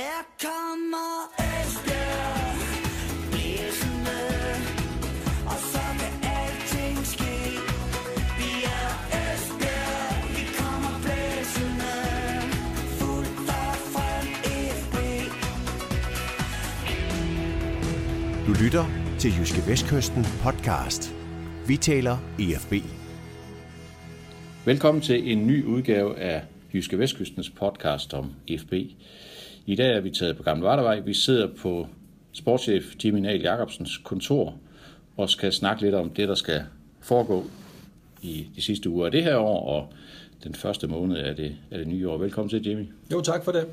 Her 0.00 0.22
kommer 0.42 1.12
Esbjerg 1.38 2.56
blæsende, 3.30 4.20
og 5.46 5.58
så 5.72 5.84
kan 6.00 6.14
alting 6.38 6.98
ske. 7.14 7.36
Vi 8.38 8.50
er 8.78 8.90
Esbjerg, 9.20 10.12
vi 10.36 10.44
kommer 10.60 10.94
blæsende, 11.04 11.94
fuldt 12.98 13.48
og 13.60 13.74
frem 13.94 14.26
FB. 14.80 14.96
Du 18.46 18.52
lytter 18.64 18.84
til 19.18 19.30
Jyske 19.38 19.70
Vestkysten 19.70 20.24
podcast. 20.42 21.14
Vi 21.66 21.76
taler 21.76 22.16
E 22.38 22.42
EFB. 22.42 22.72
Velkommen 24.64 25.02
til 25.02 25.32
en 25.32 25.46
ny 25.46 25.64
udgave 25.64 26.18
af 26.18 26.42
Jyske 26.74 26.98
Vestkystens 26.98 27.50
podcast 27.50 28.14
om 28.14 28.32
FB. 28.58 28.72
I 29.70 29.74
dag 29.74 29.96
er 29.96 30.00
vi 30.00 30.10
taget 30.10 30.36
på 30.36 30.42
Gamle 30.42 30.64
Vardevej. 30.64 31.00
Vi 31.00 31.14
sidder 31.14 31.48
på 31.58 31.86
sportschef 32.32 32.84
Jimmy 33.04 33.18
Nahl 33.18 33.40
Jacobsens 33.40 33.98
kontor 33.98 34.54
og 35.16 35.30
skal 35.30 35.52
snakke 35.52 35.82
lidt 35.82 35.94
om 35.94 36.10
det, 36.10 36.28
der 36.28 36.34
skal 36.34 36.62
foregå 37.00 37.44
i 38.22 38.46
de 38.56 38.62
sidste 38.62 38.90
uger 38.90 39.06
af 39.06 39.12
det 39.12 39.24
her 39.24 39.36
år 39.36 39.68
og 39.68 39.92
den 40.44 40.54
første 40.54 40.86
måned 40.86 41.16
af 41.16 41.36
det, 41.36 41.56
af 41.70 41.78
det 41.78 41.88
nye 41.88 42.08
år. 42.08 42.18
Velkommen 42.18 42.50
til, 42.50 42.68
Jimmy. 42.68 42.86
Jo, 43.12 43.20
tak 43.20 43.44
for 43.44 43.52
det. 43.52 43.66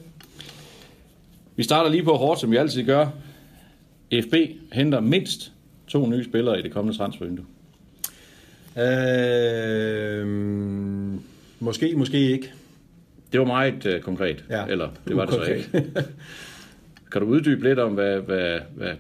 Vi 1.56 1.64
starter 1.64 1.90
lige 1.90 2.04
på 2.04 2.14
hårdt, 2.14 2.40
som 2.40 2.52
vi 2.52 2.56
altid 2.56 2.84
gør. 2.84 3.08
FB 4.14 4.34
henter 4.74 5.00
mindst 5.00 5.52
to 5.88 6.10
nye 6.10 6.24
spillere 6.24 6.60
i 6.60 6.62
det 6.62 6.72
kommende 6.72 6.98
transfervindue. 6.98 7.46
Øh, 8.78 10.28
måske, 11.60 11.96
måske 11.96 12.32
ikke. 12.32 12.54
Det 13.32 13.40
var 13.40 13.46
meget 13.46 13.86
uh, 13.86 14.02
konkret, 14.02 14.44
Ja, 14.50 14.66
eller 14.66 14.90
det 15.08 15.16
var 15.16 15.26
det 15.26 15.34
så 15.34 15.40
ukonkret. 15.40 15.58
ikke. 15.58 15.94
kan 17.12 17.22
du 17.22 17.28
uddybe 17.28 17.64
lidt 17.64 17.80
om, 17.80 17.94
hvad, 17.94 18.20
hvad, 18.20 18.60
hvad, 18.76 18.92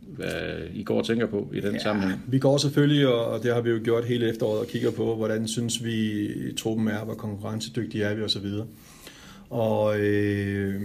hvad 0.00 0.32
I 0.74 0.82
går 0.82 0.98
og 0.98 1.06
tænker 1.06 1.26
på 1.26 1.48
i 1.52 1.60
den 1.60 1.72
ja. 1.72 1.78
sammenhæng? 1.78 2.20
Vi 2.26 2.38
går 2.38 2.56
selvfølgelig, 2.58 3.08
og 3.08 3.26
og 3.26 3.42
det 3.42 3.54
har 3.54 3.60
vi 3.60 3.70
jo 3.70 3.80
gjort 3.84 4.04
hele 4.04 4.28
efteråret, 4.28 4.60
og 4.60 4.66
kigger 4.66 4.90
på, 4.90 5.16
hvordan 5.16 5.48
synes 5.48 5.84
vi, 5.84 6.28
truppen 6.56 6.88
er, 6.88 7.04
hvor 7.04 7.14
konkurrencedygtige 7.14 8.04
er 8.04 8.14
vi 8.14 8.22
osv. 8.22 8.46
Og 9.50 10.00
øh, 10.00 10.82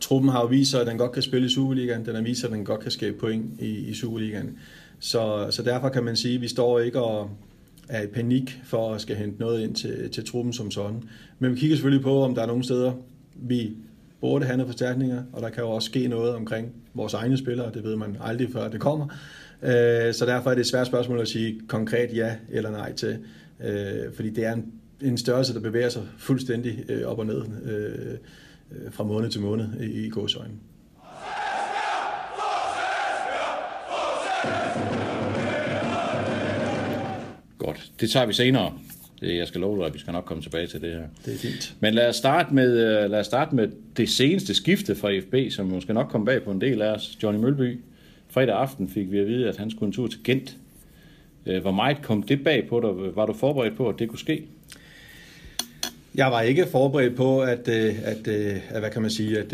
truppen 0.00 0.30
har 0.30 0.40
jo 0.40 0.46
vist 0.46 0.70
sig, 0.70 0.80
at 0.80 0.86
den 0.86 0.98
godt 0.98 1.12
kan 1.12 1.22
spille 1.22 1.46
i 1.46 1.50
Superligaen. 1.50 2.06
Den 2.06 2.14
har 2.14 2.22
vist 2.22 2.40
sig, 2.40 2.48
at 2.48 2.56
den 2.56 2.64
godt 2.64 2.80
kan 2.80 2.90
skabe 2.90 3.18
point 3.18 3.44
i, 3.60 3.88
i 3.88 3.94
Superligaen. 3.94 4.58
Så, 4.98 5.46
så 5.50 5.62
derfor 5.62 5.88
kan 5.88 6.04
man 6.04 6.16
sige, 6.16 6.34
at 6.34 6.40
vi 6.40 6.48
står 6.48 6.80
ikke 6.80 7.00
og 7.00 7.30
er 7.90 8.02
i 8.02 8.06
panik 8.06 8.60
for 8.64 8.94
at 8.94 9.00
skal 9.00 9.16
hente 9.16 9.40
noget 9.40 9.62
ind 9.62 9.74
til, 9.74 10.10
til 10.10 10.24
truppen 10.24 10.52
som 10.52 10.70
sådan. 10.70 11.02
Men 11.38 11.54
vi 11.54 11.58
kigger 11.58 11.76
selvfølgelig 11.76 12.04
på, 12.04 12.22
om 12.22 12.34
der 12.34 12.42
er 12.42 12.46
nogle 12.46 12.64
steder, 12.64 12.92
vi 13.34 13.72
burde 14.20 14.46
have 14.46 14.56
noget 14.56 14.68
forstærkninger, 14.68 15.22
og 15.32 15.42
der 15.42 15.48
kan 15.48 15.62
jo 15.62 15.70
også 15.70 15.86
ske 15.86 16.08
noget 16.08 16.34
omkring 16.34 16.72
vores 16.94 17.14
egne 17.14 17.38
spillere, 17.38 17.72
det 17.74 17.84
ved 17.84 17.96
man 17.96 18.16
aldrig 18.20 18.48
før 18.52 18.68
det 18.68 18.80
kommer. 18.80 19.06
Øh, 19.62 20.14
så 20.14 20.24
derfor 20.26 20.50
er 20.50 20.54
det 20.54 20.60
et 20.60 20.66
svært 20.66 20.86
spørgsmål 20.86 21.20
at 21.20 21.28
sige 21.28 21.60
konkret 21.68 22.16
ja 22.16 22.36
eller 22.50 22.70
nej 22.70 22.92
til, 22.92 23.18
øh, 23.64 24.12
fordi 24.14 24.30
det 24.30 24.46
er 24.46 24.52
en, 24.52 24.72
en 25.00 25.18
størrelse, 25.18 25.54
der 25.54 25.60
bevæger 25.60 25.88
sig 25.88 26.02
fuldstændig 26.18 26.84
øh, 26.88 27.06
op 27.06 27.18
og 27.18 27.26
ned 27.26 27.42
fra 28.90 29.04
måned 29.04 29.30
til 29.30 29.40
måned 29.40 29.80
i, 29.80 30.06
i 30.06 30.08
gåsøjne. 30.08 30.54
Godt, 37.70 37.90
det 38.00 38.10
tager 38.10 38.26
vi 38.26 38.32
senere. 38.32 38.72
Det, 39.20 39.36
jeg 39.36 39.48
skal 39.48 39.60
love 39.60 39.78
dig, 39.78 39.86
at 39.86 39.94
vi 39.94 39.98
skal 39.98 40.12
nok 40.12 40.24
komme 40.24 40.42
tilbage 40.42 40.66
til 40.66 40.80
det 40.80 40.90
her. 40.90 41.02
Det 41.24 41.34
er 41.34 41.38
fint. 41.38 41.74
Men 41.80 41.94
lad 41.94 42.08
os 42.08 42.16
starte 42.16 42.54
med, 42.54 42.70
øh, 42.78 43.10
lad 43.10 43.20
os 43.20 43.26
starte 43.26 43.54
med 43.54 43.68
det 43.96 44.08
seneste 44.08 44.54
skifte 44.54 44.94
fra 44.94 45.18
FB, 45.20 45.52
som 45.52 45.66
måske 45.66 45.92
nok 45.92 46.08
kom 46.08 46.24
bag 46.24 46.42
på 46.42 46.50
en 46.50 46.60
del 46.60 46.82
af 46.82 46.90
os. 46.90 47.18
Johnny 47.22 47.40
Mølby. 47.40 47.80
Fredag 48.30 48.54
aften 48.56 48.88
fik 48.88 49.12
vi 49.12 49.18
at 49.18 49.26
vide, 49.26 49.48
at 49.48 49.56
han 49.56 49.70
skulle 49.70 49.86
en 49.86 49.92
tur 49.92 50.06
til 50.06 50.18
Gent. 50.24 50.56
Øh, 51.46 51.60
Hvor 51.62 51.70
meget 51.70 52.02
kom 52.02 52.22
det 52.22 52.44
bag 52.44 52.68
på 52.68 52.80
dig? 52.80 53.16
Var 53.16 53.26
du 53.26 53.32
forberedt 53.32 53.76
på, 53.76 53.88
at 53.88 53.98
det 53.98 54.08
kunne 54.08 54.18
ske? 54.18 54.42
Jeg 56.14 56.30
var 56.30 56.40
ikke 56.40 56.66
forberedt 56.66 57.16
på, 57.16 57.40
at, 57.40 57.68
øh, 57.68 57.94
at, 58.04 58.28
øh, 58.28 58.56
at 58.68 58.80
hvad 58.80 58.90
kan 58.90 59.02
man 59.02 59.10
sige, 59.10 59.38
at, 59.38 59.52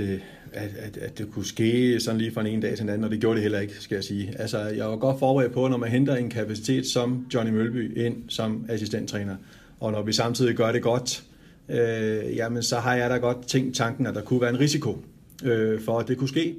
at, 0.56 0.70
at, 0.78 0.96
at 0.96 1.18
det 1.18 1.30
kunne 1.32 1.44
ske 1.44 2.00
sådan 2.00 2.20
lige 2.20 2.32
fra 2.32 2.46
en 2.46 2.60
dag 2.60 2.76
til 2.76 2.82
en 2.82 2.88
anden, 2.88 3.04
og 3.04 3.10
det 3.10 3.20
gjorde 3.20 3.34
det 3.34 3.42
heller 3.42 3.60
ikke, 3.60 3.74
skal 3.80 3.94
jeg 3.94 4.04
sige. 4.04 4.34
Altså, 4.38 4.58
jeg 4.58 4.86
var 4.86 4.96
godt 4.96 5.18
forberedt 5.18 5.52
på, 5.52 5.68
når 5.68 5.76
man 5.76 5.90
henter 5.90 6.16
en 6.16 6.30
kapacitet 6.30 6.86
som 6.86 7.26
Johnny 7.34 7.52
Mølby 7.52 7.98
ind 7.98 8.16
som 8.28 8.66
assistenttræner, 8.68 9.36
og 9.80 9.92
når 9.92 10.02
vi 10.02 10.12
samtidig 10.12 10.56
gør 10.56 10.72
det 10.72 10.82
godt, 10.82 11.24
øh, 11.68 12.36
jamen 12.36 12.62
så 12.62 12.76
har 12.76 12.94
jeg 12.94 13.10
da 13.10 13.16
godt 13.16 13.46
tænkt 13.46 13.76
tanken, 13.76 14.06
at 14.06 14.14
der 14.14 14.22
kunne 14.22 14.40
være 14.40 14.50
en 14.50 14.60
risiko 14.60 14.98
øh, 15.44 15.80
for, 15.80 15.98
at 15.98 16.08
det 16.08 16.18
kunne 16.18 16.28
ske. 16.28 16.54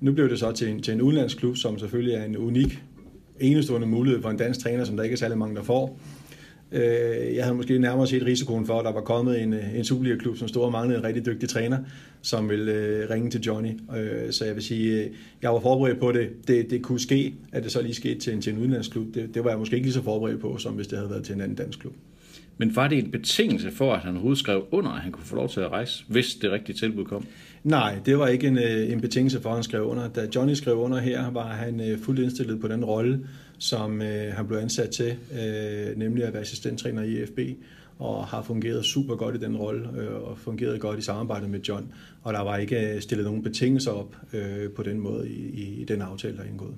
Nu 0.00 0.12
blev 0.12 0.30
det 0.30 0.38
så 0.38 0.52
til 0.52 0.68
en, 0.68 0.82
til 0.82 0.94
en 0.94 1.02
udenlandsklub, 1.02 1.56
som 1.56 1.78
selvfølgelig 1.78 2.14
er 2.14 2.24
en 2.24 2.36
unik, 2.36 2.82
enestående 3.40 3.86
mulighed 3.86 4.22
for 4.22 4.30
en 4.30 4.36
dansk 4.36 4.60
træner, 4.60 4.84
som 4.84 4.96
der 4.96 5.02
ikke 5.02 5.14
er 5.14 5.18
særlig 5.18 5.38
mange, 5.38 5.56
der 5.56 5.62
får. 5.62 5.98
Øh, 6.72 7.34
Jeg 7.34 7.44
havde 7.44 7.56
måske 7.56 7.78
nærmere 7.78 8.06
set 8.06 8.26
risikoen 8.26 8.66
for, 8.66 8.78
at 8.78 8.84
der 8.84 8.92
var 8.92 9.00
kommet 9.00 9.42
en, 9.42 9.52
øh, 9.52 9.76
en 9.78 9.84
Superliga-klub, 9.84 10.36
som 10.36 10.48
stod 10.48 10.62
og 10.62 10.72
manglede 10.72 10.98
en 10.98 11.04
rigtig 11.04 11.26
dygtig 11.26 11.48
træner, 11.48 11.78
som 12.22 12.50
ville 12.50 12.72
øh, 12.72 13.10
ringe 13.10 13.30
til 13.30 13.40
Johnny. 13.40 13.70
Øh, 13.96 14.32
Så 14.32 14.44
jeg 14.44 14.54
vil 14.54 14.62
sige, 14.62 15.02
øh, 15.04 15.10
jeg 15.42 15.50
var 15.52 15.60
forberedt 15.60 16.00
på 16.00 16.12
det. 16.12 16.28
Det, 16.48 16.70
det 16.70 16.82
kunne 16.82 17.00
ske, 17.00 17.34
at 17.52 17.64
det 17.64 17.72
så 17.72 17.82
lige 17.82 17.94
skete 17.94 18.20
til 18.20 18.32
en, 18.32 18.40
til 18.40 18.52
en 18.52 18.58
udenlandsklub. 18.58 19.14
Det, 19.14 19.34
det 19.34 19.44
var 19.44 19.50
jeg 19.50 19.58
måske 19.58 19.74
ikke 19.76 19.86
lige 19.86 19.94
så 19.94 20.02
forberedt 20.02 20.40
på, 20.40 20.56
som 20.58 20.72
hvis 20.72 20.86
det 20.86 20.98
havde 20.98 21.10
været 21.10 21.24
til 21.24 21.34
en 21.34 21.40
anden 21.40 21.56
dansk 21.56 21.78
klub. 21.78 21.92
Men 22.58 22.76
var 22.76 22.88
det 22.88 22.98
en 22.98 23.10
betingelse 23.10 23.70
for, 23.70 23.92
at 23.92 24.00
han 24.00 24.10
overhovedet 24.10 24.38
skrev 24.38 24.64
under, 24.70 24.90
at 24.90 25.00
han 25.00 25.12
kunne 25.12 25.24
få 25.24 25.36
lov 25.36 25.48
til 25.48 25.60
at 25.60 25.70
rejse, 25.70 26.04
hvis 26.08 26.34
det 26.34 26.52
rigtige 26.52 26.76
tilbud 26.76 27.04
kom? 27.04 27.26
Nej, 27.64 27.94
det 28.06 28.18
var 28.18 28.28
ikke 28.28 28.46
en, 28.46 28.58
øh, 28.58 28.92
en 28.92 29.00
betingelse 29.00 29.40
for, 29.40 29.48
at 29.48 29.54
han 29.54 29.64
skrev 29.64 29.82
under. 29.84 30.08
Da 30.08 30.28
Johnny 30.34 30.54
skrev 30.54 30.76
under 30.76 30.98
her, 30.98 31.30
var 31.30 31.48
han 31.48 31.80
øh, 31.80 31.98
fuldt 31.98 32.20
indstillet 32.20 32.60
på 32.60 32.68
den 32.68 32.84
rolle, 32.84 33.20
som 33.62 34.02
øh, 34.02 34.32
han 34.32 34.46
blev 34.46 34.58
ansat 34.58 34.90
til, 34.90 35.16
øh, 35.32 35.98
nemlig 35.98 36.24
at 36.24 36.32
være 36.32 36.42
assistenttræner 36.42 37.02
i 37.02 37.22
EFB, 37.22 37.38
og 37.98 38.26
har 38.26 38.42
fungeret 38.42 38.84
super 38.84 39.16
godt 39.16 39.34
i 39.34 39.38
den 39.38 39.56
rolle, 39.56 39.88
øh, 39.98 40.14
og 40.14 40.38
fungeret 40.38 40.80
godt 40.80 40.98
i 40.98 41.02
samarbejde 41.02 41.48
med 41.48 41.60
John. 41.60 41.92
Og 42.22 42.32
der 42.32 42.40
var 42.40 42.56
ikke 42.56 42.94
øh, 42.94 43.00
stillet 43.00 43.26
nogen 43.26 43.42
betingelser 43.42 43.90
op 43.90 44.16
øh, 44.32 44.70
på 44.76 44.82
den 44.82 45.00
måde 45.00 45.28
i, 45.30 45.80
i, 45.80 45.84
den 45.84 46.02
aftale, 46.02 46.36
der 46.36 46.42
er 46.42 46.46
indgået. 46.46 46.74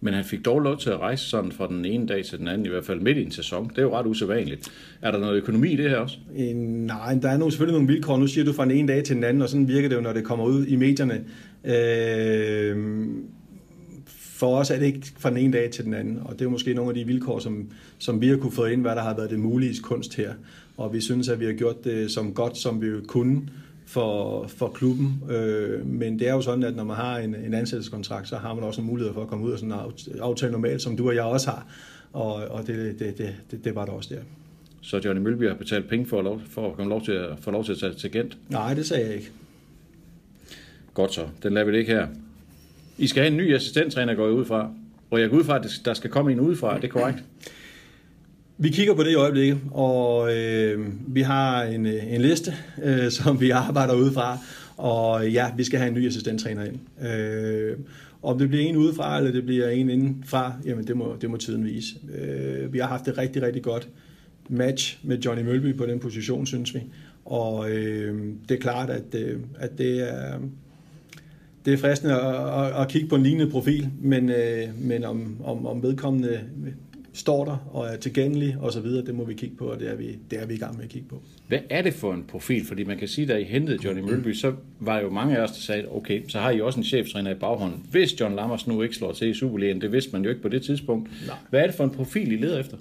Men 0.00 0.14
han 0.14 0.24
fik 0.24 0.44
dog 0.44 0.60
lov 0.60 0.78
til 0.78 0.90
at 0.90 0.98
rejse 0.98 1.24
sådan 1.24 1.52
fra 1.52 1.68
den 1.68 1.84
ene 1.84 2.06
dag 2.06 2.24
til 2.24 2.38
den 2.38 2.48
anden, 2.48 2.66
i 2.66 2.68
hvert 2.68 2.84
fald 2.84 3.00
midt 3.00 3.18
i 3.18 3.22
en 3.22 3.30
sæson. 3.30 3.68
Det 3.68 3.78
er 3.78 3.82
jo 3.82 3.98
ret 3.98 4.06
usædvanligt. 4.06 4.70
Er 5.02 5.10
der 5.10 5.18
noget 5.18 5.36
økonomi 5.36 5.72
i 5.72 5.76
det 5.76 5.90
her 5.90 5.96
også? 5.96 6.18
Øh, 6.38 6.56
nej, 6.56 7.18
der 7.22 7.28
er 7.28 7.36
nogle, 7.36 7.52
selvfølgelig 7.52 7.78
nogle 7.80 7.92
vilkår. 7.92 8.16
Nu 8.16 8.26
siger 8.26 8.44
du 8.44 8.52
fra 8.52 8.64
den 8.64 8.72
ene 8.72 8.88
dag 8.88 9.04
til 9.04 9.16
den 9.16 9.24
anden, 9.24 9.42
og 9.42 9.48
sådan 9.48 9.68
virker 9.68 9.88
det 9.88 9.96
jo, 9.96 10.00
når 10.00 10.12
det 10.12 10.24
kommer 10.24 10.44
ud 10.44 10.66
i 10.66 10.76
medierne. 10.76 11.24
Øh, 11.64 12.76
for 14.36 14.56
os 14.56 14.70
er 14.70 14.78
det 14.78 14.86
ikke 14.86 15.12
fra 15.18 15.30
den 15.30 15.38
ene 15.38 15.52
dag 15.52 15.70
til 15.70 15.84
den 15.84 15.94
anden, 15.94 16.18
og 16.24 16.38
det 16.38 16.44
er 16.44 16.48
måske 16.48 16.74
nogle 16.74 16.90
af 16.90 16.94
de 16.94 17.04
vilkår, 17.04 17.38
som, 17.38 17.70
som 17.98 18.20
vi 18.20 18.28
har 18.28 18.36
kunne 18.36 18.52
få 18.52 18.64
ind, 18.64 18.80
hvad 18.80 18.96
der 18.96 19.02
har 19.02 19.16
været 19.16 19.30
det 19.30 19.38
mulige 19.38 19.82
kunst 19.82 20.14
her. 20.14 20.32
Og 20.76 20.92
vi 20.92 21.00
synes, 21.00 21.28
at 21.28 21.40
vi 21.40 21.44
har 21.44 21.52
gjort 21.52 21.84
det 21.84 22.10
som 22.10 22.34
godt, 22.34 22.58
som 22.58 22.82
vi 22.82 22.86
kunne 23.06 23.48
for, 23.86 24.46
for 24.46 24.68
klubben. 24.68 25.22
Øh, 25.30 25.86
men 25.86 26.18
det 26.18 26.28
er 26.28 26.32
jo 26.32 26.40
sådan, 26.40 26.64
at 26.64 26.76
når 26.76 26.84
man 26.84 26.96
har 26.96 27.18
en, 27.18 27.34
en 27.34 27.54
ansættelseskontrakt, 27.54 28.28
så 28.28 28.36
har 28.36 28.54
man 28.54 28.64
også 28.64 28.80
en 28.80 28.86
mulighed 28.86 29.14
for 29.14 29.22
at 29.22 29.28
komme 29.28 29.44
ud 29.44 29.52
af 29.52 29.58
sådan 29.58 29.72
en 29.72 29.78
aft- 29.78 30.20
aftale 30.20 30.52
normalt, 30.52 30.82
som 30.82 30.96
du 30.96 31.08
og 31.08 31.14
jeg 31.14 31.24
også 31.24 31.50
har. 31.50 31.66
Og, 32.12 32.34
og 32.34 32.66
det, 32.66 32.98
det, 32.98 33.18
det, 33.18 33.34
det, 33.50 33.64
det 33.64 33.74
var 33.74 33.84
der 33.84 33.92
også 33.92 34.14
der. 34.14 34.20
Så 34.80 35.00
Johnny 35.04 35.22
Mølby 35.22 35.48
har 35.48 35.54
betalt 35.54 35.88
penge 35.88 36.06
for 36.06 36.18
at, 36.18 36.24
lov, 36.24 36.40
for 36.50 36.70
at 36.70 36.76
komme 36.76 36.90
lov 36.90 37.04
til 37.04 37.12
at, 37.12 37.38
få 37.40 37.50
lov 37.50 37.64
til 37.64 37.72
at 37.72 37.78
tage 37.78 37.94
til 37.94 38.12
Gent. 38.12 38.38
Nej, 38.48 38.74
det 38.74 38.86
sagde 38.86 39.06
jeg 39.06 39.14
ikke. 39.14 39.30
Godt 40.94 41.14
så, 41.14 41.26
den 41.42 41.52
lader 41.52 41.66
vi 41.66 41.72
det 41.72 41.78
ikke 41.78 41.92
her. 41.92 42.06
I 42.98 43.06
skal 43.06 43.22
have 43.22 43.30
en 43.30 43.36
ny 43.36 43.54
assistenttræner, 43.54 44.14
går 44.14 44.24
jeg 44.24 44.34
ud 44.34 44.44
fra. 44.44 44.70
Og 45.10 45.20
jeg 45.20 45.30
går 45.30 45.36
ud 45.36 45.44
fra, 45.44 45.56
at 45.56 45.70
der 45.84 45.94
skal 45.94 46.10
komme 46.10 46.32
en 46.32 46.40
udefra, 46.40 46.76
er 46.76 46.80
det 46.80 46.90
korrekt? 46.90 47.24
Vi 48.58 48.68
kigger 48.68 48.94
på 48.94 49.02
det 49.02 49.10
i 49.10 49.14
øjeblikket, 49.14 49.58
og 49.70 50.36
øh, 50.36 50.86
vi 51.06 51.20
har 51.20 51.62
en, 51.62 51.86
øh, 51.86 52.14
en 52.14 52.20
liste, 52.20 52.54
øh, 52.82 53.10
som 53.22 53.40
vi 53.40 53.50
arbejder 53.50 53.94
ud 53.94 54.12
fra. 54.12 54.38
Og 54.76 55.30
ja, 55.30 55.46
vi 55.56 55.64
skal 55.64 55.78
have 55.78 55.88
en 55.88 55.94
ny 55.94 56.06
assistenttræner 56.06 56.64
ind. 56.64 57.06
Øh, 57.06 57.76
om 58.22 58.38
det 58.38 58.48
bliver 58.48 58.64
en 58.64 58.76
udefra, 58.76 59.18
eller 59.18 59.32
det 59.32 59.46
bliver 59.46 59.68
en 59.68 59.90
indenfra, 59.90 60.52
jamen 60.64 60.86
det 60.86 60.96
må, 60.96 61.16
det 61.20 61.30
må 61.30 61.36
tiden 61.36 61.64
vise. 61.64 61.94
Øh, 62.18 62.72
vi 62.72 62.78
har 62.78 62.86
haft 62.86 63.08
et 63.08 63.18
rigtig, 63.18 63.42
rigtig 63.42 63.62
godt 63.62 63.88
match 64.48 64.98
med 65.02 65.18
Johnny 65.18 65.42
Mølby 65.42 65.76
på 65.76 65.86
den 65.86 66.00
position, 66.00 66.46
synes 66.46 66.74
vi. 66.74 66.80
Og 67.24 67.70
øh, 67.70 68.22
det 68.48 68.56
er 68.56 68.60
klart, 68.60 68.90
at, 68.90 69.14
øh, 69.14 69.40
at 69.58 69.78
det 69.78 70.12
er... 70.12 70.38
Det 71.66 71.74
er 71.74 71.78
fristende 71.78 72.14
at, 72.20 72.66
at, 72.66 72.82
at 72.82 72.88
kigge 72.88 73.08
på 73.08 73.16
en 73.16 73.22
lignende 73.22 73.50
profil, 73.50 73.88
men, 74.00 74.30
øh, 74.30 74.68
men 74.78 75.04
om, 75.04 75.36
om, 75.44 75.66
om 75.66 75.82
vedkommende 75.82 76.40
står 77.12 77.44
der 77.44 77.56
og 77.72 77.86
er 77.86 77.96
tilgængelig 77.96 78.56
og 78.60 78.72
så 78.72 78.80
videre, 78.80 79.06
det 79.06 79.14
må 79.14 79.24
vi 79.24 79.34
kigge 79.34 79.56
på, 79.56 79.64
og 79.64 79.80
det 79.80 79.90
er 79.90 79.94
vi, 79.94 80.18
det 80.30 80.42
er 80.42 80.46
vi 80.46 80.54
i 80.54 80.58
gang 80.58 80.76
med 80.76 80.84
at 80.84 80.90
kigge 80.90 81.08
på. 81.08 81.22
Hvad 81.48 81.58
er 81.70 81.82
det 81.82 81.94
for 81.94 82.14
en 82.14 82.24
profil? 82.28 82.66
Fordi 82.66 82.84
man 82.84 82.98
kan 82.98 83.08
sige, 83.08 83.22
at 83.22 83.28
da 83.28 83.36
I 83.36 83.44
hentede 83.44 83.78
Johnny 83.84 84.02
Mølby, 84.02 84.32
så 84.32 84.52
var 84.80 85.00
jo 85.00 85.10
mange 85.10 85.36
af 85.36 85.42
os, 85.42 85.50
der 85.50 85.60
sagde, 85.60 85.84
okay, 85.90 86.22
så 86.28 86.38
har 86.38 86.50
I 86.50 86.60
også 86.60 86.80
en 86.80 86.84
cheftræner 86.84 87.30
i 87.30 87.34
baghånden. 87.34 87.82
Hvis 87.90 88.20
John 88.20 88.36
Lammers 88.36 88.66
nu 88.66 88.82
ikke 88.82 88.94
slår 88.94 89.12
til 89.12 89.28
i 89.28 89.34
Superligaen, 89.34 89.80
det 89.80 89.92
vidste 89.92 90.12
man 90.12 90.22
jo 90.22 90.28
ikke 90.28 90.42
på 90.42 90.48
det 90.48 90.62
tidspunkt. 90.62 91.10
Nej. 91.26 91.36
Hvad 91.50 91.60
er 91.60 91.66
det 91.66 91.74
for 91.74 91.84
en 91.84 91.90
profil, 91.90 92.32
I 92.32 92.36
leder 92.36 92.60
efter? 92.60 92.76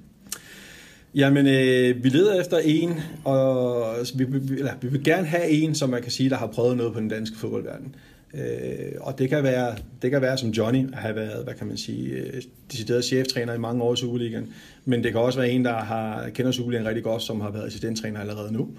Jamen, 1.15 1.47
øh, 1.47 2.03
vi 2.03 2.09
leder 2.09 2.41
efter 2.41 2.57
en, 2.57 2.93
og 3.23 3.95
vi, 4.15 4.23
vi, 4.23 4.53
eller, 4.53 4.71
vi 4.81 4.87
vil 4.87 5.03
gerne 5.03 5.27
have 5.27 5.49
en, 5.49 5.75
som 5.75 5.89
man 5.89 6.01
kan 6.01 6.11
sige, 6.11 6.29
der 6.29 6.35
har 6.35 6.47
prøvet 6.47 6.77
noget 6.77 6.93
på 6.93 6.99
den 6.99 7.09
danske 7.09 7.37
fodboldverden. 7.37 7.95
Øh, 8.33 8.91
og 8.99 9.19
det 9.19 9.29
kan, 9.29 9.43
være, 9.43 9.75
det 10.01 10.11
kan 10.11 10.21
være 10.21 10.37
som 10.37 10.49
Johnny, 10.49 10.93
har 10.93 11.13
været, 11.13 11.43
hvad 11.43 11.53
kan 11.53 11.67
man 11.67 11.77
sige, 11.77 12.09
øh, 12.09 12.41
decideret 12.71 13.05
cheftræner 13.05 13.53
i 13.53 13.57
mange 13.57 13.83
år 13.83 13.93
i 13.93 13.97
Superligaen. 13.97 14.53
Men 14.85 15.03
det 15.03 15.11
kan 15.11 15.21
også 15.21 15.39
være 15.39 15.49
en, 15.49 15.65
der 15.65 15.73
har, 15.73 16.29
kender 16.29 16.51
Superligaen 16.51 16.87
rigtig 16.87 17.03
godt, 17.03 17.21
som 17.21 17.41
har 17.41 17.51
været 17.51 17.65
assistenttræner 17.65 18.19
allerede 18.19 18.53
nu. 18.53 18.69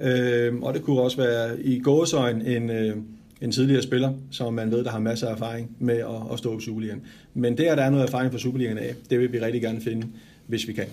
Øh, 0.00 0.54
og 0.54 0.74
det 0.74 0.82
kunne 0.82 1.00
også 1.00 1.16
være 1.16 1.60
i 1.60 1.80
gåsøjen 1.80 2.46
en, 2.46 2.70
øh, 2.70 2.96
en 3.40 3.52
tidligere 3.52 3.82
spiller, 3.82 4.12
som 4.30 4.54
man 4.54 4.70
ved, 4.70 4.84
der 4.84 4.90
har 4.90 4.98
masser 4.98 5.28
af 5.28 5.32
erfaring 5.32 5.76
med 5.78 5.96
at, 5.96 6.32
at 6.32 6.38
stå 6.38 6.58
i 6.58 6.60
Superligaen. 6.60 7.02
Men 7.34 7.58
det, 7.58 7.64
at 7.64 7.78
der 7.78 7.84
er 7.84 7.90
noget 7.90 8.06
erfaring 8.06 8.32
fra 8.32 8.38
Superligaen 8.38 8.78
af, 8.78 8.94
det 9.10 9.20
vil 9.20 9.32
vi 9.32 9.40
rigtig 9.40 9.62
gerne 9.62 9.80
finde, 9.80 10.06
hvis 10.46 10.68
vi 10.68 10.72
kan. 10.72 10.86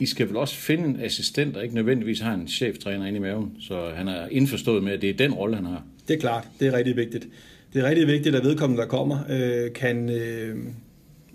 I 0.00 0.06
skal 0.06 0.28
vel 0.28 0.36
også 0.36 0.54
finde 0.54 0.84
en 0.84 1.00
assistent, 1.00 1.54
der 1.54 1.60
ikke 1.60 1.74
nødvendigvis 1.74 2.20
har 2.20 2.34
en 2.34 2.48
cheftræner 2.48 3.06
inde 3.06 3.16
i 3.16 3.20
maven, 3.20 3.52
så 3.60 3.90
han 3.94 4.08
er 4.08 4.28
indforstået 4.30 4.84
med, 4.84 4.92
at 4.92 5.02
det 5.02 5.10
er 5.10 5.14
den 5.14 5.32
rolle, 5.32 5.56
han 5.56 5.64
har. 5.64 5.82
Det 6.08 6.14
er 6.14 6.20
klart, 6.20 6.48
det 6.60 6.68
er 6.68 6.72
rigtig 6.72 6.96
vigtigt. 6.96 7.28
Det 7.72 7.82
er 7.82 7.88
rigtig 7.88 8.06
vigtigt, 8.06 8.34
at 8.36 8.44
vedkommende, 8.44 8.82
der 8.82 8.88
kommer, 8.88 9.18
øh, 9.30 9.72
kan 9.72 10.08
øh, 10.08 10.56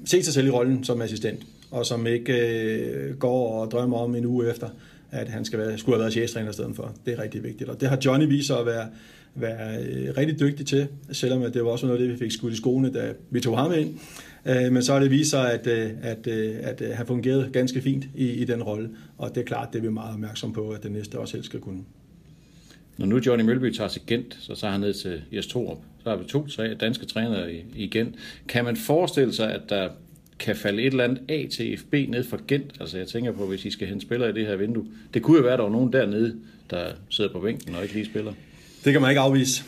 se 0.05 0.23
sig 0.23 0.33
selv 0.33 0.47
i 0.47 0.49
rollen 0.49 0.83
som 0.83 1.01
assistent, 1.01 1.39
og 1.71 1.85
som 1.85 2.07
ikke 2.07 2.33
øh, 2.33 3.17
går 3.17 3.61
og 3.61 3.71
drømmer 3.71 3.97
om 3.97 4.15
en 4.15 4.25
uge 4.25 4.49
efter, 4.49 4.69
at 5.11 5.29
han 5.29 5.45
skal 5.45 5.59
være, 5.59 5.77
skulle 5.77 5.95
have 5.95 6.01
været 6.01 6.13
cheftræner 6.13 6.49
i 6.49 6.53
stedet 6.53 6.75
for. 6.75 6.95
Det 7.05 7.13
er 7.13 7.23
rigtig 7.23 7.43
vigtigt, 7.43 7.69
og 7.69 7.81
det 7.81 7.89
har 7.89 7.99
Johnny 8.05 8.27
vist 8.27 8.47
sig 8.47 8.59
at 8.59 8.65
være, 8.65 8.87
være 9.35 9.83
øh, 9.83 10.17
rigtig 10.17 10.39
dygtig 10.39 10.65
til, 10.65 10.87
selvom 11.11 11.41
at 11.41 11.53
det 11.53 11.65
var 11.65 11.71
også 11.71 11.85
noget 11.85 11.99
af 11.99 12.07
det, 12.07 12.13
vi 12.13 12.19
fik 12.19 12.31
skudt 12.31 12.53
i 12.53 12.57
skoene, 12.57 12.93
da 12.93 13.13
vi 13.29 13.39
tog 13.39 13.57
ham 13.57 13.73
ind. 13.73 13.95
Øh, 14.45 14.71
men 14.71 14.83
så 14.83 14.93
har 14.93 14.99
det 14.99 15.11
vist 15.11 15.29
sig, 15.29 15.53
at, 15.53 15.67
øh, 15.67 15.89
at, 16.01 16.27
øh, 16.27 16.55
at, 16.61 16.81
at 16.81 16.95
han 16.95 17.07
fungerede 17.07 17.49
ganske 17.53 17.81
fint 17.81 18.05
i, 18.15 18.29
i 18.29 18.45
den 18.45 18.63
rolle, 18.63 18.89
og 19.17 19.35
det 19.35 19.41
er 19.41 19.45
klart, 19.45 19.67
det 19.73 19.79
er 19.79 19.83
vi 19.83 19.89
meget 19.89 20.13
opmærksom 20.13 20.53
på, 20.53 20.69
at 20.69 20.83
den 20.83 20.91
næste 20.91 21.19
også 21.19 21.37
helst 21.37 21.49
skal 21.49 21.59
kunne. 21.59 21.83
Når 22.97 23.05
nu 23.05 23.19
Johnny 23.25 23.45
Mølby 23.45 23.73
tager 23.73 23.87
til 23.87 24.01
Gent, 24.07 24.37
så 24.41 24.55
tager 24.55 24.71
han 24.71 24.81
ned 24.81 24.93
til 24.93 25.21
Jes 25.31 25.47
Torup. 25.47 25.77
Så 26.03 26.09
har 26.09 26.15
vi 26.17 26.25
to 26.25 26.47
tre 26.47 26.73
danske 26.73 27.05
trænere 27.05 27.53
i, 27.53 27.63
i 27.75 27.87
Gent. 27.87 28.15
Kan 28.47 28.65
man 28.65 28.75
forestille 28.77 29.33
sig, 29.33 29.51
at 29.53 29.61
der 29.69 29.89
kan 30.39 30.55
falde 30.55 30.81
et 30.83 30.87
eller 30.91 31.03
andet 31.03 31.21
A 31.29 31.45
til 31.51 31.77
FB 31.77 31.93
ned 31.93 32.23
fra 32.23 32.37
Gent? 32.47 32.73
Altså 32.79 32.97
jeg 32.97 33.07
tænker 33.07 33.31
på, 33.31 33.45
hvis 33.45 33.65
I 33.65 33.71
skal 33.71 33.87
hente 33.87 34.01
spillere 34.05 34.29
i 34.29 34.33
det 34.33 34.45
her 34.47 34.55
vindue. 34.55 34.85
Det 35.13 35.21
kunne 35.21 35.37
jo 35.37 35.43
være, 35.43 35.53
at 35.53 35.57
der 35.59 35.63
var 35.63 35.71
nogen 35.71 35.93
dernede, 35.93 36.35
der 36.69 36.85
sidder 37.09 37.31
på 37.31 37.39
bænken 37.39 37.75
og 37.75 37.81
ikke 37.83 37.93
lige 37.95 38.05
spiller. 38.05 38.33
Det 38.85 38.91
kan 38.93 39.01
man 39.01 39.11
ikke 39.11 39.21
afvise. 39.21 39.63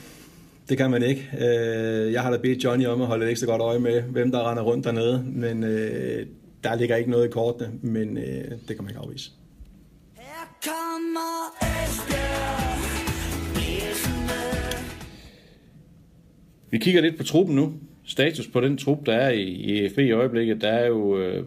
Det 0.70 0.78
kan 0.78 0.92
man 0.92 1.04
ikke. 1.04 1.30
Øh, 1.34 2.14
Jeg 2.14 2.22
har 2.22 2.32
da 2.32 2.38
bedt 2.38 2.64
Johnny 2.64 2.86
om 2.86 3.02
at 3.02 3.08
holde 3.08 3.26
et 3.26 3.32
ekstra 3.32 3.48
godt 3.48 3.62
øje 3.62 3.80
med, 3.80 4.02
hvem 4.02 4.32
der 4.32 4.50
render 4.52 4.64
rundt 4.64 4.86
dernede, 4.86 5.24
men 5.28 5.64
øh, 5.64 6.26
der 6.64 6.76
ligger 6.76 6.96
ikke 6.96 7.12
noget 7.12 7.26
i 7.26 7.30
kortene, 7.30 7.70
men 7.82 8.18
øh, 8.18 8.24
det 8.52 8.68
kan 8.68 8.78
man 8.80 8.90
ikke 8.90 9.00
afvise. 9.00 9.32
Her 10.16 10.58
kommer 10.64 11.56
Esbjerg. 11.62 12.85
Vi 16.72 16.78
kigger 16.78 17.02
lidt 17.02 17.18
på 17.18 17.24
truppen 17.24 17.56
nu. 17.56 17.74
Status 18.06 18.48
på 18.48 18.62
den 18.62 18.78
trup, 18.78 19.06
der 19.06 19.14
er 19.14 19.30
i, 19.30 19.44
i 19.44 19.90
FB 19.90 19.98
i 20.00 20.12
øjeblikket, 20.12 20.62
der 20.62 20.68
er 20.70 20.88
jo 20.88 21.18
øh, 21.20 21.44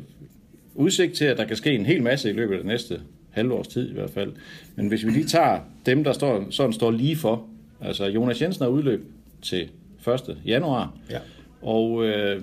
udsigt 0.75 1.15
til, 1.15 1.25
at 1.25 1.39
der 1.39 1.45
kan 1.45 1.57
ske 1.57 1.73
en 1.73 1.87
hel 1.87 2.03
masse 2.03 2.31
i 2.31 2.33
løbet 2.33 2.53
af 2.55 2.59
det 2.59 2.67
næste 2.67 3.01
halvårs 3.31 3.69
tid 3.69 3.91
i 3.91 3.93
hvert 3.93 4.11
fald. 4.11 4.33
Men 4.77 4.89
hvis 4.89 5.07
vi 5.07 5.11
lige 5.11 5.25
tager 5.27 5.61
dem, 5.87 6.05
der 6.05 6.13
står, 6.13 6.47
sådan 6.51 6.73
står 6.73 6.91
lige 6.91 7.17
for, 7.17 7.47
altså 7.81 8.07
Jonas 8.07 8.43
Jensen 8.43 8.63
har 8.63 8.71
udløb 8.71 9.05
til 9.43 9.69
1. 10.09 10.37
januar, 10.47 10.95
Ja. 11.11 11.19
og 11.63 12.05
øh, 12.07 12.43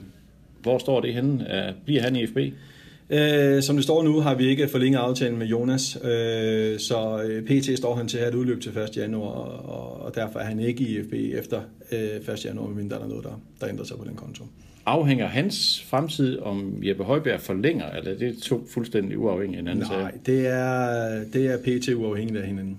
hvor 0.61 0.77
står 0.77 1.01
det 1.01 1.13
henne? 1.13 1.67
Øh, 1.67 1.73
bliver 1.85 2.01
han 2.01 2.15
i 2.15 2.27
FB? 2.27 2.37
Øh, 3.09 3.61
som 3.63 3.75
det 3.75 3.83
står 3.83 4.03
nu, 4.03 4.19
har 4.19 4.35
vi 4.35 4.47
ikke 4.47 4.67
forlænget 4.67 4.99
aftalen 4.99 5.39
med 5.39 5.47
Jonas, 5.47 5.97
øh, 6.03 6.79
så 6.79 7.23
øh, 7.29 7.43
PT 7.45 7.77
står 7.77 7.95
han 7.95 8.07
til 8.07 8.17
at 8.17 8.23
have 8.23 8.33
et 8.33 8.35
udløb 8.37 8.61
til 8.61 8.77
1. 8.77 8.97
januar, 8.97 9.31
og, 9.31 10.01
og 10.05 10.15
derfor 10.15 10.39
er 10.39 10.43
han 10.43 10.59
ikke 10.59 10.83
i 10.83 11.03
FB 11.03 11.13
efter 11.13 11.61
øh, 11.91 12.33
1. 12.33 12.45
januar, 12.45 12.67
medmindre 12.67 12.97
der 12.97 13.03
er 13.03 13.07
noget, 13.07 13.23
der, 13.23 13.41
der 13.61 13.69
ændrer 13.69 13.85
sig 13.85 13.97
på 13.97 14.05
den 14.05 14.15
konto. 14.15 14.43
Afhænger 14.85 15.27
hans 15.27 15.83
fremtid, 15.87 16.39
om 16.39 16.73
Jeppe 16.83 17.03
Højbjerg 17.03 17.41
forlænger, 17.41 17.89
eller 17.91 18.11
er 18.11 18.17
det 18.17 18.37
to 18.37 18.67
fuldstændig 18.73 19.17
uafhængige 19.19 19.57
af 19.57 19.63
hinanden? 19.63 19.85
Nej, 19.91 20.11
det 20.25 20.47
er, 20.47 21.23
det 21.33 21.45
er 21.47 21.57
PT 21.57 21.87
uafhængigt 21.89 22.39
af 22.39 22.47
hinanden. 22.47 22.77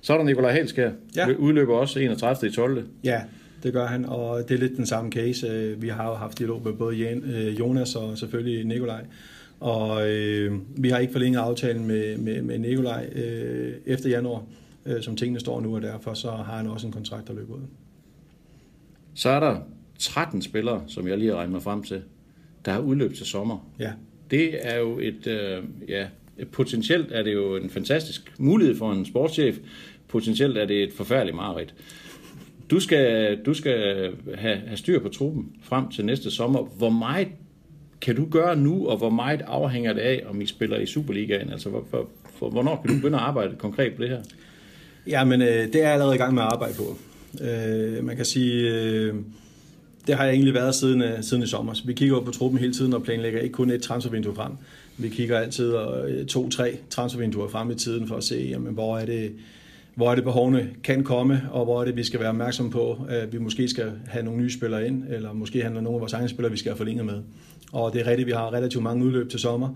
Så 0.00 0.12
er 0.12 0.16
der 0.16 0.24
Nikolaj 0.24 0.52
Helskær, 0.52 0.90
Ja. 1.16 1.26
udløber 1.38 1.74
også 1.76 1.98
31. 2.00 2.50
i 2.50 2.52
12. 2.54 2.84
Ja, 3.04 3.20
det 3.62 3.72
gør 3.72 3.86
han, 3.86 4.04
og 4.04 4.48
det 4.48 4.54
er 4.54 4.58
lidt 4.58 4.76
den 4.76 4.86
samme 4.86 5.12
case. 5.12 5.46
Øh, 5.46 5.82
Vi 5.82 5.88
har 5.88 6.08
jo 6.08 6.14
haft 6.14 6.38
dialog 6.38 6.62
med 6.64 6.72
både 6.72 6.96
Jan, 6.96 7.22
øh, 7.24 7.58
Jonas 7.58 7.94
og 7.96 8.18
selvfølgelig 8.18 8.64
Nikolaj. 8.64 9.04
Og 9.60 10.10
øh, 10.10 10.52
vi 10.76 10.88
har 10.88 10.98
ikke 10.98 11.12
forlænget 11.12 11.40
aftalen 11.40 11.86
med, 11.86 12.16
med, 12.18 12.42
med 12.42 12.58
Nikolaj 12.58 13.08
øh, 13.14 13.72
efter 13.86 14.08
januar, 14.10 14.42
øh, 14.86 15.02
som 15.02 15.16
tingene 15.16 15.40
står 15.40 15.60
nu, 15.60 15.74
og 15.76 15.82
derfor 15.82 16.14
så 16.14 16.30
har 16.30 16.56
han 16.56 16.66
også 16.66 16.86
en 16.86 16.92
kontrakt, 16.92 17.28
der 17.28 17.34
løber 17.34 17.54
ud. 17.54 17.60
Så 19.14 19.28
er 19.28 19.40
der 19.40 19.56
13 19.98 20.42
spillere, 20.42 20.82
som 20.86 21.08
jeg 21.08 21.18
lige 21.18 21.30
har 21.30 21.36
regnet 21.36 21.52
mig 21.52 21.62
frem 21.62 21.82
til, 21.82 22.02
der 22.64 22.72
har 22.72 22.80
udløb 22.80 23.14
til 23.14 23.26
sommer. 23.26 23.68
Ja, 23.78 23.92
Det 24.30 24.66
er 24.66 24.78
jo 24.78 24.98
et, 24.98 25.26
øh, 25.26 25.62
ja, 25.88 26.06
potentielt 26.52 27.12
er 27.12 27.22
det 27.22 27.32
jo 27.34 27.56
en 27.56 27.70
fantastisk 27.70 28.34
mulighed 28.38 28.76
for 28.76 28.92
en 28.92 29.06
sportschef. 29.06 29.58
Potentielt 30.08 30.58
er 30.58 30.64
det 30.66 30.82
et 30.82 30.92
forfærdeligt 30.92 31.36
mareridt. 31.36 31.74
Du 32.72 32.80
skal, 32.80 33.38
du 33.46 33.54
skal 33.54 34.10
have, 34.34 34.56
have 34.66 34.76
styr 34.76 35.00
på 35.00 35.08
truppen 35.08 35.46
frem 35.62 35.90
til 35.90 36.04
næste 36.04 36.30
sommer. 36.30 36.62
Hvor 36.78 36.90
meget 36.90 37.28
kan 38.00 38.16
du 38.16 38.26
gøre 38.30 38.56
nu, 38.56 38.88
og 38.88 38.96
hvor 38.96 39.10
meget 39.10 39.42
afhænger 39.46 39.92
det 39.92 40.00
af, 40.00 40.22
om 40.26 40.40
I 40.40 40.46
spiller 40.46 40.78
i 40.78 40.86
Superligaen? 40.86 41.50
Altså, 41.50 41.68
hvor, 41.68 41.84
hvor, 41.90 42.08
hvor, 42.38 42.50
hvornår 42.50 42.80
kan 42.80 42.90
du 42.90 42.96
begynde 42.96 43.18
at 43.18 43.24
arbejde 43.24 43.56
konkret 43.58 43.94
på 43.94 44.02
det 44.02 44.10
her? 44.10 44.22
Ja, 45.06 45.24
men 45.24 45.42
øh, 45.42 45.48
det 45.48 45.74
er 45.74 45.82
jeg 45.82 45.92
allerede 45.92 46.14
i 46.14 46.18
gang 46.18 46.34
med 46.34 46.42
at 46.42 46.48
arbejde 46.52 46.74
på. 46.74 46.96
Øh, 47.44 48.04
man 48.04 48.16
kan 48.16 48.24
sige, 48.24 48.70
øh, 48.74 49.14
det 50.06 50.14
har 50.14 50.24
jeg 50.24 50.32
egentlig 50.32 50.54
været 50.54 50.74
siden, 50.74 51.02
øh, 51.02 51.22
siden 51.22 51.42
i 51.42 51.46
sommer. 51.46 51.74
Så 51.74 51.86
vi 51.86 51.92
kigger 51.92 52.20
på 52.20 52.30
truppen 52.30 52.60
hele 52.60 52.72
tiden 52.72 52.94
og 52.94 53.02
planlægger 53.02 53.40
ikke 53.40 53.52
kun 53.52 53.70
et 53.70 53.82
transfervindue 53.82 54.34
frem. 54.34 54.52
Vi 54.98 55.08
kigger 55.08 55.38
altid 55.38 55.76
øh, 56.08 56.26
to-tre 56.26 56.76
transfervinduer 56.90 57.48
frem 57.48 57.70
i 57.70 57.74
tiden 57.74 58.08
for 58.08 58.16
at 58.16 58.24
se, 58.24 58.46
jamen, 58.50 58.74
hvor 58.74 58.98
er 58.98 59.06
det, 59.06 59.32
hvor 59.94 60.10
er 60.10 60.14
det 60.14 60.24
behovene 60.24 60.70
kan 60.84 61.04
komme, 61.04 61.42
og 61.50 61.64
hvor 61.64 61.80
er 61.80 61.84
det, 61.84 61.96
vi 61.96 62.04
skal 62.04 62.20
være 62.20 62.28
opmærksom 62.28 62.70
på, 62.70 63.06
at 63.08 63.32
vi 63.32 63.38
måske 63.38 63.68
skal 63.68 63.92
have 64.06 64.24
nogle 64.24 64.40
nye 64.40 64.50
spillere 64.50 64.86
ind, 64.86 65.04
eller 65.08 65.32
måske 65.32 65.62
handler 65.62 65.80
nogle 65.80 65.96
af 65.96 66.00
vores 66.00 66.12
egne 66.12 66.28
spillere, 66.28 66.50
vi 66.50 66.58
skal 66.58 66.70
have 66.70 66.76
forlænget 66.76 67.06
med. 67.06 67.22
Og 67.72 67.92
det 67.92 68.00
er 68.00 68.06
rigtigt, 68.06 68.26
vi 68.26 68.32
har 68.32 68.52
relativt 68.52 68.82
mange 68.82 69.04
udløb 69.04 69.30
til 69.30 69.40
sommer, 69.40 69.68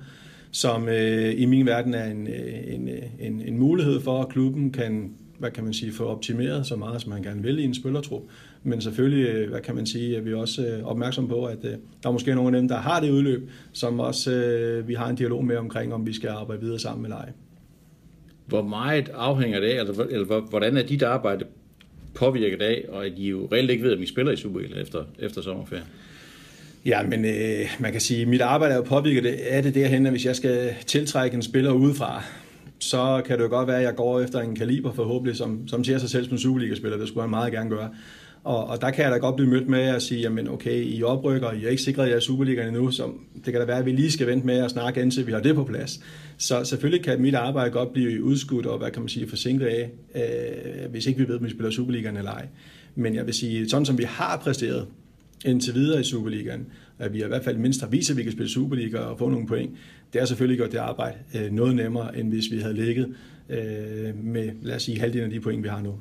som 0.50 0.88
øh, 0.88 1.40
i 1.40 1.44
min 1.44 1.66
verden 1.66 1.94
er 1.94 2.04
en, 2.04 2.26
øh, 2.26 2.74
en, 2.74 2.88
øh, 2.88 3.02
en, 3.18 3.42
en 3.46 3.58
mulighed 3.58 4.00
for, 4.00 4.22
at 4.22 4.28
klubben 4.28 4.72
kan 4.72 5.10
hvad 5.38 5.50
kan 5.50 5.64
man 5.64 5.72
sige, 5.72 5.92
få 5.92 6.04
optimeret 6.04 6.66
så 6.66 6.76
meget, 6.76 7.02
som 7.02 7.10
man 7.10 7.22
gerne 7.22 7.42
vil 7.42 7.58
i 7.58 7.64
en 7.64 7.74
spillertrup. 7.74 8.22
Men 8.62 8.80
selvfølgelig, 8.80 9.28
øh, 9.28 9.50
hvad 9.50 9.60
kan 9.60 9.74
man 9.74 9.86
sige, 9.86 10.16
er 10.16 10.20
vi 10.20 10.34
også 10.34 10.80
opmærksom 10.84 11.28
på, 11.28 11.44
at 11.44 11.62
der 12.02 12.08
er 12.08 12.12
måske 12.12 12.34
nogle 12.34 12.56
af 12.56 12.60
dem, 12.62 12.68
der 12.68 12.76
har 12.76 13.00
det 13.00 13.10
udløb, 13.10 13.50
som 13.72 14.00
også 14.00 14.32
øh, 14.32 14.88
vi 14.88 14.94
har 14.94 15.08
en 15.08 15.16
dialog 15.16 15.44
med 15.44 15.56
omkring, 15.56 15.94
om 15.94 16.06
vi 16.06 16.12
skal 16.12 16.28
arbejde 16.28 16.62
videre 16.62 16.78
sammen 16.78 17.02
med 17.02 17.10
ej. 17.10 17.32
Hvor 18.46 18.62
meget 18.62 19.10
afhænger 19.14 19.60
det 19.60 19.66
af, 19.66 19.78
altså, 19.78 20.02
eller, 20.02 20.26
eller 20.26 20.40
hvordan 20.40 20.76
er 20.76 20.82
dit 20.82 21.02
arbejde 21.02 21.44
påvirket 22.14 22.62
af, 22.62 22.84
og 22.88 23.06
at 23.06 23.12
I 23.16 23.28
jo 23.28 23.48
reelt 23.52 23.70
ikke 23.70 23.84
ved, 23.84 23.96
om 23.96 24.02
I 24.02 24.06
spiller 24.06 24.32
i 24.32 24.36
Superligaen 24.36 24.80
efter, 24.80 25.04
efter 25.18 25.42
sommerferien? 25.42 25.86
Ja, 26.86 27.02
men 27.02 27.24
øh, 27.24 27.76
man 27.78 27.92
kan 27.92 28.00
sige, 28.00 28.22
at 28.22 28.28
mit 28.28 28.40
arbejde 28.40 28.72
er 28.72 28.76
jo 28.76 28.82
påvirket 28.82 29.26
af 29.26 29.62
det 29.62 29.74
derhen, 29.74 30.06
at 30.06 30.12
hvis 30.12 30.24
jeg 30.24 30.36
skal 30.36 30.74
tiltrække 30.86 31.34
en 31.34 31.42
spiller 31.42 31.72
udefra, 31.72 32.22
så 32.78 33.22
kan 33.26 33.38
det 33.38 33.44
jo 33.44 33.48
godt 33.48 33.68
være, 33.68 33.76
at 33.76 33.82
jeg 33.82 33.94
går 33.94 34.20
efter 34.20 34.40
en 34.40 34.56
kaliber 34.56 34.92
forhåbentlig, 34.92 35.36
som, 35.36 35.68
som 35.68 35.84
ser 35.84 35.98
sig 35.98 36.10
selv 36.10 36.24
som 36.24 36.32
en 36.32 36.38
Superliga-spiller. 36.38 36.98
Det 36.98 37.08
skulle 37.08 37.22
han 37.22 37.30
meget 37.30 37.52
gerne 37.52 37.70
gøre. 37.70 37.90
Og, 38.46 38.66
og 38.66 38.80
der 38.80 38.90
kan 38.90 39.04
jeg 39.04 39.12
da 39.12 39.16
godt 39.16 39.36
blive 39.36 39.50
mødt 39.50 39.68
med 39.68 39.80
at 39.80 40.02
sige, 40.02 40.20
jamen 40.20 40.48
okay, 40.48 40.84
I 40.84 41.02
oprykker, 41.02 41.52
I 41.52 41.64
er 41.64 41.68
ikke 41.68 41.82
sikret, 41.82 42.10
jer 42.10 42.20
Superligaen 42.20 42.68
endnu, 42.68 42.90
så 42.90 43.10
det 43.34 43.44
kan 43.44 43.54
da 43.54 43.64
være, 43.64 43.78
at 43.78 43.86
vi 43.86 43.92
lige 43.92 44.10
skal 44.10 44.26
vente 44.26 44.46
med 44.46 44.58
at 44.58 44.70
snakke, 44.70 45.02
indtil 45.02 45.26
vi 45.26 45.32
har 45.32 45.40
det 45.40 45.54
på 45.54 45.64
plads. 45.64 46.00
Så 46.36 46.64
selvfølgelig 46.64 47.04
kan 47.04 47.22
mit 47.22 47.34
arbejde 47.34 47.70
godt 47.70 47.92
blive 47.92 48.24
udskudt 48.24 48.66
og, 48.66 48.78
hvad 48.78 48.90
kan 48.90 49.02
man 49.02 49.08
sige, 49.08 49.28
forsinket 49.28 49.66
af, 49.66 49.90
øh, 50.14 50.90
hvis 50.90 51.06
ikke 51.06 51.20
vi 51.20 51.28
ved, 51.28 51.38
om 51.38 51.44
vi 51.44 51.50
spiller 51.50 51.70
Superligaen 51.70 52.16
eller 52.16 52.30
ej. 52.30 52.46
Men 52.94 53.14
jeg 53.14 53.26
vil 53.26 53.34
sige, 53.34 53.68
sådan 53.68 53.86
som 53.86 53.98
vi 53.98 54.04
har 54.04 54.36
præsteret, 54.36 54.86
indtil 55.44 55.74
videre 55.74 56.00
i 56.00 56.04
Superligaen, 56.04 56.66
at 56.98 57.12
vi 57.12 57.24
i 57.24 57.26
hvert 57.26 57.44
fald 57.44 57.56
mindst 57.56 57.80
har 57.80 57.88
vist, 57.88 58.10
at 58.10 58.16
vi 58.16 58.22
kan 58.22 58.32
spille 58.32 58.50
Superliga 58.50 58.98
og 58.98 59.18
få 59.18 59.28
nogle 59.28 59.46
point, 59.46 59.70
det 60.12 60.20
har 60.20 60.26
selvfølgelig 60.26 60.58
gjort 60.58 60.72
det 60.72 60.78
arbejde 60.78 61.16
øh, 61.34 61.52
noget 61.52 61.76
nemmere, 61.76 62.18
end 62.18 62.28
hvis 62.28 62.44
vi 62.50 62.58
havde 62.58 62.74
ligget 62.74 63.14
øh, 63.48 64.24
med, 64.24 64.50
lad 64.62 64.76
os 64.76 64.82
sige, 64.82 65.00
halvdelen 65.00 65.24
af 65.24 65.30
de 65.30 65.40
point, 65.40 65.62
vi 65.62 65.68
har 65.68 65.82
nu. 65.82 65.94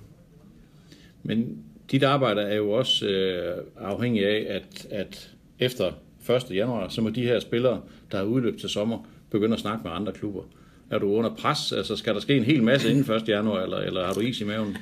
Men 1.23 1.57
dit 1.91 2.03
arbejde 2.03 2.41
er 2.41 2.55
jo 2.55 2.71
også 2.71 3.05
øh, 3.05 3.63
afhængig 3.77 4.25
af, 4.25 4.45
at, 4.49 4.87
at 4.91 5.31
efter 5.59 5.91
1. 6.29 6.55
januar, 6.55 6.87
så 6.87 7.01
må 7.01 7.09
de 7.09 7.23
her 7.23 7.39
spillere, 7.39 7.81
der 8.11 8.17
har 8.17 8.25
udløb 8.25 8.59
til 8.59 8.69
sommer, 8.69 9.07
begynde 9.31 9.53
at 9.53 9.59
snakke 9.59 9.81
med 9.83 9.91
andre 9.91 10.11
klubber. 10.11 10.41
Er 10.89 10.99
du 10.99 11.11
under 11.11 11.35
pres? 11.35 11.71
Altså, 11.71 11.95
skal 11.95 12.13
der 12.13 12.19
ske 12.19 12.37
en 12.37 12.43
hel 12.43 12.63
masse 12.63 12.89
inden 12.89 13.15
1. 13.15 13.29
januar, 13.29 13.63
eller, 13.63 13.77
eller 13.77 14.05
har 14.05 14.13
du 14.13 14.19
is 14.19 14.41
i 14.41 14.43
maven? 14.43 14.77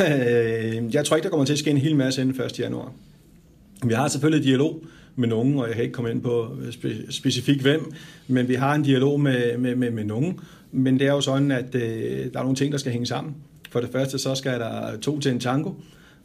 Øh, 0.00 0.94
jeg 0.94 1.04
tror 1.04 1.16
ikke, 1.16 1.24
der 1.24 1.30
kommer 1.30 1.46
til 1.46 1.52
at 1.52 1.58
ske 1.58 1.70
en 1.70 1.78
hel 1.78 1.96
masse 1.96 2.22
inden 2.22 2.42
1. 2.44 2.58
januar. 2.58 2.92
Vi 3.86 3.94
har 3.94 4.08
selvfølgelig 4.08 4.44
dialog 4.44 4.84
med 5.16 5.28
nogen, 5.28 5.58
og 5.58 5.66
jeg 5.66 5.74
kan 5.74 5.84
ikke 5.84 5.94
komme 5.94 6.10
ind 6.10 6.22
på 6.22 6.56
spe, 6.70 7.12
specifikt 7.12 7.62
hvem, 7.62 7.92
men 8.26 8.48
vi 8.48 8.54
har 8.54 8.74
en 8.74 8.82
dialog 8.82 9.20
med, 9.20 9.58
med, 9.58 9.74
med, 9.74 9.90
med 9.90 10.04
nogen. 10.04 10.40
Men 10.72 10.98
det 10.98 11.06
er 11.06 11.12
jo 11.12 11.20
sådan, 11.20 11.50
at 11.50 11.74
øh, 11.74 12.32
der 12.32 12.38
er 12.38 12.42
nogle 12.42 12.56
ting, 12.56 12.72
der 12.72 12.78
skal 12.78 12.92
hænge 12.92 13.06
sammen. 13.06 13.34
For 13.70 13.80
det 13.80 13.88
første, 13.92 14.18
så 14.18 14.34
skal 14.34 14.60
der 14.60 14.98
to 14.98 15.20
til 15.20 15.32
en 15.32 15.40
tango, 15.40 15.70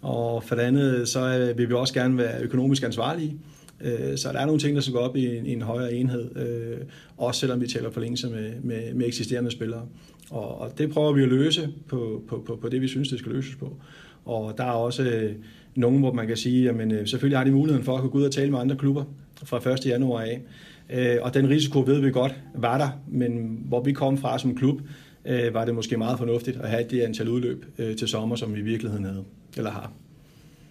og 0.01 0.43
for 0.43 0.55
det 0.55 0.61
andet, 0.61 1.07
så 1.07 1.37
øh, 1.39 1.57
vil 1.57 1.69
vi 1.69 1.73
også 1.73 1.93
gerne 1.93 2.17
være 2.17 2.41
økonomisk 2.41 2.83
ansvarlige. 2.83 3.37
Øh, 3.81 4.17
så 4.17 4.31
der 4.33 4.39
er 4.39 4.45
nogle 4.45 4.61
ting, 4.61 4.75
der 4.75 4.81
skal 4.81 4.93
gå 4.93 4.99
op 4.99 5.15
i 5.15 5.37
en, 5.37 5.45
i 5.45 5.53
en 5.53 5.61
højere 5.61 5.93
enhed, 5.93 6.37
øh, 6.37 6.77
også 7.17 7.39
selvom 7.39 7.61
vi 7.61 7.67
taler 7.67 7.91
forlængelse 7.91 8.29
med, 8.29 8.51
med, 8.63 8.93
med 8.93 9.07
eksisterende 9.07 9.51
spillere. 9.51 9.85
Og, 10.29 10.61
og 10.61 10.77
det 10.77 10.89
prøver 10.89 11.13
vi 11.13 11.23
at 11.23 11.29
løse 11.29 11.69
på, 11.87 12.23
på, 12.27 12.43
på, 12.47 12.55
på 12.61 12.69
det, 12.69 12.81
vi 12.81 12.87
synes, 12.87 13.09
det 13.09 13.19
skal 13.19 13.31
løses 13.31 13.55
på. 13.55 13.77
Og 14.25 14.53
der 14.57 14.63
er 14.63 14.71
også 14.71 15.03
øh, 15.03 15.35
nogen, 15.75 15.99
hvor 15.99 16.13
man 16.13 16.27
kan 16.27 16.37
sige, 16.37 16.69
at 16.69 16.91
øh, 16.91 17.07
selvfølgelig 17.07 17.37
har 17.37 17.45
de 17.45 17.51
muligheden 17.51 17.85
for 17.85 17.95
at 17.95 18.01
kunne 18.01 18.11
gå 18.11 18.17
ud 18.17 18.23
og 18.23 18.31
tale 18.31 18.51
med 18.51 18.59
andre 18.59 18.75
klubber 18.75 19.03
fra 19.43 19.71
1. 19.71 19.85
januar 19.85 20.21
af. 20.21 20.41
Øh, 20.89 21.17
og 21.21 21.33
den 21.33 21.49
risiko 21.49 21.83
ved 21.85 21.99
vi 21.99 22.11
godt 22.11 22.35
var 22.55 22.77
der, 22.77 22.89
men 23.07 23.59
hvor 23.65 23.83
vi 23.83 23.93
kom 23.93 24.17
fra 24.17 24.39
som 24.39 24.55
klub, 24.55 24.81
øh, 25.27 25.53
var 25.53 25.65
det 25.65 25.75
måske 25.75 25.97
meget 25.97 26.17
fornuftigt 26.17 26.57
at 26.57 26.69
have 26.69 26.83
det 26.89 27.01
antal 27.01 27.29
udløb 27.29 27.65
øh, 27.77 27.95
til 27.95 28.07
sommer, 28.07 28.35
som 28.35 28.55
vi 28.55 28.59
i 28.59 28.63
virkeligheden 28.63 29.05
havde, 29.05 29.23
eller 29.57 29.71
har. 29.71 29.91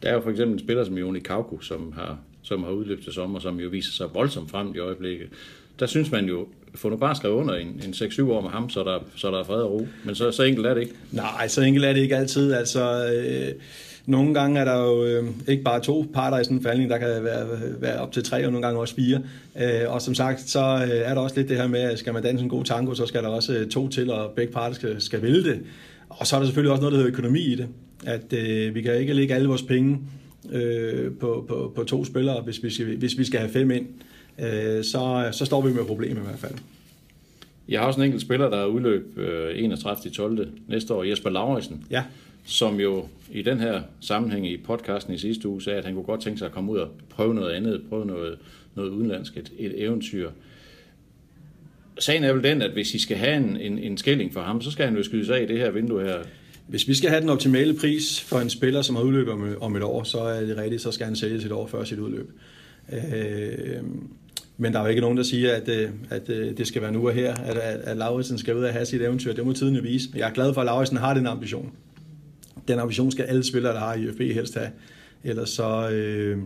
Der 0.03 0.09
er 0.09 0.15
jo 0.15 0.21
for 0.21 0.31
eksempel 0.31 0.53
en 0.53 0.59
spiller 0.59 0.85
som 0.85 0.99
Joni 0.99 1.19
Kauko, 1.19 1.61
som 1.61 1.93
har, 1.97 2.19
som 2.43 2.63
har 2.63 2.71
udløb 2.71 3.05
til 3.05 3.13
sommer, 3.13 3.39
som 3.39 3.61
jo 3.61 3.69
viser 3.69 3.93
sig 3.93 4.07
voldsomt 4.15 4.51
frem 4.51 4.75
i 4.75 4.79
øjeblikket. 4.79 5.29
Der 5.81 5.87
synes 5.87 6.11
man 6.11 6.29
jo, 6.29 6.47
få 6.75 6.89
nu 6.89 6.97
bare 6.97 7.17
skrevet 7.17 7.35
under 7.35 7.55
en, 7.55 7.83
en 7.87 7.93
6-7 7.93 8.23
år 8.23 8.41
med 8.41 8.51
ham, 8.51 8.71
så 8.71 8.85
der, 8.85 8.99
så 9.17 9.31
der 9.31 9.39
er 9.41 9.45
fred 9.45 9.63
og 9.63 9.71
ro. 9.71 9.89
Men 10.05 10.15
så, 10.15 10.31
så 10.31 10.43
enkelt 10.43 10.67
er 10.67 10.75
det 10.75 10.81
ikke. 10.81 10.95
Nej, 11.13 11.49
så 11.49 11.63
enkelt 11.63 11.85
er 11.85 11.93
det 11.93 12.01
ikke 12.01 12.17
altid. 12.17 12.53
Altså, 12.53 13.13
øh, 13.15 13.53
nogle 14.07 14.35
gange 14.35 14.61
er 14.61 14.65
der 14.65 14.83
jo 14.83 15.05
øh, 15.05 15.25
ikke 15.49 15.63
bare 15.63 15.81
to 15.81 16.07
parter 16.15 16.39
i 16.39 16.45
sådan 16.45 16.57
en 16.57 16.63
forhandling, 16.63 16.91
der 16.91 16.99
kan 16.99 17.09
være, 17.25 17.47
være 17.81 17.99
op 17.99 18.13
til 18.13 18.25
tre, 18.25 18.47
og 18.47 18.53
nogle 18.53 18.67
gange 18.67 18.81
også 18.81 18.95
fire. 18.95 19.23
Øh, 19.61 19.93
og 19.93 20.03
som 20.03 20.15
sagt, 20.15 20.41
så 20.41 20.61
øh, 20.61 20.91
er 20.91 21.15
der 21.15 21.21
også 21.21 21.37
lidt 21.37 21.49
det 21.49 21.57
her 21.57 21.69
med, 21.69 21.81
at 21.81 21.99
skal 21.99 22.13
man 22.13 22.23
danse 22.23 22.43
en 22.43 22.51
god 22.51 22.65
tango, 22.65 22.95
så 22.95 23.07
skal 23.07 23.23
der 23.23 23.29
også 23.29 23.55
øh, 23.55 23.69
to 23.69 23.89
til, 23.89 24.11
og 24.11 24.31
begge 24.31 24.53
parter 24.53 24.75
skal, 24.75 25.01
skal 25.01 25.23
vælge 25.23 25.43
det. 25.43 25.61
Og 26.09 26.27
så 26.27 26.37
er 26.37 26.41
der 26.41 26.47
selvfølgelig 26.47 26.73
også 26.73 26.81
noget, 26.81 26.93
der 26.93 26.99
hedder 26.99 27.13
økonomi 27.13 27.41
i 27.41 27.55
det. 27.55 27.69
At 28.05 28.33
øh, 28.33 28.75
vi 28.75 28.83
kan 28.83 28.97
ikke 28.97 29.13
lægge 29.13 29.35
alle 29.35 29.49
vores 29.49 29.63
penge 29.63 29.99
øh, 30.53 31.13
på, 31.21 31.45
på, 31.49 31.73
på 31.77 31.85
to 31.85 32.05
spillere, 32.05 32.43
hvis 32.43 32.63
vi 32.63 32.71
skal, 32.71 32.97
hvis 32.97 33.19
vi 33.19 33.25
skal 33.25 33.41
have 33.41 33.53
fem 33.53 33.71
ind. 33.71 33.87
Øh, 34.39 34.85
så, 34.85 35.29
så 35.33 35.45
står 35.45 35.61
vi 35.61 35.73
med 35.73 35.85
problemer 35.85 36.21
i 36.21 36.25
hvert 36.25 36.39
fald. 36.39 36.55
Jeg 37.69 37.81
har 37.81 37.87
også 37.87 38.01
en 38.01 38.05
enkelt 38.05 38.23
spiller, 38.23 38.51
der 38.51 38.57
er 38.57 38.67
udløb 38.67 39.19
øh, 39.19 39.51
31. 39.55 40.11
12. 40.11 40.49
næste 40.69 40.95
år, 40.95 41.05
Jesper 41.05 41.31
Lauritsen. 41.31 41.85
Ja 41.91 42.03
som 42.47 42.81
jo 42.81 43.09
i 43.31 43.43
den 43.43 43.61
her 43.61 43.83
sammenhæng 44.01 44.47
i 44.47 44.57
podcasten 44.57 45.15
i 45.15 45.19
sidste 45.19 45.49
uge 45.49 45.63
sagde, 45.63 45.79
at 45.79 45.85
han 45.85 45.95
kunne 45.95 46.05
godt 46.05 46.21
tænke 46.21 46.39
sig 46.39 46.47
at 46.47 46.53
komme 46.53 46.73
ud 46.73 46.79
og 46.79 46.89
prøve 47.11 47.35
noget 47.35 47.53
andet, 47.53 47.83
prøve 47.89 48.07
noget, 48.07 48.39
noget 48.75 48.91
udenlandsk, 48.91 49.37
et, 49.37 49.53
et 49.59 49.83
eventyr. 49.83 50.31
Sagen 51.99 52.25
er 52.25 52.33
vel 52.33 52.43
den, 52.43 52.63
at 52.63 52.71
hvis 52.71 52.95
I 52.95 52.99
skal 52.99 53.17
have 53.17 53.37
en, 53.37 53.57
en, 53.57 53.79
en 53.79 53.99
skilling 53.99 54.33
for 54.33 54.41
ham, 54.41 54.63
så 54.63 54.71
skal 54.71 54.85
han 54.85 54.97
jo 54.97 55.03
skydes 55.03 55.27
sig 55.27 55.37
af 55.37 55.43
i 55.43 55.47
det 55.47 55.59
her 55.59 55.71
vindue 55.71 56.03
her. 56.03 56.17
Hvis 56.67 56.89
vi 56.89 56.95
skal 56.95 57.11
have 57.11 57.21
den 57.21 57.29
optimale 57.29 57.75
pris 57.75 58.21
for 58.21 58.39
en 58.39 58.51
spiller, 58.51 58.83
som 58.83 58.97
har 58.97 59.03
udløb 59.03 59.29
om, 59.29 59.57
om 59.61 59.77
et 59.77 59.83
år, 59.83 60.03
så 60.03 60.19
er 60.19 60.41
det 60.41 60.57
rigtigt, 60.57 60.83
så 60.83 60.93
skal 60.93 61.07
han 61.07 61.17
sælges 61.17 61.45
et 61.45 61.53
år 61.53 61.67
før 61.67 61.85
sit 61.85 61.99
udløb. 61.99 62.31
Øh, 62.93 63.83
men 64.57 64.73
der 64.73 64.79
er 64.79 64.83
jo 64.83 64.89
ikke 64.89 65.01
nogen, 65.01 65.17
der 65.17 65.23
siger, 65.23 65.53
at, 65.53 65.69
øh, 65.69 65.91
at 66.11 66.29
øh, 66.29 66.57
det 66.57 66.67
skal 66.67 66.83
være 66.83 66.93
nu 66.93 67.09
og 67.09 67.15
her, 67.15 67.35
at, 67.35 67.57
at, 67.57 67.81
at 67.81 67.97
Lauritsen 67.97 68.39
skal 68.39 68.57
ud 68.57 68.63
og 68.63 68.73
have 68.73 68.87
sit 68.87 69.03
eventyr. 69.03 69.33
Det 69.33 69.47
må 69.47 69.53
tiden 69.53 69.83
vise. 69.83 70.09
Jeg 70.17 70.29
er 70.29 70.33
glad 70.33 70.55
for, 70.55 70.61
at 70.61 70.65
Lauritsen 70.65 70.97
har 70.97 71.15
den 71.15 71.27
ambition 71.27 71.73
den 72.69 72.79
ambition 72.79 73.11
skal 73.11 73.25
alle 73.25 73.45
spillere, 73.45 73.73
der 73.73 73.79
har 73.79 73.95
i 73.95 74.09
UFB, 74.09 74.21
helst 74.21 74.55
have. 74.55 74.71
Ellers 75.25 75.51
så, 75.51 75.91
øh, 75.91 76.39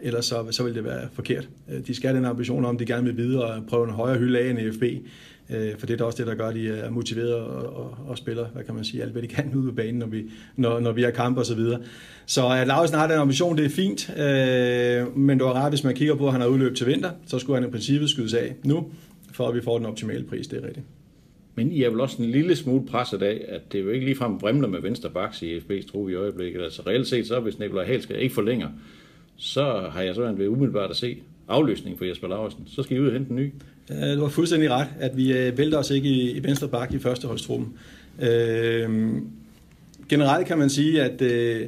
ellers 0.00 0.24
så, 0.24 0.46
så 0.50 0.64
vil 0.64 0.74
det 0.74 0.84
være 0.84 1.08
forkert. 1.12 1.48
Øh, 1.70 1.86
de 1.86 1.94
skal 1.94 2.08
have 2.08 2.16
den 2.16 2.24
ambition 2.24 2.64
om, 2.64 2.78
de 2.78 2.86
gerne 2.86 3.04
vil 3.04 3.16
videre 3.16 3.44
og 3.44 3.62
prøve 3.68 3.84
en 3.84 3.94
højere 3.94 4.18
hylde 4.18 4.38
af 4.38 4.50
end 4.50 4.58
i 4.58 5.02
Øh, 5.50 5.78
for 5.78 5.86
det 5.86 6.00
er 6.00 6.04
også 6.04 6.18
det, 6.18 6.26
der 6.26 6.34
gør, 6.34 6.48
at 6.48 6.54
de 6.54 6.68
er 6.68 6.90
motiveret 6.90 7.34
og, 7.34 7.76
og, 7.76 7.98
og 8.06 8.18
spiller, 8.18 8.46
hvad 8.46 8.64
kan 8.64 8.74
man 8.74 8.84
sige, 8.84 9.02
alt 9.02 9.12
hvad 9.12 9.22
de 9.22 9.26
kan 9.26 9.52
ude 9.54 9.70
på 9.70 9.74
banen, 9.74 9.94
når 9.94 10.06
vi, 10.06 10.24
når, 10.56 10.80
når 10.80 10.92
vi 10.92 11.02
har 11.02 11.10
kampe 11.10 11.40
og 11.40 11.46
så 11.46 11.54
videre. 11.54 11.80
Så 12.26 12.46
øh, 12.46 12.60
at 12.60 12.66
Lausen 12.66 12.98
har 12.98 13.06
den 13.06 13.18
ambition, 13.18 13.56
det 13.58 13.64
er 13.64 13.70
fint, 13.70 14.10
øh, 14.10 15.18
men 15.18 15.38
det 15.38 15.46
var 15.46 15.52
ret, 15.52 15.68
hvis 15.68 15.84
man 15.84 15.94
kigger 15.94 16.14
på, 16.14 16.26
at 16.26 16.32
han 16.32 16.40
har 16.40 16.48
udløb 16.48 16.76
til 16.76 16.86
vinter, 16.86 17.10
så 17.26 17.38
skulle 17.38 17.60
han 17.60 17.68
i 17.68 17.72
princippet 17.72 18.10
skydes 18.10 18.34
af 18.34 18.54
nu, 18.64 18.90
for 19.32 19.48
at 19.48 19.54
vi 19.54 19.60
får 19.60 19.78
den 19.78 19.86
optimale 19.86 20.24
pris, 20.24 20.46
det 20.46 20.62
er 20.62 20.66
rigtigt. 20.66 20.86
Men 21.54 21.72
I 21.72 21.82
er 21.82 21.90
vel 21.90 22.00
også 22.00 22.22
en 22.22 22.30
lille 22.30 22.56
smule 22.56 22.86
presset 22.86 23.22
af, 23.22 23.44
at 23.48 23.72
det 23.72 23.80
er 23.80 23.84
jo 23.84 23.90
ikke 23.90 24.06
ligefrem 24.06 24.38
bremler 24.38 24.68
med 24.68 24.80
venstre 24.80 25.10
baks 25.10 25.42
i 25.42 25.58
FB's 25.58 25.90
tro 25.92 26.08
i 26.08 26.14
øjeblikket. 26.14 26.62
Altså 26.62 26.82
reelt 26.86 27.06
set, 27.06 27.26
så 27.26 27.40
hvis 27.40 27.58
Nikolaj 27.58 27.86
Halskær 27.86 28.16
ikke 28.16 28.34
forlænger, 28.34 28.68
så 29.36 29.88
har 29.92 30.02
jeg 30.02 30.14
sådan 30.14 30.38
ved 30.38 30.48
umiddelbart 30.48 30.90
at 30.90 30.96
se 30.96 31.16
afløsning 31.48 31.98
for 31.98 32.04
Jesper 32.04 32.28
Larsen. 32.28 32.62
Så 32.66 32.82
skal 32.82 32.96
I 32.96 33.00
ud 33.00 33.06
og 33.06 33.12
hente 33.12 33.30
en 33.30 33.36
ny. 33.36 33.52
Du 33.88 34.20
har 34.20 34.28
fuldstændig 34.28 34.70
ret, 34.70 34.88
at 35.00 35.16
vi 35.16 35.32
øh, 35.32 35.58
vælter 35.58 35.78
os 35.78 35.90
ikke 35.90 36.08
i, 36.08 36.44
venstre 36.44 36.68
bak 36.68 36.94
i 36.94 36.98
første 36.98 37.26
holdstruppen. 37.26 37.72
Øh, 38.22 39.12
generelt 40.08 40.46
kan 40.46 40.58
man 40.58 40.70
sige, 40.70 41.02
at, 41.02 41.22
øh, 41.22 41.66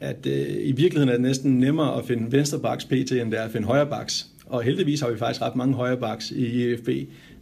at 0.00 0.26
øh, 0.26 0.46
i 0.48 0.72
virkeligheden 0.72 1.08
er 1.08 1.12
det 1.12 1.22
næsten 1.22 1.58
nemmere 1.58 1.98
at 1.98 2.04
finde 2.04 2.32
venstre 2.32 2.58
baks 2.58 2.84
pt. 2.84 2.92
end 2.92 3.30
det 3.30 3.38
er 3.38 3.42
at 3.42 3.50
finde 3.50 3.66
højre 3.66 3.86
baks. 3.86 4.26
Og 4.46 4.62
heldigvis 4.62 5.00
har 5.00 5.10
vi 5.10 5.18
faktisk 5.18 5.42
ret 5.42 5.56
mange 5.56 5.74
højre 5.74 5.96
baks 5.96 6.30
i 6.30 6.64
EFB 6.64 6.88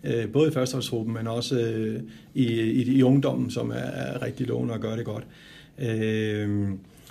øh, 0.07 0.29
både 0.33 0.49
i 0.49 0.53
førsteholdsgruppen, 0.53 1.15
men 1.15 1.27
også 1.27 1.61
øh, 1.61 2.01
i, 2.35 2.61
i, 2.61 2.83
i 2.83 3.03
ungdommen, 3.03 3.51
som 3.51 3.71
er, 3.71 3.75
er 3.75 4.23
rigtig 4.23 4.47
lovende 4.47 4.75
og 4.75 4.81
gør 4.81 4.97
det 4.97 5.05
godt. 5.05 5.25
Øh, 5.79 6.69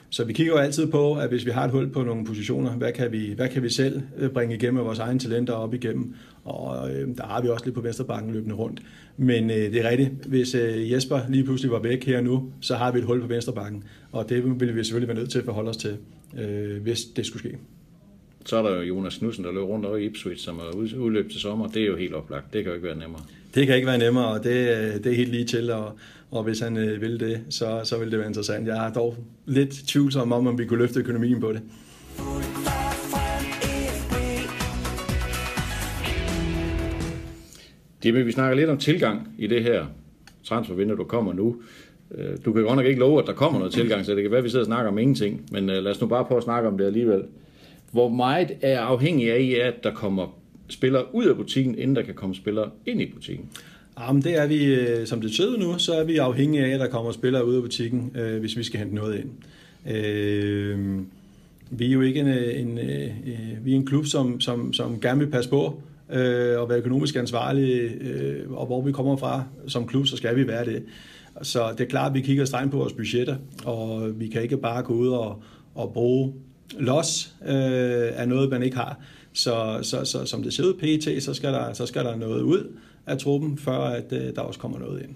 så 0.09 0.23
vi 0.23 0.33
kigger 0.33 0.53
jo 0.53 0.59
altid 0.59 0.87
på, 0.87 1.15
at 1.15 1.29
hvis 1.29 1.45
vi 1.45 1.51
har 1.51 1.65
et 1.65 1.71
hul 1.71 1.89
på 1.89 2.03
nogle 2.03 2.25
positioner, 2.25 2.71
hvad 2.71 2.91
kan 2.91 3.11
vi, 3.11 3.33
hvad 3.35 3.49
kan 3.49 3.63
vi 3.63 3.69
selv 3.69 4.01
øh, 4.17 4.29
bringe 4.29 4.55
igennem 4.55 4.85
vores 4.85 4.99
egne 4.99 5.19
talenter 5.19 5.53
op 5.53 5.73
igennem? 5.73 6.13
Og 6.43 6.91
øh, 6.91 7.17
der 7.17 7.23
har 7.23 7.41
vi 7.41 7.47
også 7.47 7.65
lidt 7.65 7.75
på 7.75 7.81
Vesterbakken 7.81 8.33
løbende 8.33 8.55
rundt. 8.55 8.81
Men 9.17 9.49
øh, 9.49 9.57
det 9.57 9.85
er 9.85 9.89
rigtigt, 9.89 10.11
hvis 10.25 10.55
øh, 10.55 10.91
Jesper 10.91 11.19
lige 11.29 11.43
pludselig 11.43 11.71
var 11.71 11.79
væk 11.79 12.05
her 12.05 12.21
nu, 12.21 12.51
så 12.61 12.75
har 12.75 12.91
vi 12.91 12.99
et 12.99 13.05
hul 13.05 13.21
på 13.21 13.27
Vesterbakken. 13.27 13.83
Og 14.11 14.29
det 14.29 14.59
vil 14.59 14.75
vi 14.75 14.83
selvfølgelig 14.83 15.07
være 15.07 15.17
nødt 15.17 15.31
til 15.31 15.39
at 15.39 15.45
forholde 15.45 15.69
os 15.69 15.77
til, 15.77 15.97
øh, 16.39 16.81
hvis 16.81 17.05
det 17.05 17.25
skulle 17.25 17.39
ske. 17.39 17.57
Så 18.45 18.57
er 18.57 18.61
der 18.61 18.75
jo 18.75 18.81
Jonas 18.81 19.17
Knudsen, 19.17 19.43
der 19.43 19.51
løber 19.51 19.65
rundt 19.65 19.85
over 19.85 19.97
i 19.97 20.05
Ipswich, 20.05 20.45
som 20.45 20.59
er 20.59 20.97
udløb 20.97 21.29
til 21.31 21.39
sommer. 21.39 21.67
Det 21.67 21.81
er 21.81 21.85
jo 21.87 21.95
helt 21.95 22.13
oplagt. 22.13 22.53
Det 22.53 22.63
kan 22.63 22.69
jo 22.69 22.75
ikke 22.75 22.87
være 22.87 22.97
nemmere. 22.97 23.21
Det 23.55 23.67
kan 23.67 23.75
ikke 23.75 23.87
være 23.87 23.97
nemmere, 23.97 24.27
og 24.27 24.43
det, 24.43 24.53
det 25.03 25.11
er 25.11 25.15
helt 25.15 25.31
lige 25.31 25.45
til. 25.45 25.71
Og, 25.71 25.91
og 26.31 26.43
hvis 26.43 26.59
han 26.59 26.77
øh, 26.77 27.01
vil 27.01 27.19
det, 27.19 27.41
så, 27.49 27.81
så 27.83 27.97
vil 27.97 28.11
det 28.11 28.19
være 28.19 28.27
interessant. 28.27 28.67
Jeg 28.67 28.75
har 28.75 28.93
dog 28.93 29.15
lidt 29.45 29.71
tvivlsom 29.87 30.31
om, 30.31 30.47
om 30.47 30.57
vi 30.57 30.65
kunne 30.65 30.79
løfte 30.79 30.99
økonomien 30.99 31.39
på 31.39 31.53
det. 31.53 31.61
Det 38.03 38.13
vil 38.13 38.25
vi 38.25 38.31
snakker 38.31 38.55
lidt 38.55 38.69
om 38.69 38.77
tilgang 38.77 39.35
i 39.37 39.47
det 39.47 39.63
her 39.63 39.85
transfervindue, 40.43 40.97
der 40.97 41.03
kommer 41.03 41.33
nu. 41.33 41.55
Øh, 42.15 42.37
du 42.45 42.53
kan 42.53 42.63
godt 42.63 42.75
nok 42.75 42.85
ikke 42.85 42.99
love, 42.99 43.21
at 43.21 43.27
der 43.27 43.33
kommer 43.33 43.59
noget 43.59 43.73
tilgang, 43.73 44.05
så 44.05 44.15
det 44.15 44.23
kan 44.23 44.31
være, 44.31 44.37
at 44.37 44.43
vi 44.43 44.49
sidder 44.49 44.65
og 44.65 44.67
snakker 44.67 44.91
om 44.91 44.97
ingenting. 44.97 45.45
Men 45.51 45.69
øh, 45.69 45.83
lad 45.83 45.91
os 45.91 46.01
nu 46.01 46.07
bare 46.07 46.25
prøve 46.25 46.37
at 46.37 46.43
snakke 46.43 46.69
om 46.69 46.77
det 46.77 46.85
alligevel. 46.85 47.23
Hvor 47.93 48.09
meget 48.09 48.51
er 48.61 48.79
afhængig 48.79 49.31
af, 49.31 49.67
at 49.67 49.83
der 49.83 49.93
kommer 49.93 50.37
spillere 50.69 51.15
ud 51.15 51.25
af 51.25 51.35
butikken, 51.35 51.77
inden 51.77 51.95
der 51.95 52.01
kan 52.01 52.13
komme 52.13 52.35
spillere 52.35 52.69
ind 52.85 53.01
i 53.01 53.05
butikken? 53.05 53.49
Jamen, 53.99 54.21
det 54.21 54.37
er 54.39 54.47
vi, 54.47 54.65
øh, 54.65 55.07
som 55.07 55.21
det 55.21 55.35
ser 55.35 55.57
nu, 55.57 55.79
så 55.79 55.93
er 55.93 56.03
vi 56.03 56.17
afhængige 56.17 56.65
af, 56.65 56.69
at 56.69 56.79
der 56.79 56.87
kommer 56.87 57.11
spillere 57.11 57.45
ud 57.45 57.55
af 57.55 57.61
butikken, 57.61 58.11
øh, 58.15 58.39
hvis 58.39 58.57
vi 58.57 58.63
skal 58.63 58.79
hente 58.79 58.95
noget 58.95 59.19
ind. 59.19 59.29
Øh, 59.95 60.99
vi 61.69 61.87
er 61.87 61.91
jo 61.91 62.01
ikke 62.01 62.19
en, 62.19 62.27
øh, 62.27 62.59
en, 62.59 62.77
øh, 62.77 63.65
vi 63.65 63.71
er 63.71 63.75
en 63.75 63.85
klub, 63.85 64.05
som, 64.05 64.41
som, 64.41 64.73
som 64.73 65.01
gerne 65.01 65.19
vil 65.19 65.31
passe 65.31 65.49
på 65.49 65.81
øh, 66.13 66.61
og 66.61 66.69
være 66.69 66.77
økonomisk 66.77 67.15
ansvarlige, 67.15 67.81
øh, 67.81 68.51
og 68.51 68.65
hvor 68.65 68.81
vi 68.81 68.91
kommer 68.91 69.17
fra 69.17 69.43
som 69.67 69.87
klub, 69.87 70.07
så 70.07 70.17
skal 70.17 70.35
vi 70.35 70.47
være 70.47 70.65
det. 70.65 70.83
Så 71.41 71.71
det 71.71 71.81
er 71.81 71.89
klart, 71.89 72.09
at 72.09 72.13
vi 72.13 72.21
kigger 72.21 72.45
strengt 72.45 72.71
på 72.71 72.77
vores 72.77 72.93
budgetter, 72.93 73.35
og 73.65 74.19
vi 74.19 74.27
kan 74.27 74.41
ikke 74.41 74.57
bare 74.57 74.83
gå 74.83 74.93
ud 74.93 75.07
og, 75.07 75.43
og 75.75 75.93
bruge 75.93 76.33
los 76.79 77.33
øh, 77.45 77.53
er 78.13 78.25
noget, 78.25 78.49
man 78.49 78.63
ikke 78.63 78.77
har. 78.77 78.99
Så, 79.33 79.79
så, 79.81 80.05
så 80.05 80.25
som 80.25 80.43
det 80.43 80.53
ser 80.53 80.63
ud 80.63 80.73
pt, 80.73 81.23
så 81.23 81.33
skal, 81.33 81.53
der, 81.53 81.73
så 81.73 81.85
skal 81.85 82.05
der 82.05 82.15
noget 82.15 82.41
ud 82.41 82.77
af 83.07 83.17
truppen, 83.17 83.57
før 83.57 83.77
at, 83.77 84.05
øh, 84.11 84.35
der 84.35 84.41
også 84.41 84.59
kommer 84.59 84.79
noget 84.79 85.01
ind. 85.01 85.09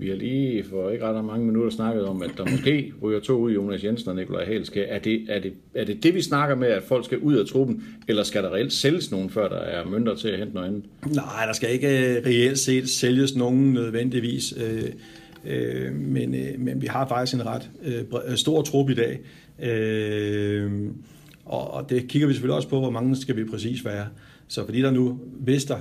Vi 0.00 0.08
har 0.08 0.16
lige 0.16 0.64
for 0.64 0.90
ikke 0.90 1.04
ret 1.04 1.24
mange 1.24 1.46
minutter 1.46 1.70
snakket 1.70 2.04
om, 2.04 2.22
at 2.22 2.30
der 2.36 2.44
måske 2.50 2.92
ryger 3.02 3.20
to 3.20 3.38
ud, 3.38 3.52
Jonas 3.52 3.84
Jensen 3.84 4.08
og 4.08 4.16
Nikolaj 4.16 4.44
Halske. 4.44 4.82
Er 4.82 4.98
det, 4.98 5.26
er, 5.28 5.40
det, 5.40 5.52
er 5.74 5.84
det 5.84 6.02
det, 6.02 6.14
vi 6.14 6.22
snakker 6.22 6.56
med, 6.56 6.68
at 6.68 6.82
folk 6.82 7.04
skal 7.04 7.18
ud 7.18 7.34
af 7.34 7.46
truppen, 7.46 7.84
eller 8.08 8.22
skal 8.22 8.42
der 8.42 8.54
reelt 8.54 8.72
sælges 8.72 9.10
nogen, 9.10 9.30
før 9.30 9.48
der 9.48 9.56
er 9.56 9.84
mønter 9.84 10.14
til 10.14 10.28
at 10.28 10.38
hente 10.38 10.54
noget 10.54 10.68
andet? 10.68 10.84
Nej, 11.06 11.46
der 11.46 11.52
skal 11.52 11.72
ikke 11.72 12.16
øh, 12.16 12.26
reelt 12.26 12.58
set 12.58 12.88
sælges 12.88 13.36
nogen 13.36 13.72
nødvendigvis. 13.72 14.54
Øh, 14.56 14.92
øh, 15.46 15.94
men, 15.94 16.34
øh, 16.34 16.60
men 16.60 16.82
vi 16.82 16.86
har 16.86 17.08
faktisk 17.08 17.34
en 17.34 17.46
ret 17.46 17.70
øh, 17.84 18.36
stor 18.36 18.62
trup 18.62 18.90
i 18.90 18.94
dag. 18.94 19.20
Øh, 19.62 20.72
og, 21.44 21.70
og 21.70 21.90
det 21.90 22.08
kigger 22.08 22.28
vi 22.28 22.34
selvfølgelig 22.34 22.56
også 22.56 22.68
på, 22.68 22.80
hvor 22.80 22.90
mange 22.90 23.16
skal 23.16 23.36
vi 23.36 23.44
præcis 23.44 23.84
være. 23.84 24.06
Så 24.48 24.64
fordi 24.64 24.82
der 24.82 24.90
nu, 24.90 25.20
hvis 25.38 25.64
der 25.64 25.78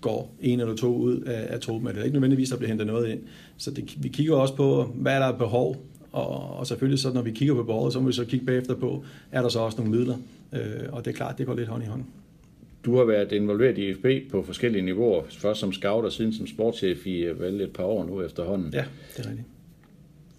går 0.00 0.34
en 0.40 0.60
eller 0.60 0.76
to 0.76 0.96
ud 0.96 1.20
af, 1.20 1.46
af 1.54 1.60
truppen, 1.60 1.88
er 1.88 1.92
det 1.92 2.04
ikke 2.04 2.14
nødvendigvis, 2.14 2.48
der 2.48 2.56
bliver 2.56 2.68
hentet 2.68 2.86
noget 2.86 3.08
ind. 3.08 3.20
Så 3.56 3.70
det, 3.70 4.02
vi 4.02 4.08
kigger 4.08 4.34
også 4.36 4.56
på, 4.56 4.84
hvad 4.94 5.12
er 5.14 5.18
der 5.18 5.38
behov, 5.38 5.76
Og, 6.12 6.58
og 6.58 6.66
selvfølgelig 6.66 6.98
så, 6.98 7.12
når 7.12 7.22
vi 7.22 7.30
kigger 7.30 7.54
på 7.54 7.62
behovet, 7.62 7.92
så 7.92 8.00
må 8.00 8.06
vi 8.06 8.12
så 8.12 8.24
kigge 8.24 8.46
bagefter 8.46 8.74
på, 8.74 9.04
er 9.32 9.42
der 9.42 9.48
så 9.48 9.58
også 9.58 9.78
nogle 9.78 9.98
midler? 9.98 10.16
Øh, 10.52 10.60
og 10.92 11.04
det 11.04 11.10
er 11.10 11.14
klart, 11.16 11.38
det 11.38 11.46
går 11.46 11.54
lidt 11.54 11.68
hånd 11.68 11.82
i 11.82 11.86
hånd. 11.86 12.04
Du 12.84 12.96
har 12.96 13.04
været 13.04 13.32
involveret 13.32 13.78
i 13.78 13.94
FB 13.94 14.30
på 14.30 14.42
forskellige 14.42 14.82
niveauer, 14.82 15.22
først 15.30 15.60
som 15.60 15.72
scout 15.72 16.04
og 16.04 16.12
siden 16.12 16.32
som 16.32 16.46
sportschef 16.46 17.06
i 17.06 17.18
øh, 17.20 17.40
vel 17.40 17.60
et 17.60 17.70
par 17.72 17.84
år 17.84 18.06
nu 18.06 18.22
efterhånden. 18.22 18.72
Ja, 18.72 18.84
det 19.16 19.24
er 19.26 19.28
rigtigt. 19.30 19.46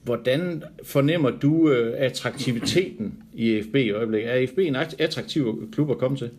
Hvordan 0.04 0.64
fornemmer 0.84 1.30
du 1.30 1.70
øh, 1.70 1.94
attraktiviteten 1.98 3.14
i 3.34 3.62
FB 3.62 3.76
i 3.76 3.92
øjeblikket? 3.92 4.32
Er 4.32 4.48
FB 4.48 4.60
en 4.60 4.76
attraktiv 5.00 5.70
klub 5.72 5.92
at 5.92 5.98
komme 5.98 6.18
til? 6.18 6.30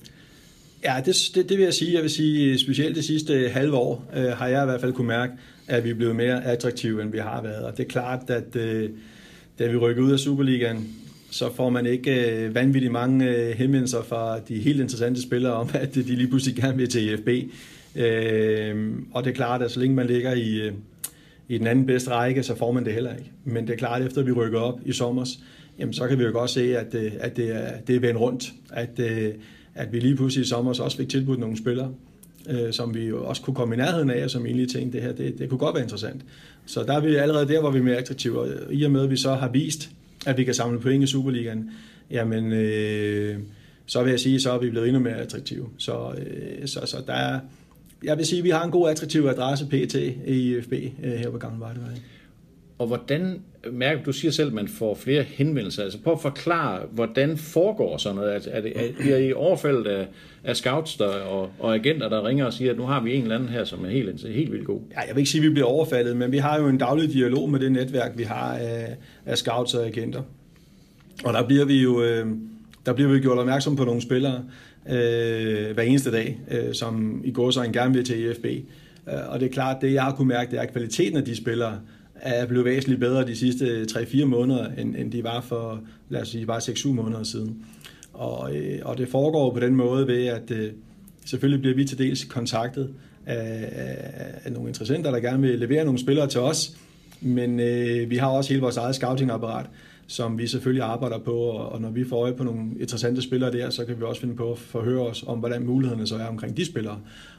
Ja, 0.85 1.03
det, 1.05 1.17
det, 1.35 1.49
det 1.49 1.59
vil 1.59 1.65
jeg 1.65 1.75
sige. 1.75 1.95
Jeg 1.95 2.03
vil 2.03 2.11
sige, 2.11 2.59
specielt 2.59 2.97
det 2.97 3.05
sidste 3.05 3.49
halve 3.49 3.77
år 3.77 4.11
øh, 4.17 4.25
har 4.25 4.49
jeg 4.49 4.63
i 4.63 4.65
hvert 4.65 4.81
fald 4.81 4.93
kunne 4.93 5.07
mærke, 5.07 5.33
at 5.69 5.85
vi 5.85 5.91
er 5.91 5.95
blevet 5.95 6.17
mere 6.17 6.45
attraktive, 6.45 7.03
end 7.03 7.13
vi 7.13 7.19
har 7.19 7.43
været. 7.43 7.65
Og 7.65 7.77
det 7.77 7.85
er 7.85 7.89
klart, 7.89 8.31
at 8.31 8.57
øh, 8.57 8.91
da 9.59 9.67
vi 9.67 9.77
rykker 9.77 10.03
ud 10.03 10.13
af 10.13 10.19
Superligaen, 10.19 10.89
så 11.31 11.55
får 11.55 11.71
man 11.71 11.87
ikke 11.87 12.31
øh, 12.31 12.55
vanvittigt 12.55 12.93
mange 12.93 13.29
øh, 13.29 13.51
henvendelser 13.51 14.03
fra 14.03 14.39
de 14.39 14.55
helt 14.59 14.81
interessante 14.81 15.23
spillere 15.23 15.53
om, 15.53 15.69
at 15.83 15.95
de 15.95 16.03
lige 16.03 16.29
pludselig 16.29 16.57
gerne 16.57 16.77
vil 16.77 16.89
til 16.89 17.13
IFB. 17.13 17.29
Øh, 17.97 18.93
og 19.13 19.25
det 19.25 19.31
er 19.31 19.35
klart, 19.35 19.63
at 19.63 19.71
så 19.71 19.81
længe 19.81 19.97
man 19.97 20.07
ligger 20.07 20.35
i, 20.35 20.61
øh, 20.61 20.73
i 21.53 21.59
den 21.59 21.67
anden 21.67 21.87
bedste 21.87 22.11
række, 22.11 22.43
så 22.43 22.55
får 22.55 22.73
man 22.73 22.85
det 22.85 22.93
heller 22.93 23.17
ikke. 23.17 23.31
Men 23.45 23.67
det 23.67 23.73
er 23.73 23.77
klart, 23.77 24.01
at 24.01 24.07
efter 24.07 24.23
vi 24.23 24.33
rykker 24.33 24.61
op 24.61 24.81
i 24.85 24.93
sommer, 24.93 25.27
jamen 25.79 25.93
så 25.93 26.09
kan 26.09 26.19
vi 26.19 26.25
jo 26.25 26.33
godt 26.33 26.51
se, 26.51 26.79
at, 26.79 26.95
øh, 26.95 27.13
at 27.21 27.37
det, 27.37 27.57
er, 27.57 27.81
det 27.87 27.97
er 27.97 28.01
vendt 28.01 28.21
rundt. 28.21 28.53
At, 28.71 28.99
øh, 28.99 29.35
at 29.75 29.93
vi 29.93 30.01
lige 30.01 30.17
pludselig 30.17 30.45
i 30.45 30.49
sommer 30.49 30.81
også 30.81 30.97
fik 30.97 31.09
tilbudt 31.09 31.39
nogle 31.39 31.59
spillere, 31.59 31.91
øh, 32.51 32.73
som 32.73 32.95
vi 32.95 33.05
jo 33.05 33.25
også 33.25 33.43
kunne 33.43 33.55
komme 33.55 33.75
i 33.75 33.79
nærheden 33.79 34.11
af, 34.11 34.25
og 34.25 34.31
som 34.31 34.47
egentlig 34.47 34.69
tænkte, 34.69 34.99
det 34.99 35.07
her 35.07 35.13
det, 35.13 35.39
det 35.39 35.49
kunne 35.49 35.59
godt 35.59 35.75
være 35.75 35.83
interessant. 35.83 36.23
Så 36.67 36.83
der 36.83 36.93
er 36.93 37.01
vi 37.01 37.15
allerede 37.15 37.49
der, 37.49 37.61
hvor 37.61 37.71
vi 37.71 37.79
er 37.79 37.83
mere 37.83 37.97
attraktive. 37.97 38.41
Og 38.41 38.49
i 38.71 38.83
og 38.83 38.91
med, 38.91 39.03
at 39.03 39.11
vi 39.11 39.17
så 39.17 39.35
har 39.35 39.49
vist, 39.49 39.91
at 40.27 40.39
vi 40.39 40.45
kan 40.45 40.55
samle 40.55 40.81
point 40.81 41.05
i 41.05 41.07
Superligaen, 41.07 41.71
jamen 42.11 42.53
øh, 42.53 43.39
så 43.87 44.03
vil 44.03 44.11
jeg 44.11 44.21
sige, 44.21 44.41
så 44.41 44.53
er 44.53 44.59
vi 44.59 44.71
blevet 44.71 44.89
endnu 44.89 45.03
mere 45.03 45.17
attraktive. 45.17 45.69
Så, 45.79 46.15
øh, 46.19 46.67
så, 46.69 46.81
så 46.85 46.97
der 47.07 47.13
er, 47.13 47.41
jeg 48.05 48.19
vil 48.19 48.27
sige, 48.27 48.39
at 48.39 48.45
vi 48.45 48.51
har 48.51 48.65
en 48.65 48.71
god 48.71 48.91
attraktiv 48.91 49.27
adresse 49.27 49.67
PT 49.67 49.95
i 50.27 50.57
IFB 50.57 50.73
øh, 50.73 51.13
her 51.13 51.31
på 51.31 51.39
Gamle 51.39 51.61
Vejlevej. 51.61 51.91
Og 52.79 52.87
hvordan 52.87 53.43
mærker 53.73 54.03
du 54.03 54.13
siger 54.13 54.33
selv, 54.33 54.49
at 54.49 54.55
man 54.55 54.69
får 54.69 54.95
flere 54.95 55.23
henvendelser. 55.23 55.83
Altså 55.83 55.99
prøv 56.03 56.13
at 56.13 56.21
forklare, 56.21 56.81
hvordan 56.91 57.37
foregår 57.37 57.97
sådan 57.97 58.17
noget? 58.17 58.33
Altså, 58.33 58.51
er 58.53 58.61
det, 58.61 58.73
er, 58.77 58.93
bliver 59.01 59.17
I 59.17 59.33
overfældet 59.33 59.87
af, 59.87 60.07
af 60.45 60.57
scouts 60.57 60.97
der, 60.97 61.07
og, 61.07 61.51
og 61.59 61.75
agenter, 61.75 62.09
der 62.09 62.27
ringer 62.27 62.45
og 62.45 62.53
siger, 62.53 62.71
at 62.71 62.77
nu 62.77 62.85
har 62.85 63.01
vi 63.01 63.15
en 63.15 63.23
eller 63.23 63.35
anden 63.35 63.49
her, 63.49 63.65
som 63.65 63.85
er 63.85 63.89
helt, 63.89 64.27
helt 64.27 64.53
vildt 64.53 64.67
god? 64.67 64.81
Ja, 64.91 65.01
jeg 65.01 65.15
vil 65.15 65.19
ikke 65.19 65.31
sige, 65.31 65.43
at 65.43 65.49
vi 65.49 65.53
bliver 65.53 65.67
overfaldet, 65.67 66.17
men 66.17 66.33
vi 66.33 66.39
har 66.39 66.61
jo 66.61 66.69
en 66.69 66.79
daglig 66.79 67.13
dialog 67.13 67.51
med 67.51 67.61
det 67.61 67.73
netværk, 67.73 68.13
vi 68.17 68.23
har 68.23 68.55
af, 68.55 68.97
af 69.27 69.39
scouts 69.39 69.75
og 69.75 69.87
agenter. 69.87 70.23
Og 71.25 71.33
der 71.33 71.47
bliver 71.47 71.65
vi 71.65 71.83
jo 71.83 72.03
øh, 72.03 72.27
der 72.87 72.93
bliver 72.93 73.11
vi 73.11 73.21
gjort 73.21 73.39
opmærksom 73.39 73.77
på 73.77 73.85
nogle 73.85 74.03
spillere 74.03 74.45
øh, 74.89 75.75
hver 75.75 75.83
eneste 75.83 76.11
dag, 76.11 76.41
øh, 76.51 76.75
som 76.75 77.21
i 77.25 77.31
går 77.31 77.51
så 77.51 77.63
en 77.63 77.73
gerne 77.73 77.95
vil 77.95 78.05
til 78.05 78.27
EFB. 78.27 78.45
Øh, 78.45 79.15
og 79.29 79.41
det 79.41 79.47
er 79.47 79.53
klart, 79.53 79.77
det 79.83 79.93
jeg 79.93 80.03
har 80.03 80.13
kunne 80.13 80.29
mærke, 80.29 80.51
det 80.51 80.59
er, 80.59 80.63
at 80.63 80.73
kvaliteten 80.73 81.19
af 81.19 81.25
de 81.25 81.37
spillere, 81.37 81.81
er 82.15 82.47
blevet 82.47 82.65
væsentligt 82.65 83.01
bedre 83.01 83.27
de 83.27 83.37
sidste 83.37 83.83
3-4 83.83 84.25
måneder, 84.25 84.69
end, 84.79 84.97
end 84.97 85.13
de 85.13 85.25
var 85.25 85.41
for, 85.41 85.81
lad 86.09 86.21
os 86.21 86.29
sige, 86.29 86.47
bare 86.47 86.59
6-7 86.59 86.89
måneder 86.89 87.23
siden. 87.23 87.65
Og, 88.13 88.57
øh, 88.57 88.79
og 88.85 88.99
det 88.99 89.09
foregår 89.09 89.55
på 89.55 89.61
den 89.61 89.75
måde 89.75 90.07
ved, 90.07 90.27
at 90.27 90.51
øh, 90.51 90.73
selvfølgelig 91.25 91.61
bliver 91.61 91.77
vi 91.77 91.85
til 91.85 91.99
dels 91.99 92.25
kontaktet 92.25 92.91
af, 93.27 93.69
af, 93.73 94.31
af 94.45 94.53
nogle 94.53 94.69
interessenter, 94.69 95.11
der 95.11 95.21
gerne 95.21 95.43
vil 95.43 95.59
levere 95.59 95.85
nogle 95.85 96.01
spillere 96.01 96.27
til 96.27 96.41
os, 96.41 96.77
men 97.21 97.61
øh, 97.61 98.11
vi 98.11 98.17
har 98.17 98.29
også 98.29 98.51
hele 98.51 98.63
vores 98.63 98.77
eget 98.77 98.95
scoutingapparat, 98.95 99.67
som 100.13 100.39
vi 100.39 100.47
selvfølgelig 100.47 100.85
arbejder 100.85 101.19
på, 101.19 101.37
og 101.37 101.81
når 101.81 101.91
vi 101.91 102.05
får 102.05 102.23
øje 102.23 102.33
på 102.33 102.45
nogle 102.45 102.63
interessante 102.81 103.23
spillere 103.23 103.53
der, 103.53 103.71
så 103.71 103.85
kan 103.85 103.99
vi 103.99 104.03
også 104.03 104.21
finde 104.21 104.37
på 104.37 104.53
at 104.53 104.59
forhøre 104.59 105.01
os 105.01 105.25
om, 105.27 105.39
hvordan 105.39 105.67
mulighederne 105.67 106.07
så 106.07 106.17
er 106.17 106.27
omkring 106.27 106.57
de 106.57 106.65
spillere. 106.65 106.99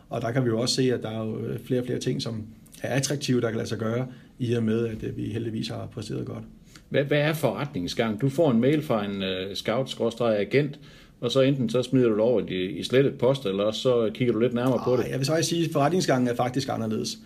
Og 0.10 0.22
der 0.22 0.32
kan 0.32 0.44
vi 0.44 0.50
jo 0.50 0.60
også 0.60 0.76
se, 0.76 0.94
at 0.94 1.04
der 1.04 1.10
er 1.10 1.26
jo 1.26 1.38
flere 1.66 1.80
og 1.80 1.86
flere 1.86 2.00
ting, 2.00 2.22
som 2.22 2.44
er 2.82 2.96
attraktive, 2.96 3.42
der 3.42 3.50
kan 3.50 3.58
lade 3.58 3.70
sig 3.70 3.78
gøre, 3.78 4.08
i 4.40 4.54
og 4.54 4.64
med, 4.64 4.88
at 4.88 5.18
vi 5.18 5.24
heldigvis 5.24 5.68
har 5.68 5.90
præsteret 5.94 6.26
godt. 6.26 6.44
Hvad, 6.90 7.04
hvad 7.04 7.18
er 7.18 7.34
forretningsgang? 7.34 8.22
Du 8.22 8.30
får 8.30 8.52
en 8.52 8.62
mail 8.62 8.82
fra 8.82 9.06
en 9.06 9.22
uh, 9.22 9.54
scout-agent, 9.54 10.80
og 11.22 11.32
så 11.32 11.42
enten 11.42 11.70
så 11.70 11.84
smider 11.84 12.08
du 12.08 12.14
det 12.14 12.22
over 12.22 12.42
i, 12.48 12.66
i 12.66 12.84
slettet 12.84 13.18
post, 13.18 13.46
eller 13.46 13.72
så 13.72 14.10
kigger 14.14 14.34
du 14.34 14.40
lidt 14.40 14.54
nærmere 14.54 14.80
Arh, 14.80 14.86
på 14.86 14.98
det. 14.98 15.10
Jeg 15.10 15.18
vil 15.18 15.26
så 15.26 15.38
sige, 15.42 15.66
at 15.66 15.72
forretningsgangen 15.72 16.28
er 16.28 16.36
faktisk 16.36 16.70
anderledes. 16.70 17.18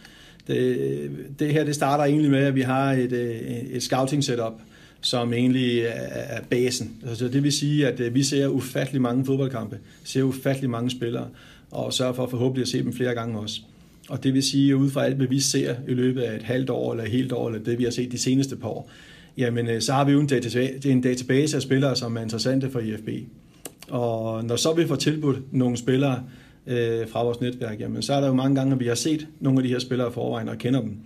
Det, 0.48 1.12
det 1.40 1.54
her 1.54 1.64
det 1.64 1.76
starter 1.76 2.04
egentlig 2.04 2.32
med, 2.32 2.44
at 2.44 2.56
vi 2.56 2.62
har 2.62 2.92
et, 2.92 3.14
et 3.72 3.84
scouting 3.84 4.24
setup, 4.24 4.54
som 5.02 5.34
egentlig 5.34 5.80
er 6.12 6.42
basen. 6.50 6.96
Altså 7.08 7.28
det 7.28 7.44
vil 7.44 7.52
sige, 7.52 7.88
at 7.88 8.00
øh, 8.00 8.16
vi 8.16 8.24
ser 8.24 8.48
ufattelig 8.48 9.02
mange 9.02 9.26
fodboldkampe, 9.26 9.80
ser 10.04 10.24
ufattelig 10.24 10.70
mange 10.70 10.90
spillere, 10.90 11.28
og 11.72 11.94
sørger 11.94 12.14
for 12.14 12.28
forhåbentlig 12.28 12.62
at 12.62 12.68
se 12.68 12.84
dem 12.84 12.94
flere 12.94 13.14
gange 13.14 13.40
også. 13.40 13.62
Og 14.10 14.24
det 14.24 14.34
vil 14.34 14.44
sige, 14.44 14.72
at 14.72 14.76
ud 14.76 14.90
fra 14.90 15.06
alt, 15.06 15.16
hvad 15.16 15.28
vi 15.28 15.40
ser 15.40 15.76
i 15.88 15.94
løbet 15.94 16.22
af 16.22 16.36
et 16.36 16.44
halvt 16.44 16.70
år 16.70 16.92
eller 16.92 17.04
et 17.04 17.12
helt 17.12 17.32
år, 17.32 17.48
eller 17.48 17.64
det 17.64 17.80
vi 17.80 17.84
har 17.84 17.92
set 17.92 18.12
de 18.12 18.18
seneste 18.18 18.56
par 18.56 18.68
år, 18.68 18.92
jamen 19.38 19.68
øh, 19.68 19.82
så 19.82 19.94
har 19.94 20.06
vi 20.06 20.12
jo 20.12 20.20
en 20.20 20.28
database, 20.28 20.90
en 20.92 21.02
database 21.02 21.56
af 21.56 21.62
spillere, 21.62 21.96
som 21.96 22.18
er 22.18 22.22
interessante 22.22 22.70
for 22.70 22.80
IFB. 22.80 23.10
Og 23.90 24.46
når 24.46 24.56
så 24.56 24.74
vi 24.74 24.88
får 24.88 24.96
tilbudt 24.96 25.54
nogle 25.54 25.78
spillere 25.78 26.24
øh, 26.68 27.08
fra 27.08 27.24
vores 27.24 27.42
netværk, 27.42 27.80
jamen 27.80 28.02
så 28.02 28.14
er 28.14 28.20
der 28.20 28.28
jo 28.28 28.34
mange 28.34 28.56
gange, 28.56 28.74
at 28.74 28.80
vi 28.80 28.88
har 28.88 28.96
set 28.96 29.28
nogle 29.40 29.60
af 29.60 29.64
de 29.64 29.70
her 29.70 29.80
spillere 29.80 30.08
i 30.08 30.14
forvejen 30.14 30.50
og 30.50 30.58
kender 30.58 30.82
dem. 30.82 30.98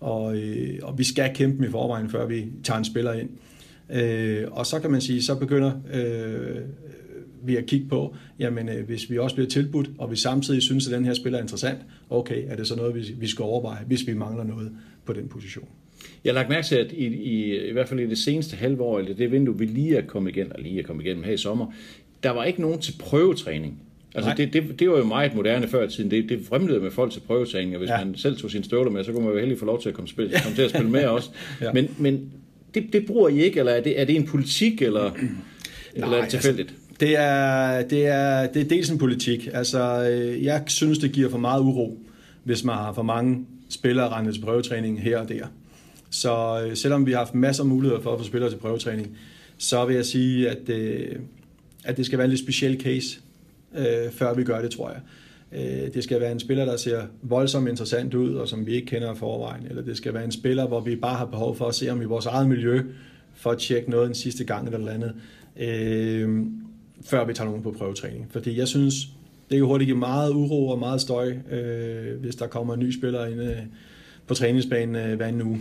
Og, 0.00 0.36
øh, 0.36 0.78
og 0.82 0.98
vi 0.98 1.04
skal 1.04 1.30
kæmpe 1.34 1.56
dem 1.56 1.64
i 1.64 1.70
forvejen, 1.70 2.10
før 2.10 2.26
vi 2.26 2.44
tager 2.64 2.78
en 2.78 2.84
spiller 2.84 3.12
ind. 3.12 3.30
Øh, 3.90 4.44
og 4.50 4.66
så 4.66 4.80
kan 4.80 4.90
man 4.90 5.00
sige, 5.00 5.22
så 5.22 5.34
begynder 5.34 5.72
øh, 5.94 6.56
vi 7.42 7.56
at 7.56 7.66
kigge 7.66 7.88
på, 7.88 8.14
jamen 8.38 8.68
øh, 8.68 8.86
hvis 8.86 9.10
vi 9.10 9.18
også 9.18 9.36
bliver 9.36 9.48
tilbudt, 9.48 9.90
og 9.98 10.10
vi 10.10 10.16
samtidig 10.16 10.62
synes, 10.62 10.86
at 10.86 10.92
den 10.92 11.04
her 11.04 11.14
spiller 11.14 11.38
er 11.38 11.42
interessant, 11.42 11.78
okay, 12.10 12.44
er 12.46 12.56
det 12.56 12.66
så 12.66 12.76
noget, 12.76 12.94
vi, 12.94 13.14
vi 13.18 13.26
skal 13.26 13.42
overveje, 13.42 13.84
hvis 13.86 14.06
vi 14.06 14.14
mangler 14.14 14.44
noget 14.44 14.72
på 15.04 15.12
den 15.12 15.28
position. 15.28 15.68
Jeg 16.24 16.30
har 16.30 16.34
lagt 16.34 16.48
mærke 16.48 16.66
til, 16.66 16.76
at 16.76 16.92
i, 16.92 17.06
i, 17.06 17.68
i 17.68 17.72
hvert 17.72 17.88
fald 17.88 18.00
i 18.00 18.06
det 18.06 18.18
seneste 18.18 18.56
halve 18.56 18.82
år, 18.82 18.98
eller 18.98 19.14
det 19.14 19.32
vindue, 19.32 19.58
vi 19.58 19.64
lige 19.64 19.96
er 19.96 20.06
kommet 20.06 20.36
igennem, 20.36 20.52
og 20.54 20.62
lige 20.62 20.78
er 20.78 20.82
kommet 20.82 21.04
igennem 21.04 21.24
her 21.24 21.32
i 21.32 21.36
sommer, 21.36 21.72
der 22.22 22.30
var 22.30 22.44
ikke 22.44 22.60
nogen 22.60 22.78
til 22.80 22.94
prøvetræning. 22.98 23.82
Altså 24.26 24.34
det, 24.36 24.52
det, 24.52 24.80
det 24.80 24.90
var 24.90 24.98
jo 24.98 25.04
meget 25.04 25.34
moderne 25.34 25.68
før 25.68 25.84
i 25.84 25.88
tiden. 25.88 26.10
Det, 26.10 26.28
det 26.28 26.40
fremlede 26.48 26.80
med 26.80 26.90
folk 26.90 27.12
til 27.12 27.20
prøvetræning, 27.20 27.74
og 27.74 27.78
hvis 27.78 27.90
ja. 27.90 28.04
man 28.04 28.14
selv 28.16 28.36
tog 28.36 28.50
sine 28.50 28.64
støvler 28.64 28.90
med, 28.90 29.04
så 29.04 29.12
kunne 29.12 29.24
man 29.24 29.32
jo 29.32 29.40
heldig 29.40 29.58
få 29.58 29.64
lov 29.64 29.82
til 29.82 29.88
at 29.88 29.94
komme, 29.94 30.08
spil, 30.08 30.34
komme 30.42 30.56
til 30.56 30.62
at 30.62 30.70
spille 30.70 30.90
med 30.90 31.04
også. 31.16 31.30
ja. 31.60 31.72
Men, 31.72 31.94
men 31.98 32.32
det, 32.74 32.92
det 32.92 33.06
bruger 33.06 33.28
I 33.28 33.42
ikke, 33.42 33.58
eller 33.58 33.72
er 33.72 33.80
det, 33.80 34.00
er 34.00 34.04
det 34.04 34.16
en 34.16 34.26
politik, 34.26 34.82
eller, 34.82 35.12
Nej, 35.14 35.24
eller 35.94 36.06
er 36.08 36.12
det 36.12 36.22
altså, 36.22 36.36
tilfældigt? 36.36 36.68
Altså, 36.68 36.84
det 37.00 37.16
er, 37.16 37.82
det, 37.82 38.06
er, 38.06 38.46
det 38.46 38.62
er 38.62 38.68
dels 38.68 38.90
en 38.90 38.98
politik. 38.98 39.48
Altså, 39.52 40.08
øh, 40.10 40.44
jeg 40.44 40.62
synes, 40.66 40.98
det 40.98 41.12
giver 41.12 41.30
for 41.30 41.38
meget 41.38 41.60
uro, 41.60 41.98
hvis 42.44 42.64
man 42.64 42.74
har 42.74 42.92
for 42.92 43.02
mange 43.02 43.46
spillere 43.68 44.08
rendet 44.08 44.34
til 44.34 44.40
prøvetræning 44.40 45.02
her 45.02 45.18
og 45.18 45.28
der. 45.28 45.46
Så 46.10 46.64
øh, 46.66 46.76
selvom 46.76 47.06
vi 47.06 47.12
har 47.12 47.18
haft 47.18 47.34
masser 47.34 47.62
af 47.62 47.68
muligheder 47.68 48.00
for 48.00 48.12
at 48.12 48.18
få 48.18 48.24
spillere 48.24 48.50
til 48.50 48.56
prøvetræning, 48.56 49.16
så 49.58 49.84
vil 49.84 49.96
jeg 49.96 50.06
sige, 50.06 50.50
at, 50.50 50.68
øh, 50.68 51.16
at 51.84 51.96
det 51.96 52.06
skal 52.06 52.18
være 52.18 52.24
en 52.24 52.30
lidt 52.30 52.40
speciel 52.40 52.80
case, 52.80 53.20
øh, 53.74 54.10
før 54.12 54.34
vi 54.34 54.44
gør 54.44 54.62
det, 54.62 54.70
tror 54.70 54.90
jeg. 54.90 55.00
Øh, 55.52 55.94
det 55.94 56.04
skal 56.04 56.20
være 56.20 56.32
en 56.32 56.40
spiller, 56.40 56.64
der 56.64 56.76
ser 56.76 57.02
voldsomt 57.22 57.68
interessant 57.68 58.14
ud, 58.14 58.34
og 58.34 58.48
som 58.48 58.66
vi 58.66 58.74
ikke 58.74 58.86
kender 58.86 59.14
i 59.14 59.16
forvejen. 59.16 59.66
Eller 59.66 59.82
det 59.82 59.96
skal 59.96 60.14
være 60.14 60.24
en 60.24 60.32
spiller, 60.32 60.66
hvor 60.66 60.80
vi 60.80 60.96
bare 60.96 61.16
har 61.16 61.26
behov 61.26 61.56
for 61.56 61.66
at 61.66 61.74
se 61.74 61.90
om 61.90 62.02
i 62.02 62.04
vores 62.04 62.26
eget 62.26 62.48
miljø, 62.48 62.82
for 63.34 63.50
at 63.50 63.58
tjekke 63.58 63.90
noget 63.90 64.08
en 64.08 64.14
sidste 64.14 64.44
gang 64.44 64.66
eller 64.66 64.78
noget 64.78 64.94
andet 64.94 65.14
øh, 65.58 66.46
før 67.04 67.24
vi 67.24 67.34
tager 67.34 67.48
nogen 67.48 67.62
på 67.62 67.70
prøvetræning. 67.70 68.26
Fordi 68.30 68.58
jeg 68.58 68.68
synes, 68.68 68.94
det 69.50 69.58
kan 69.58 69.66
hurtigt 69.66 69.86
give 69.86 69.98
meget 69.98 70.30
uro 70.30 70.68
og 70.68 70.78
meget 70.78 71.00
støj, 71.00 71.34
øh, 71.50 72.20
hvis 72.20 72.36
der 72.36 72.46
kommer 72.46 72.74
en 72.74 72.80
ny 72.80 72.90
spiller 72.90 73.26
ind 73.26 73.42
øh, 73.42 73.56
på 74.26 74.34
træningsbanen 74.34 74.96
øh, 74.96 75.16
hver 75.16 75.26
anden 75.26 75.42
uge. 75.42 75.60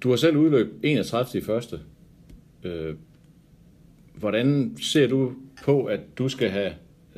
Du 0.00 0.08
har 0.08 0.16
selv 0.16 0.36
udløb 0.36 0.80
31. 0.82 1.40
i 1.40 1.44
første. 1.44 1.80
Øh, 2.64 2.94
hvordan 4.14 4.76
ser 4.80 5.06
du 5.06 5.32
på, 5.62 5.84
at 5.84 6.00
du 6.18 6.28
skal 6.28 6.50
have... 6.50 6.72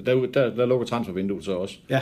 Der, 0.06 0.26
der, 0.26 0.54
der 0.54 0.66
lukker 0.66 0.86
transfervinduet 0.86 1.44
så 1.44 1.52
også. 1.52 1.76
Ja. 1.90 2.00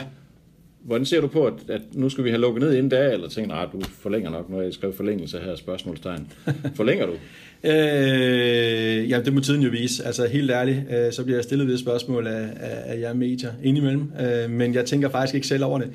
Hvordan 0.83 1.05
ser 1.05 1.21
du 1.21 1.27
på, 1.27 1.45
at, 1.45 1.53
at 1.69 1.81
nu 1.93 2.09
skal 2.09 2.23
vi 2.23 2.29
have 2.29 2.41
lukket 2.41 2.63
ned 2.63 2.73
inden 2.73 2.89
da, 2.89 3.11
eller 3.11 3.29
tænker 3.29 3.69
du, 3.71 3.79
du 3.79 3.85
forlænger 3.85 4.29
nok, 4.29 4.51
har 4.51 4.61
jeg 4.61 4.73
skrevet 4.73 4.95
forlængelse 4.95 5.39
her, 5.39 5.55
spørgsmålstegn. 5.55 6.31
Forlænger 6.75 7.05
du? 7.05 7.13
Øh, 7.63 9.09
ja, 9.09 9.21
det 9.21 9.33
må 9.33 9.39
tiden 9.39 9.61
jo 9.61 9.69
vise. 9.69 10.05
Altså 10.05 10.27
helt 10.27 10.51
ærligt, 10.51 10.77
øh, 10.77 11.11
så 11.11 11.23
bliver 11.23 11.37
jeg 11.37 11.43
stillet 11.43 11.67
det 11.67 11.79
spørgsmål 11.79 12.27
af, 12.27 12.49
af, 12.55 12.93
af 12.93 12.99
jer 12.99 13.13
medier 13.13 13.51
indimellem. 13.63 14.11
Øh, 14.21 14.49
men 14.49 14.73
jeg 14.73 14.85
tænker 14.85 15.09
faktisk 15.09 15.35
ikke 15.35 15.47
selv 15.47 15.63
over 15.63 15.79
det. 15.79 15.89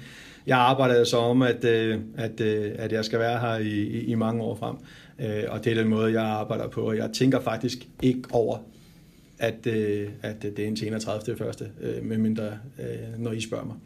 Jeg 0.46 0.58
arbejder 0.58 1.04
så 1.04 1.16
om, 1.16 1.42
at, 1.42 1.64
øh, 1.64 1.98
at, 2.16 2.40
øh, 2.40 2.70
at 2.74 2.92
jeg 2.92 3.04
skal 3.04 3.18
være 3.18 3.38
her 3.38 3.58
i, 3.58 3.68
i, 3.68 4.04
i 4.04 4.14
mange 4.14 4.42
år 4.42 4.54
frem. 4.54 4.76
Øh, 5.20 5.44
og 5.48 5.64
det 5.64 5.70
er 5.72 5.74
den 5.74 5.88
måde, 5.88 6.12
jeg 6.12 6.22
arbejder 6.22 6.68
på. 6.68 6.80
Og 6.80 6.96
jeg 6.96 7.10
tænker 7.12 7.40
faktisk 7.40 7.78
ikke 8.02 8.22
over 8.30 8.58
at, 9.38 9.66
øh, 9.66 10.08
at 10.22 10.42
det 10.42 10.58
er 10.58 10.66
en 10.66 10.76
til 10.76 10.86
31. 10.86 11.36
første, 11.36 11.70
øh, 11.80 12.04
medmindre 12.04 12.46
øh, 12.78 13.18
når 13.18 13.32
I 13.32 13.40
spørger 13.40 13.64
mig. 13.64 13.76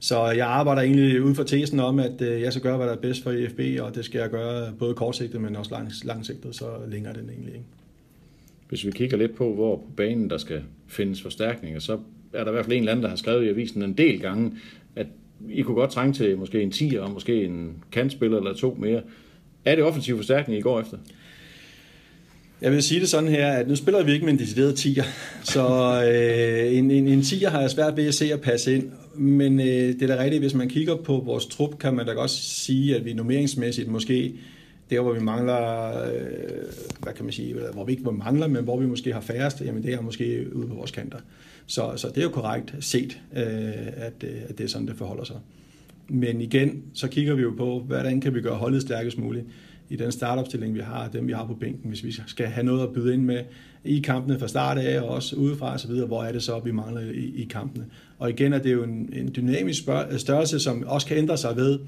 Så 0.00 0.26
jeg 0.26 0.46
arbejder 0.46 0.82
egentlig 0.82 1.22
ud 1.22 1.34
fra 1.34 1.44
tesen 1.44 1.80
om, 1.80 1.98
at 1.98 2.22
øh, 2.22 2.40
jeg 2.40 2.52
skal 2.52 2.62
gøre, 2.62 2.76
hvad 2.76 2.86
der 2.86 2.92
er 2.92 3.00
bedst 3.00 3.22
for 3.22 3.30
IFB, 3.30 3.60
og 3.80 3.94
det 3.94 4.04
skal 4.04 4.18
jeg 4.18 4.30
gøre 4.30 4.72
både 4.78 4.94
kortsigtet, 4.94 5.40
men 5.40 5.56
også 5.56 5.70
lang, 5.70 5.90
langsigtet, 6.04 6.56
så 6.56 6.66
længere 6.88 7.14
den 7.14 7.30
egentlig 7.30 7.54
ikke. 7.54 7.66
Hvis 8.68 8.86
vi 8.86 8.90
kigger 8.90 9.16
lidt 9.16 9.34
på, 9.34 9.54
hvor 9.54 9.76
på 9.76 9.86
banen 9.96 10.30
der 10.30 10.38
skal 10.38 10.62
findes 10.86 11.22
forstærkninger, 11.22 11.80
så 11.80 11.98
er 12.32 12.44
der 12.44 12.50
i 12.50 12.52
hvert 12.52 12.64
fald 12.64 12.76
en 12.76 12.82
eller 12.82 12.92
anden, 12.92 13.02
der 13.02 13.08
har 13.08 13.16
skrevet 13.16 13.44
i 13.44 13.48
avisen 13.48 13.82
en 13.82 13.92
del 13.92 14.20
gange, 14.20 14.52
at 14.96 15.06
I 15.50 15.62
kunne 15.62 15.74
godt 15.74 15.90
trænge 15.90 16.14
til 16.14 16.38
måske 16.38 16.62
en 16.62 16.70
10 16.70 16.96
og 17.00 17.10
måske 17.10 17.44
en 17.44 17.76
kantspiller 17.92 18.38
eller 18.38 18.54
to 18.54 18.76
mere. 18.80 19.02
Er 19.64 19.74
det 19.74 19.84
offensiv 19.84 20.16
forstærkning, 20.16 20.58
I 20.58 20.62
går 20.62 20.80
efter? 20.80 20.98
Jeg 22.62 22.72
vil 22.72 22.82
sige 22.82 23.00
det 23.00 23.08
sådan 23.08 23.28
her, 23.28 23.52
at 23.52 23.68
nu 23.68 23.76
spiller 23.76 24.02
vi 24.02 24.12
ikke 24.12 24.24
med 24.24 24.32
en 24.32 24.38
decideret 24.38 24.86
10'er, 24.86 25.04
så 25.42 25.66
øh, 26.08 26.78
en, 26.78 26.90
en, 26.90 27.08
en 27.08 27.20
10'er 27.20 27.48
har 27.48 27.60
jeg 27.60 27.70
svært 27.70 27.96
ved 27.96 28.06
at 28.06 28.14
se 28.14 28.32
at 28.32 28.40
passe 28.40 28.76
ind. 28.76 28.90
Men 29.14 29.60
øh, 29.60 29.66
det 29.66 30.02
er 30.02 30.06
da 30.06 30.22
rigtigt, 30.22 30.42
hvis 30.42 30.54
man 30.54 30.68
kigger 30.68 30.96
på 30.96 31.22
vores 31.26 31.46
trup, 31.46 31.78
kan 31.78 31.94
man 31.94 32.06
da 32.06 32.12
godt 32.12 32.30
sige, 32.30 32.96
at 32.96 33.04
vi 33.04 33.12
nummeringsmæssigt 33.12 33.88
måske 33.88 34.34
der, 34.90 35.00
hvor 35.00 35.12
vi 35.12 35.20
mangler, 35.20 35.88
øh, 36.06 36.22
hvad 37.00 37.12
kan 37.12 37.24
man 37.24 37.32
sige, 37.32 37.54
hvor 37.72 37.84
vi 37.84 37.92
ikke 37.92 38.02
hvor 38.02 38.12
mangler, 38.12 38.46
men 38.46 38.64
hvor 38.64 38.80
vi 38.80 38.86
måske 38.86 39.12
har 39.12 39.20
færrest, 39.20 39.60
jamen 39.60 39.82
det 39.82 39.94
er 39.94 40.00
måske 40.00 40.46
ude 40.52 40.66
på 40.68 40.74
vores 40.74 40.90
kanter. 40.90 41.18
Så, 41.66 41.92
så 41.96 42.08
det 42.08 42.18
er 42.18 42.22
jo 42.22 42.28
korrekt 42.28 42.74
set, 42.80 43.20
øh, 43.36 43.42
at, 43.96 44.24
øh, 44.24 44.30
at 44.48 44.58
det 44.58 44.64
er 44.64 44.68
sådan, 44.68 44.86
det 44.86 44.96
forholder 44.96 45.24
sig. 45.24 45.36
Men 46.08 46.40
igen, 46.40 46.82
så 46.94 47.08
kigger 47.08 47.34
vi 47.34 47.42
jo 47.42 47.54
på, 47.56 47.80
hvordan 47.86 48.20
kan 48.20 48.34
vi 48.34 48.40
gøre 48.40 48.54
holdet 48.54 48.82
stærkest 48.82 49.18
muligt 49.18 49.44
i 49.90 49.96
den 49.96 50.12
startopstilling, 50.12 50.74
vi 50.74 50.80
har, 50.80 51.08
dem 51.08 51.26
vi 51.26 51.32
har 51.32 51.46
på 51.46 51.54
bænken, 51.54 51.88
hvis 51.88 52.04
vi 52.04 52.14
skal 52.26 52.46
have 52.46 52.66
noget 52.66 52.82
at 52.82 52.92
byde 52.92 53.14
ind 53.14 53.22
med 53.22 53.40
i 53.84 54.00
kampene 54.00 54.38
fra 54.38 54.48
start 54.48 54.78
af, 54.78 55.00
og 55.00 55.08
også 55.08 55.36
udefra 55.36 55.74
osv., 55.74 55.90
hvor 55.90 56.24
er 56.24 56.32
det 56.32 56.42
så, 56.42 56.58
vi 56.58 56.70
mangler 56.70 57.00
i, 57.00 57.32
i 57.36 57.46
kampene. 57.50 57.84
Og 58.18 58.30
igen 58.30 58.52
er 58.52 58.58
det 58.58 58.72
jo 58.72 58.82
en, 58.82 59.12
en 59.12 59.32
dynamisk 59.36 59.82
størrelse, 60.16 60.60
som 60.60 60.84
også 60.86 61.06
kan 61.06 61.16
ændre 61.16 61.36
sig 61.36 61.56
ved, 61.56 61.78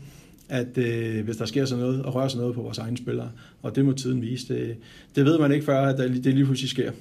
at 0.48 0.78
øh, 0.78 1.24
hvis 1.24 1.37
der 1.37 1.44
sker 1.44 1.64
sådan 1.64 1.85
noget, 1.85 2.02
og 2.02 2.14
rører 2.14 2.28
sig 2.28 2.40
noget 2.40 2.54
på 2.54 2.62
vores 2.62 2.78
egne 2.78 2.96
spillere. 2.96 3.30
Og 3.62 3.76
det 3.76 3.85
må 3.85 3.92
tiden 3.92 4.22
vise. 4.22 4.54
Det, 4.54 4.76
det 5.16 5.24
ved 5.24 5.38
man 5.38 5.52
ikke 5.52 5.64
før, 5.64 5.80
at 5.80 5.98
det 5.98 6.35
lige 6.35 6.44
pludselig 6.44 6.70
sker. 6.70 6.92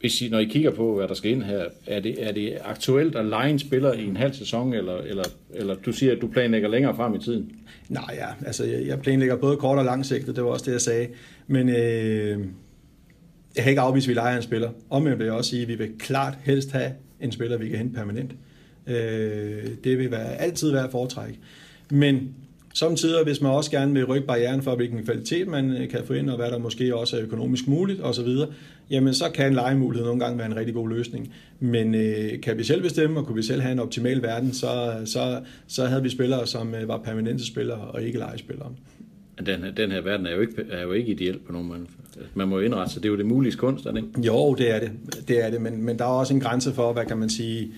Hvis 0.00 0.22
I, 0.22 0.28
når 0.28 0.38
I 0.38 0.44
kigger 0.44 0.70
på, 0.70 0.96
hvad 0.96 1.08
der 1.08 1.14
skal 1.14 1.30
ind 1.30 1.42
her, 1.42 1.64
er 1.86 2.00
det, 2.00 2.26
er 2.26 2.32
det 2.32 2.58
aktuelt 2.64 3.16
at 3.16 3.26
lege 3.26 3.50
en 3.50 3.58
spiller 3.58 3.92
i 3.92 4.04
en 4.04 4.16
halv 4.16 4.32
sæson, 4.34 4.74
eller, 4.74 4.96
eller, 4.96 5.24
eller 5.54 5.74
du 5.74 5.92
siger, 5.92 6.12
at 6.12 6.20
du 6.20 6.26
planlægger 6.26 6.68
længere 6.68 6.96
frem 6.96 7.14
i 7.14 7.18
tiden? 7.18 7.52
Nej, 7.88 8.14
ja. 8.14 8.46
Altså, 8.46 8.64
jeg 8.64 8.86
jeg 8.86 9.00
planlægger 9.00 9.36
både 9.36 9.56
kort 9.56 9.78
og 9.78 9.84
langsigtet, 9.84 10.36
det 10.36 10.44
var 10.44 10.50
også 10.50 10.64
det, 10.64 10.72
jeg 10.72 10.80
sagde. 10.80 11.08
Men 11.46 11.68
øh, 11.68 12.38
jeg 13.56 13.64
har 13.64 13.68
ikke 13.68 13.80
afvist, 13.80 14.04
at 14.04 14.08
vi 14.08 14.14
leger 14.14 14.36
en 14.36 14.42
spiller. 14.42 14.70
Omvendt 14.90 15.18
vil 15.18 15.24
jeg 15.24 15.34
også 15.34 15.50
sige, 15.50 15.62
at 15.62 15.68
vi 15.68 15.74
vil 15.74 15.90
klart 15.98 16.38
helst 16.44 16.72
have 16.72 16.92
en 17.20 17.32
spiller, 17.32 17.58
vi 17.58 17.68
kan 17.68 17.78
hente 17.78 17.94
permanent. 17.94 18.32
Øh, 18.86 19.68
det 19.84 19.98
vil 19.98 20.10
være, 20.10 20.36
altid 20.36 20.72
være 20.72 20.90
foretræk. 20.90 21.38
Men 21.90 22.34
Samtidig, 22.74 23.24
hvis 23.24 23.40
man 23.40 23.52
også 23.52 23.70
gerne 23.70 23.92
vil 23.92 24.04
rykke 24.04 24.26
barrieren 24.26 24.62
for, 24.62 24.76
hvilken 24.76 25.04
kvalitet 25.04 25.48
man 25.48 25.70
øh, 25.70 25.88
kan 25.88 26.00
få 26.04 26.12
ind, 26.12 26.30
og 26.30 26.36
hvad 26.36 26.50
der 26.50 26.58
måske 26.58 26.96
også 26.96 27.16
er 27.16 27.22
økonomisk 27.22 27.68
muligt 27.68 28.00
osv., 28.02 28.28
jamen 28.90 29.14
så 29.14 29.30
kan 29.34 29.46
en 29.46 29.54
legemulighed 29.54 30.06
nogle 30.06 30.20
gange 30.20 30.38
være 30.38 30.46
en 30.46 30.56
rigtig 30.56 30.74
god 30.74 30.88
løsning. 30.88 31.32
Men 31.60 31.94
øh, 31.94 32.40
kan 32.40 32.58
vi 32.58 32.64
selv 32.64 32.82
bestemme, 32.82 33.20
og 33.20 33.26
kunne 33.26 33.36
vi 33.36 33.42
selv 33.42 33.60
have 33.60 33.72
en 33.72 33.78
optimal 33.78 34.22
verden, 34.22 34.52
så, 34.52 35.00
så, 35.04 35.40
så 35.66 35.86
havde 35.86 36.02
vi 36.02 36.08
spillere, 36.08 36.46
som 36.46 36.74
øh, 36.74 36.88
var 36.88 36.98
permanente 36.98 37.46
spillere 37.46 37.78
og 37.78 38.02
ikke 38.02 38.18
legespillere. 38.18 38.68
Den 39.46 39.62
her, 39.62 39.70
den 39.70 39.90
her 39.90 40.00
verden 40.00 40.26
er 40.26 40.34
jo, 40.34 40.40
ikke, 40.40 40.64
er 40.70 40.82
jo 40.82 40.92
ikke 40.92 41.10
ideel 41.10 41.38
på 41.38 41.52
nogen 41.52 41.68
måde. 41.68 41.86
Man 42.34 42.48
må 42.48 42.58
jo 42.58 42.64
indrette 42.64 42.92
sig. 42.92 43.02
Det 43.02 43.08
er 43.08 43.12
jo 43.12 43.18
det 43.18 43.26
mulige 43.26 43.56
kunst, 43.56 43.86
er 43.86 43.90
det 43.90 43.98
ikke? 43.98 44.26
Jo, 44.26 44.54
det 44.54 44.70
er 44.70 44.80
det. 44.80 44.90
det, 45.28 45.44
er 45.44 45.50
det. 45.50 45.60
Men, 45.60 45.82
men 45.82 45.98
der 45.98 46.04
er 46.04 46.08
også 46.08 46.34
en 46.34 46.40
grænse 46.40 46.72
for, 46.72 46.92
hvad 46.92 47.04
kan 47.04 47.18
man 47.18 47.30
sige, 47.30 47.72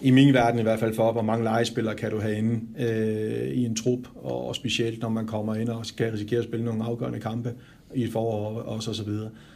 i 0.00 0.10
min 0.10 0.34
verden 0.34 0.60
i 0.60 0.62
hvert 0.62 0.80
fald 0.80 0.94
for, 0.94 1.12
hvor 1.12 1.22
mange 1.22 1.44
legespillere 1.44 1.94
kan 1.94 2.10
du 2.10 2.18
have 2.18 2.36
inde 2.36 2.60
øh, 2.78 3.48
i 3.48 3.64
en 3.64 3.76
trup, 3.76 4.00
og, 4.14 4.48
og 4.48 4.56
specielt 4.56 5.00
når 5.00 5.08
man 5.08 5.26
kommer 5.26 5.54
ind 5.54 5.68
og 5.68 5.86
skal 5.86 6.12
risikere 6.12 6.38
at 6.38 6.44
spille 6.44 6.64
nogle 6.64 6.84
afgørende 6.84 7.20
kampe 7.20 7.52
i 7.94 8.04
et 8.04 8.12
forår 8.12 8.60
og 8.60 8.82
så, 8.82 8.92
så 8.92 9.04
videre. 9.04 9.26
Øh, 9.26 9.49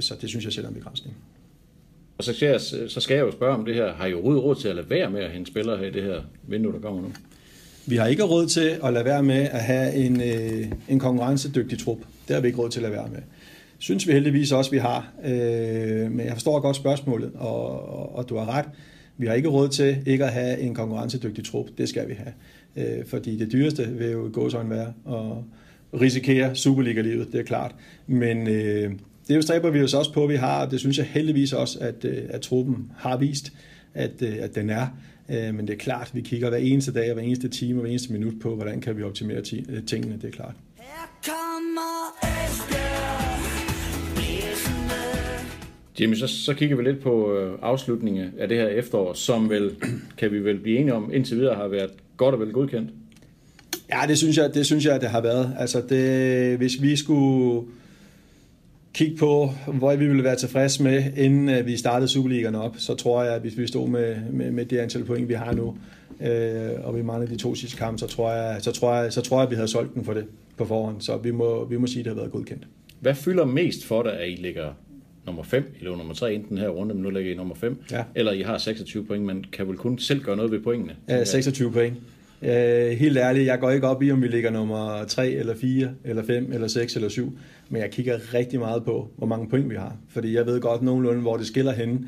så 0.00 0.14
det 0.20 0.28
synes 0.28 0.44
jeg 0.44 0.52
selv 0.52 0.64
er 0.64 0.68
en 0.68 0.74
begrænsning. 0.74 1.16
Og 2.18 2.24
så 2.24 2.32
skal, 2.32 2.48
jeg, 2.48 2.60
så 2.60 3.00
skal 3.00 3.14
jeg 3.14 3.22
jo 3.22 3.32
spørge 3.32 3.54
om 3.54 3.64
det 3.64 3.74
her. 3.74 3.92
Har 3.92 4.06
I 4.06 4.14
råd, 4.14 4.38
råd 4.38 4.54
til 4.54 4.68
at 4.68 4.76
lade 4.76 4.90
være 4.90 5.10
med 5.10 5.20
at 5.20 5.30
hente 5.30 5.50
spillere 5.50 5.78
her 5.78 5.86
i 5.86 5.90
det 5.90 6.02
her 6.02 6.20
vindue, 6.48 6.72
der 6.72 6.80
kommer 6.80 7.02
nu? 7.02 7.12
Vi 7.86 7.96
har 7.96 8.06
ikke 8.06 8.22
råd 8.22 8.46
til 8.46 8.78
at 8.84 8.92
lade 8.92 9.04
være 9.04 9.22
med 9.22 9.48
at 9.50 9.60
have 9.60 9.94
en, 9.94 10.20
øh, 10.20 10.72
en 10.88 10.98
konkurrencedygtig 10.98 11.78
trup. 11.78 11.98
Det 12.28 12.34
har 12.34 12.40
vi 12.40 12.48
ikke 12.48 12.58
råd 12.58 12.70
til 12.70 12.78
at 12.78 12.82
lade 12.82 12.92
være 12.92 13.08
med. 13.08 13.22
Synes 13.78 14.06
vi 14.06 14.12
heldigvis 14.12 14.52
også, 14.52 14.70
vi 14.70 14.78
har. 14.78 15.12
Øh, 15.24 16.12
men 16.12 16.20
jeg 16.20 16.32
forstår 16.32 16.60
godt 16.60 16.76
spørgsmålet, 16.76 17.32
og, 17.34 17.88
og, 17.88 18.16
og 18.16 18.28
du 18.28 18.36
har 18.36 18.48
ret. 18.48 18.64
Vi 19.16 19.26
har 19.26 19.34
ikke 19.34 19.48
råd 19.48 19.68
til 19.68 20.02
ikke 20.06 20.24
at 20.24 20.32
have 20.32 20.58
en 20.58 20.74
konkurrencedygtig 20.74 21.44
trup. 21.44 21.66
Det 21.78 21.88
skal 21.88 22.08
vi 22.08 22.14
have. 22.14 22.32
Øh, 22.76 23.06
fordi 23.06 23.36
det 23.36 23.52
dyreste 23.52 23.86
vil 23.86 24.10
jo 24.10 24.30
gå 24.32 24.50
sådan 24.50 24.70
være 24.70 24.92
at 25.08 26.00
risikere 26.00 26.56
Superliga-livet, 26.56 27.32
det 27.32 27.40
er 27.40 27.44
klart. 27.44 27.74
Men 28.06 28.48
øh, 28.48 28.92
det 29.28 29.36
jo 29.36 29.42
stræber 29.42 29.70
vi 29.70 29.82
os 29.82 29.94
også 29.94 30.12
på, 30.12 30.22
at 30.22 30.28
vi 30.28 30.36
har, 30.36 30.64
og 30.64 30.70
det 30.70 30.80
synes 30.80 30.98
jeg 30.98 31.06
heldigvis 31.06 31.52
også, 31.52 31.78
at, 31.78 32.04
øh, 32.04 32.22
at 32.28 32.40
truppen 32.40 32.92
har 32.96 33.16
vist, 33.16 33.52
at, 33.94 34.22
øh, 34.22 34.36
at 34.40 34.54
den 34.54 34.70
er. 34.70 34.86
Øh, 35.28 35.54
men 35.54 35.66
det 35.66 35.74
er 35.74 35.78
klart, 35.78 36.08
at 36.08 36.14
vi 36.14 36.20
kigger 36.20 36.48
hver 36.48 36.58
eneste 36.58 36.92
dag, 36.92 37.14
hver 37.14 37.22
eneste 37.22 37.48
time 37.48 37.78
og 37.78 37.80
hver 37.80 37.90
eneste 37.90 38.12
minut 38.12 38.34
på, 38.40 38.54
hvordan 38.54 38.80
kan 38.80 38.96
vi 38.96 39.02
optimere 39.02 39.42
tingene, 39.86 40.14
det 40.14 40.24
er 40.24 40.30
klart. 40.30 40.54
Her 40.76 41.20
kommer 41.24 42.08
Jimmy, 46.00 46.14
så, 46.14 46.26
så 46.26 46.54
kigger 46.54 46.76
vi 46.76 46.82
lidt 46.82 47.00
på 47.00 47.36
øh, 47.36 47.58
afslutningen 47.62 48.30
af 48.38 48.48
det 48.48 48.56
her 48.56 48.66
efterår, 48.66 49.12
som 49.12 49.50
vel, 49.50 49.76
kan 50.18 50.32
vi 50.32 50.38
vel 50.38 50.58
blive 50.58 50.78
enige 50.78 50.94
om, 50.94 51.10
indtil 51.14 51.36
videre 51.36 51.54
har 51.54 51.68
været 51.68 51.90
godt 52.16 52.34
og 52.34 52.40
vel 52.40 52.52
godkendt. 52.52 52.90
Ja, 53.90 54.00
det 54.08 54.18
synes 54.18 54.36
jeg, 54.36 54.54
det 54.54 54.66
synes 54.66 54.84
jeg, 54.84 55.00
det 55.00 55.08
har 55.08 55.20
været. 55.20 55.54
Altså 55.58 55.82
det, 55.88 56.56
hvis 56.56 56.82
vi 56.82 56.96
skulle 56.96 57.66
kigge 58.94 59.16
på, 59.16 59.50
hvor 59.66 59.96
vi 59.96 60.06
ville 60.06 60.24
være 60.24 60.36
tilfredse 60.36 60.82
med, 60.82 61.02
inden 61.16 61.48
øh, 61.48 61.66
vi 61.66 61.76
startede 61.76 62.08
Superligaen 62.08 62.54
op, 62.54 62.74
så 62.78 62.94
tror 62.94 63.22
jeg, 63.22 63.34
at 63.34 63.40
hvis 63.40 63.58
vi 63.58 63.66
stod 63.66 63.88
med, 63.88 64.16
med, 64.32 64.50
med 64.50 64.64
det 64.64 64.78
antal 64.78 65.04
point, 65.04 65.28
vi 65.28 65.34
har 65.34 65.52
nu, 65.52 65.76
øh, 66.20 66.70
og 66.84 66.96
vi 66.96 67.02
mangler 67.02 67.28
de 67.28 67.36
to 67.36 67.54
sidste 67.54 67.76
kampe, 67.76 67.98
så 67.98 68.06
tror, 68.06 68.32
jeg, 68.32 68.62
så, 68.62 68.72
tror 68.72 68.94
jeg, 68.94 69.12
så 69.12 69.20
tror 69.20 69.36
jeg, 69.36 69.44
at 69.44 69.50
vi 69.50 69.54
havde 69.54 69.68
solgt 69.68 69.94
den 69.94 70.04
for 70.04 70.14
det 70.14 70.24
på 70.56 70.64
forhånd. 70.64 71.00
Så 71.00 71.16
vi 71.16 71.30
må, 71.30 71.64
vi 71.64 71.76
må 71.76 71.86
sige, 71.86 72.00
at 72.00 72.04
det 72.04 72.12
har 72.12 72.20
været 72.20 72.32
godkendt. 72.32 72.66
Hvad 73.00 73.14
fylder 73.14 73.44
mest 73.44 73.84
for 73.84 74.02
dig, 74.02 74.20
at 74.20 74.28
I 74.28 74.32
ligger 74.32 74.72
nummer 75.26 75.42
5, 75.42 75.74
eller 75.78 75.96
nummer 75.96 76.14
3 76.14 76.34
inden 76.34 76.48
den 76.48 76.58
her 76.58 76.68
runde, 76.68 76.94
men 76.94 77.02
nu 77.02 77.10
ligger 77.10 77.32
I 77.32 77.34
nummer 77.34 77.54
5, 77.54 77.82
ja. 77.90 78.04
eller 78.14 78.32
I 78.32 78.42
har 78.42 78.58
26 78.58 79.04
point, 79.04 79.24
men 79.24 79.44
kan 79.52 79.68
vel 79.68 79.76
kun 79.76 79.98
selv 79.98 80.22
gøre 80.22 80.36
noget 80.36 80.52
ved 80.52 80.60
pointene? 80.60 80.96
Ja, 81.08 81.24
26 81.24 81.72
point. 81.72 81.94
Øh, 82.42 82.90
helt 82.90 83.18
ærligt, 83.18 83.46
jeg 83.46 83.58
går 83.60 83.70
ikke 83.70 83.86
op 83.86 84.02
i, 84.02 84.12
om 84.12 84.22
vi 84.22 84.28
ligger 84.28 84.50
nummer 84.50 85.04
3, 85.04 85.30
eller 85.30 85.54
4, 85.54 85.90
eller 86.04 86.22
5, 86.22 86.52
eller 86.52 86.68
6, 86.68 86.96
eller 86.96 87.08
7, 87.08 87.38
men 87.68 87.82
jeg 87.82 87.90
kigger 87.90 88.34
rigtig 88.34 88.58
meget 88.58 88.84
på, 88.84 89.08
hvor 89.16 89.26
mange 89.26 89.48
point 89.48 89.70
vi 89.70 89.74
har, 89.74 89.96
fordi 90.08 90.36
jeg 90.36 90.46
ved 90.46 90.60
godt 90.60 90.82
nogenlunde, 90.82 91.20
hvor 91.20 91.36
det 91.36 91.46
skiller 91.46 91.72
henne, 91.72 91.98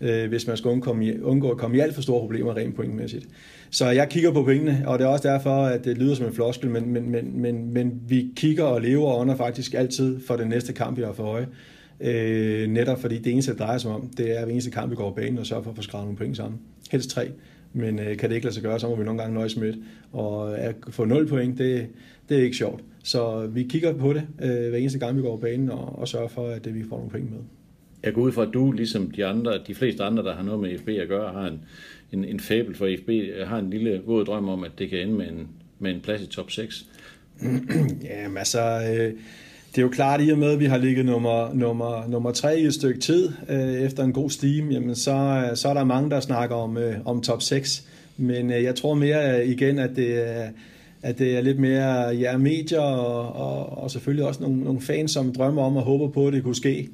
øh, 0.00 0.28
hvis 0.28 0.46
man 0.46 0.56
skal 0.56 0.68
undgå, 0.68 0.96
undgå 1.22 1.50
at 1.50 1.56
komme 1.56 1.76
i 1.76 1.80
alt 1.80 1.94
for 1.94 2.02
store 2.02 2.20
problemer 2.20 2.56
rent 2.56 2.76
pointmæssigt. 2.76 3.26
Så 3.70 3.90
jeg 3.90 4.08
kigger 4.08 4.32
på 4.32 4.42
pengene, 4.42 4.82
og 4.86 4.98
det 4.98 5.04
er 5.04 5.08
også 5.08 5.28
derfor, 5.28 5.64
at 5.64 5.84
det 5.84 5.98
lyder 5.98 6.14
som 6.14 6.26
en 6.26 6.34
floskel, 6.34 6.70
men, 6.70 6.92
men, 6.92 7.10
men, 7.10 7.40
men, 7.42 7.72
men 7.72 8.00
vi 8.08 8.30
kigger 8.36 8.64
og 8.64 8.80
lever 8.80 9.14
under 9.14 9.36
faktisk 9.36 9.74
altid 9.74 10.20
for 10.26 10.36
den 10.36 10.48
næste 10.48 10.72
kamp, 10.72 10.96
vi 10.96 11.02
har 11.02 11.12
for 11.12 11.24
øje. 11.24 11.46
Øh, 12.00 12.68
netop 12.68 13.00
fordi 13.00 13.18
det 13.18 13.32
eneste, 13.32 13.52
det 13.52 13.58
drejer 13.58 13.78
sig 13.78 13.90
om, 13.90 14.10
det 14.16 14.38
er 14.38 14.40
at 14.40 14.48
eneste 14.48 14.70
kamp, 14.70 14.90
vi 14.90 14.96
går 14.96 15.10
på 15.10 15.14
banen 15.14 15.38
og 15.38 15.46
sørger 15.46 15.62
for 15.62 15.70
at 15.70 15.76
få 15.76 15.82
skrevet 15.82 16.06
nogle 16.06 16.16
point 16.16 16.36
sammen. 16.36 16.60
Helst 16.90 17.10
tre. 17.10 17.30
Men 17.72 17.98
øh, 17.98 18.16
kan 18.16 18.28
det 18.28 18.34
ikke 18.34 18.46
lade 18.46 18.54
sig 18.54 18.62
gøre, 18.62 18.80
så 18.80 18.88
må 18.88 18.96
vi 18.96 19.04
nogle 19.04 19.20
gange 19.20 19.34
nøjes 19.34 19.56
med 19.56 19.74
Og 20.12 20.58
at 20.58 20.74
få 20.90 21.04
0 21.04 21.28
point, 21.28 21.58
det, 21.58 21.88
det 22.28 22.38
er 22.38 22.42
ikke 22.42 22.56
sjovt. 22.56 22.84
Så 23.04 23.46
vi 23.46 23.62
kigger 23.62 23.92
på 23.92 24.12
det 24.12 24.26
øh, 24.42 24.68
hver 24.68 24.78
eneste 24.78 24.98
gang, 24.98 25.16
vi 25.16 25.22
går 25.22 25.28
over 25.28 25.40
banen 25.40 25.70
og, 25.70 25.98
og 25.98 26.08
sørger 26.08 26.28
for, 26.28 26.48
at 26.48 26.74
vi 26.74 26.84
får 26.88 26.96
nogle 26.96 27.10
point 27.10 27.30
med. 27.30 27.40
Jeg 28.02 28.14
går 28.14 28.22
ud 28.22 28.32
fra, 28.32 28.42
at 28.42 28.50
du, 28.54 28.72
ligesom 28.72 29.10
de, 29.10 29.26
andre, 29.26 29.58
de 29.66 29.74
fleste 29.74 30.02
andre, 30.02 30.22
der 30.22 30.34
har 30.34 30.42
noget 30.42 30.60
med 30.60 30.78
FB 30.78 30.88
at 30.88 31.08
gøre, 31.08 31.32
har 31.32 31.46
en, 31.46 31.60
en, 32.12 32.24
en 32.24 32.40
fabel 32.40 32.74
for 32.74 32.88
FB, 33.02 33.10
har 33.46 33.58
en 33.58 33.70
lille 33.70 34.02
våd 34.06 34.24
drøm 34.24 34.48
om, 34.48 34.64
at 34.64 34.70
det 34.78 34.90
kan 34.90 34.98
ende 34.98 35.14
med 35.14 35.28
en, 35.28 35.48
med 35.78 35.94
en 35.94 36.00
plads 36.00 36.22
i 36.22 36.26
top 36.26 36.50
6. 36.50 36.86
Jamen 38.10 38.36
altså... 38.38 38.60
Øh, 38.98 39.12
det 39.78 39.84
er 39.84 39.86
jo 39.86 39.92
klart, 39.92 40.20
i 40.22 40.30
og 40.30 40.38
med, 40.38 40.50
at 40.50 40.60
vi 40.60 40.64
har 40.64 40.78
ligget 40.78 41.06
nummer, 41.06 41.54
nummer, 41.54 42.08
nummer 42.08 42.30
tre 42.30 42.60
i 42.60 42.64
et 42.64 42.74
stykke 42.74 43.00
tid 43.00 43.32
øh, 43.48 43.72
efter 43.72 44.04
en 44.04 44.12
god 44.12 44.30
steam, 44.30 44.70
jamen 44.70 44.94
så, 44.94 45.44
øh, 45.50 45.56
så 45.56 45.68
er 45.68 45.74
der 45.74 45.84
mange, 45.84 46.10
der 46.10 46.20
snakker 46.20 46.56
om, 46.56 46.76
øh, 46.76 46.96
om 47.04 47.20
top 47.20 47.42
6. 47.42 47.84
Men 48.16 48.52
øh, 48.52 48.62
jeg 48.62 48.74
tror 48.74 48.94
mere 48.94 49.40
øh, 49.40 49.48
igen, 49.48 49.78
at 49.78 49.90
det 49.96 50.28
er, 50.28 50.48
at 51.02 51.18
det 51.18 51.36
er 51.36 51.40
lidt 51.40 51.58
mere 51.58 52.08
ja, 52.08 52.36
medier 52.36 52.80
og, 52.80 53.32
og, 53.32 53.82
og 53.82 53.90
selvfølgelig 53.90 54.26
også 54.26 54.42
nogle, 54.42 54.60
nogle 54.60 54.80
fans, 54.80 55.10
som 55.10 55.32
drømmer 55.32 55.62
om 55.62 55.76
og 55.76 55.82
håber 55.82 56.08
på, 56.08 56.26
at 56.26 56.32
det 56.32 56.42
kunne 56.42 56.56
ske. 56.56 56.88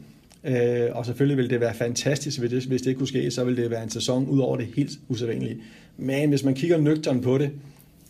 Øh, 0.44 0.87
og 0.92 1.07
selvfølgelig 1.07 1.37
vil 1.37 1.51
det 1.51 1.61
være 1.61 1.75
fantastisk, 1.75 2.38
hvis 2.38 2.51
det, 2.51 2.64
hvis 2.64 2.83
det 2.83 2.97
kunne 2.97 3.09
ske, 3.09 3.31
så 3.31 3.44
vil 3.44 3.57
det 3.57 3.70
være 3.70 3.83
en 3.83 3.90
sæson 3.90 4.27
ud 4.29 4.38
over 4.38 4.57
det 4.57 4.66
helt 4.77 4.92
usædvanlige. 5.09 5.57
Men 5.97 6.29
hvis 6.29 6.44
man 6.44 6.55
kigger 6.55 6.79
nøgteren 6.79 7.20
på 7.20 7.38
det, 7.38 7.51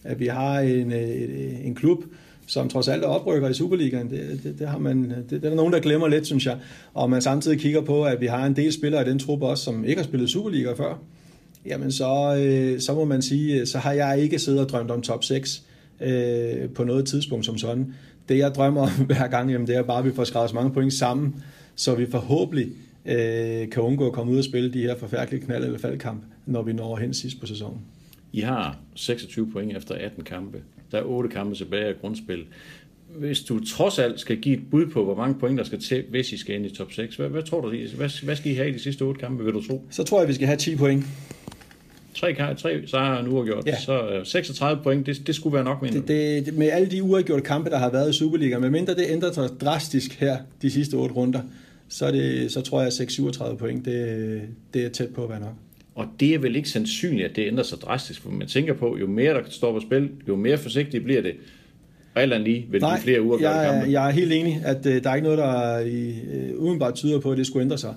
at 0.04 0.20
vi 0.20 0.26
har 0.26 0.60
en, 0.60 0.92
øh, 0.92 1.10
en, 1.10 1.58
en 1.64 1.74
klub, 1.74 2.04
som 2.46 2.68
trods 2.68 2.88
alt 2.88 3.04
er 3.04 3.08
oprykker 3.08 3.48
i 3.48 3.54
Superligaen. 3.54 4.10
Det, 4.10 4.40
det, 4.42 4.58
det, 4.58 4.68
har 4.68 4.78
man, 4.78 5.10
det, 5.10 5.30
det 5.30 5.44
er 5.44 5.48
der 5.48 5.56
nogen, 5.56 5.72
der 5.72 5.80
glemmer 5.80 6.08
lidt, 6.08 6.26
synes 6.26 6.46
jeg. 6.46 6.58
Og 6.94 7.10
man 7.10 7.22
samtidig 7.22 7.60
kigger 7.60 7.80
på, 7.80 8.04
at 8.04 8.20
vi 8.20 8.26
har 8.26 8.46
en 8.46 8.56
del 8.56 8.72
spillere 8.72 9.06
i 9.06 9.10
den 9.10 9.18
truppe 9.18 9.46
også, 9.46 9.64
som 9.64 9.84
ikke 9.84 10.02
har 10.02 10.04
spillet 10.04 10.30
Superliga 10.30 10.72
før. 10.72 10.98
Jamen 11.66 11.92
så, 11.92 12.36
øh, 12.38 12.80
så 12.80 12.94
må 12.94 13.04
man 13.04 13.22
sige, 13.22 13.60
øh, 13.60 13.66
så 13.66 13.78
har 13.78 13.92
jeg 13.92 14.18
ikke 14.20 14.38
siddet 14.38 14.60
og 14.60 14.68
drømt 14.68 14.90
om 14.90 15.02
top 15.02 15.24
6 15.24 15.62
øh, 16.00 16.68
på 16.74 16.84
noget 16.84 17.06
tidspunkt 17.06 17.46
som 17.46 17.58
sådan. 17.58 17.94
Det 18.28 18.38
jeg 18.38 18.54
drømmer 18.54 18.82
om 18.82 18.90
hver 19.06 19.26
gang, 19.26 19.50
jamen, 19.50 19.66
det 19.66 19.76
er 19.76 19.82
bare, 19.82 19.98
at 19.98 20.04
vi 20.04 20.12
får 20.12 20.24
skrevet 20.24 20.50
så 20.50 20.54
mange 20.54 20.72
point 20.72 20.92
sammen, 20.92 21.44
så 21.74 21.94
vi 21.94 22.06
forhåbentlig 22.10 22.68
øh, 23.06 23.70
kan 23.70 23.82
undgå 23.82 24.06
at 24.06 24.12
komme 24.12 24.32
ud 24.32 24.38
og 24.38 24.44
spille 24.44 24.72
de 24.72 24.80
her 24.80 24.96
forfærdelige 24.98 25.44
knald- 25.44 25.64
eller 25.64 25.78
faldkamp, 25.78 26.22
når 26.46 26.62
vi 26.62 26.72
når 26.72 26.96
hen 26.96 27.14
sidst 27.14 27.40
på 27.40 27.46
sæsonen. 27.46 27.80
I 28.32 28.40
har 28.40 28.78
26 28.94 29.50
point 29.52 29.76
efter 29.76 29.94
18 29.94 30.24
kampe. 30.24 30.58
Der 30.92 30.98
er 30.98 31.02
8 31.02 31.28
kampe 31.30 31.54
tilbage 31.54 31.84
af 31.84 31.94
grundspil. 32.00 32.44
Hvis 33.16 33.40
du 33.40 33.64
trods 33.64 33.98
alt 33.98 34.20
skal 34.20 34.36
give 34.36 34.56
et 34.56 34.62
bud 34.70 34.86
på, 34.86 35.04
hvor 35.04 35.14
mange 35.14 35.34
point 35.34 35.58
der 35.58 35.64
skal 35.64 35.80
til, 35.80 36.04
hvis 36.10 36.32
I 36.32 36.36
skal 36.36 36.54
ind 36.54 36.66
i 36.66 36.70
top 36.70 36.92
6, 36.92 37.16
hvad, 37.16 37.28
hvad 37.28 37.42
tror 37.42 37.60
du, 37.60 37.68
hvad, 37.96 38.24
hvad 38.24 38.36
skal 38.36 38.52
I 38.52 38.54
have 38.54 38.68
i 38.68 38.72
de 38.72 38.78
sidste 38.78 39.02
8 39.02 39.20
kampe, 39.20 39.44
vil 39.44 39.54
du 39.54 39.66
tro? 39.66 39.82
Så 39.90 40.02
tror 40.02 40.20
jeg, 40.20 40.28
vi 40.28 40.34
skal 40.34 40.46
have 40.46 40.56
10 40.56 40.76
point. 40.76 41.04
Tre, 42.14 42.54
tre 42.54 42.86
sejre 42.86 43.22
nu 43.22 43.36
har 43.36 43.44
gjort. 43.44 43.66
Ja. 43.66 43.80
Så 43.80 44.20
36 44.24 44.78
øh, 44.78 44.82
point, 44.82 45.06
det, 45.06 45.26
det 45.26 45.34
skulle 45.34 45.54
være 45.54 45.64
nok 45.64 45.82
mindre. 45.82 45.98
Det, 45.98 46.46
det, 46.46 46.54
med 46.54 46.70
alle 46.70 46.90
de 46.90 47.02
uafgjorte 47.02 47.42
kampe, 47.42 47.70
der 47.70 47.78
har 47.78 47.90
været 47.90 48.10
i 48.10 48.18
Superliga, 48.18 48.58
medmindre 48.58 48.94
det 48.94 49.04
ændrer 49.08 49.32
sig 49.32 49.48
drastisk 49.60 50.20
her 50.20 50.36
de 50.62 50.70
sidste 50.70 50.94
otte 50.94 51.14
runder, 51.14 51.40
så, 51.88 52.10
det, 52.10 52.52
så 52.52 52.60
tror 52.60 52.80
jeg, 52.80 52.86
at 52.86 52.92
6-37 52.92 53.56
point, 53.56 53.84
det, 53.84 54.42
det 54.74 54.84
er 54.84 54.88
tæt 54.88 55.08
på 55.08 55.24
at 55.24 55.30
være 55.30 55.40
nok. 55.40 55.54
Og 55.94 56.06
det 56.20 56.34
er 56.34 56.38
vel 56.38 56.56
ikke 56.56 56.68
sandsynligt, 56.68 57.28
at 57.28 57.36
det 57.36 57.46
ændrer 57.46 57.64
sig 57.64 57.78
drastisk, 57.78 58.22
for 58.22 58.30
man 58.30 58.48
tænker 58.48 58.74
på, 58.74 58.96
jo 59.00 59.06
mere 59.06 59.34
der 59.34 59.40
står 59.48 59.72
på 59.72 59.80
spil, 59.80 60.10
jo 60.28 60.36
mere 60.36 60.58
forsigtigt 60.58 61.04
bliver 61.04 61.22
det. 61.22 61.32
Og 62.14 62.22
alt 62.22 62.32
andet 62.32 62.48
lige 62.48 62.66
vil 62.70 62.80
Nej, 62.80 63.00
flere 63.00 63.22
uafgjorte 63.22 63.56
jeg, 63.56 63.72
kampe. 63.72 63.92
jeg 63.92 64.08
er 64.08 64.12
helt 64.12 64.32
enig, 64.32 64.62
at 64.64 64.86
uh, 64.86 64.92
der 64.92 65.10
er 65.10 65.14
ikke 65.14 65.24
noget, 65.24 65.38
der 65.38 65.78
i, 65.78 66.10
uh, 66.10 66.64
udenbart 66.64 66.94
tyder 66.94 67.20
på, 67.20 67.30
at 67.30 67.38
det 67.38 67.46
skulle 67.46 67.62
ændre 67.62 67.78
sig. 67.78 67.94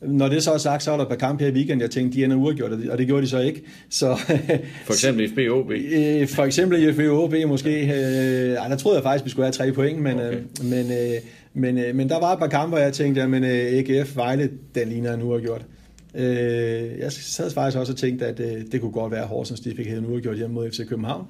Når 0.00 0.28
det 0.28 0.42
så 0.42 0.52
er 0.52 0.58
sagt, 0.58 0.82
så 0.82 0.92
er 0.92 0.96
der 0.96 1.02
et 1.02 1.08
par 1.08 1.16
kampe 1.16 1.44
her 1.44 1.50
i 1.50 1.54
weekenden, 1.54 1.80
jeg 1.80 1.90
tænkte, 1.90 2.18
de 2.18 2.24
ender 2.24 2.36
uafgjort, 2.36 2.72
og 2.72 2.98
det 2.98 3.06
gjorde 3.06 3.22
de 3.22 3.28
så 3.28 3.40
ikke. 3.40 3.62
Så, 3.90 4.16
for 4.86 4.92
eksempel 4.92 5.28
FB 5.28 5.38
OB? 5.50 5.70
Øh, 5.70 6.28
for 6.28 6.44
eksempel 6.44 6.94
FB 6.94 7.00
OB 7.00 7.34
måske. 7.46 7.82
Øh, 7.82 8.52
ej, 8.52 8.68
der 8.68 8.76
troede 8.76 8.96
jeg 8.96 9.02
faktisk, 9.02 9.24
vi 9.24 9.30
skulle 9.30 9.46
have 9.46 9.52
tre 9.52 9.72
point, 9.72 10.02
men, 10.02 10.16
okay. 10.16 10.32
øh, 10.32 10.42
men, 10.64 10.92
øh, 10.92 11.20
men, 11.54 11.78
øh, 11.78 11.94
men 11.94 12.08
der 12.08 12.20
var 12.20 12.32
et 12.32 12.38
par 12.38 12.46
kampe, 12.46 12.68
hvor 12.68 12.78
jeg 12.78 12.92
tænkte, 12.92 13.22
at 13.22 13.44
AGF 13.44 14.16
Vejle, 14.16 14.50
den 14.74 14.88
ligner 14.88 15.14
en 15.14 15.22
uafgjort. 15.22 15.60
Øh, 15.60 15.79
Øh, 16.14 16.98
jeg 16.98 17.12
sad 17.12 17.50
faktisk 17.50 17.78
også 17.78 17.92
og 17.92 17.96
tænkte, 17.96 18.26
at 18.26 18.40
øh, 18.40 18.64
det 18.72 18.80
kunne 18.80 18.92
godt 18.92 19.12
være, 19.12 19.22
at 19.22 19.28
Horsens 19.28 19.60
de 19.60 19.74
fik 19.76 19.86
hævet 19.86 19.98
en 19.98 20.06
uafgjort 20.06 20.36
hjemme 20.36 20.54
mod 20.54 20.70
FC 20.70 20.88
København, 20.88 21.26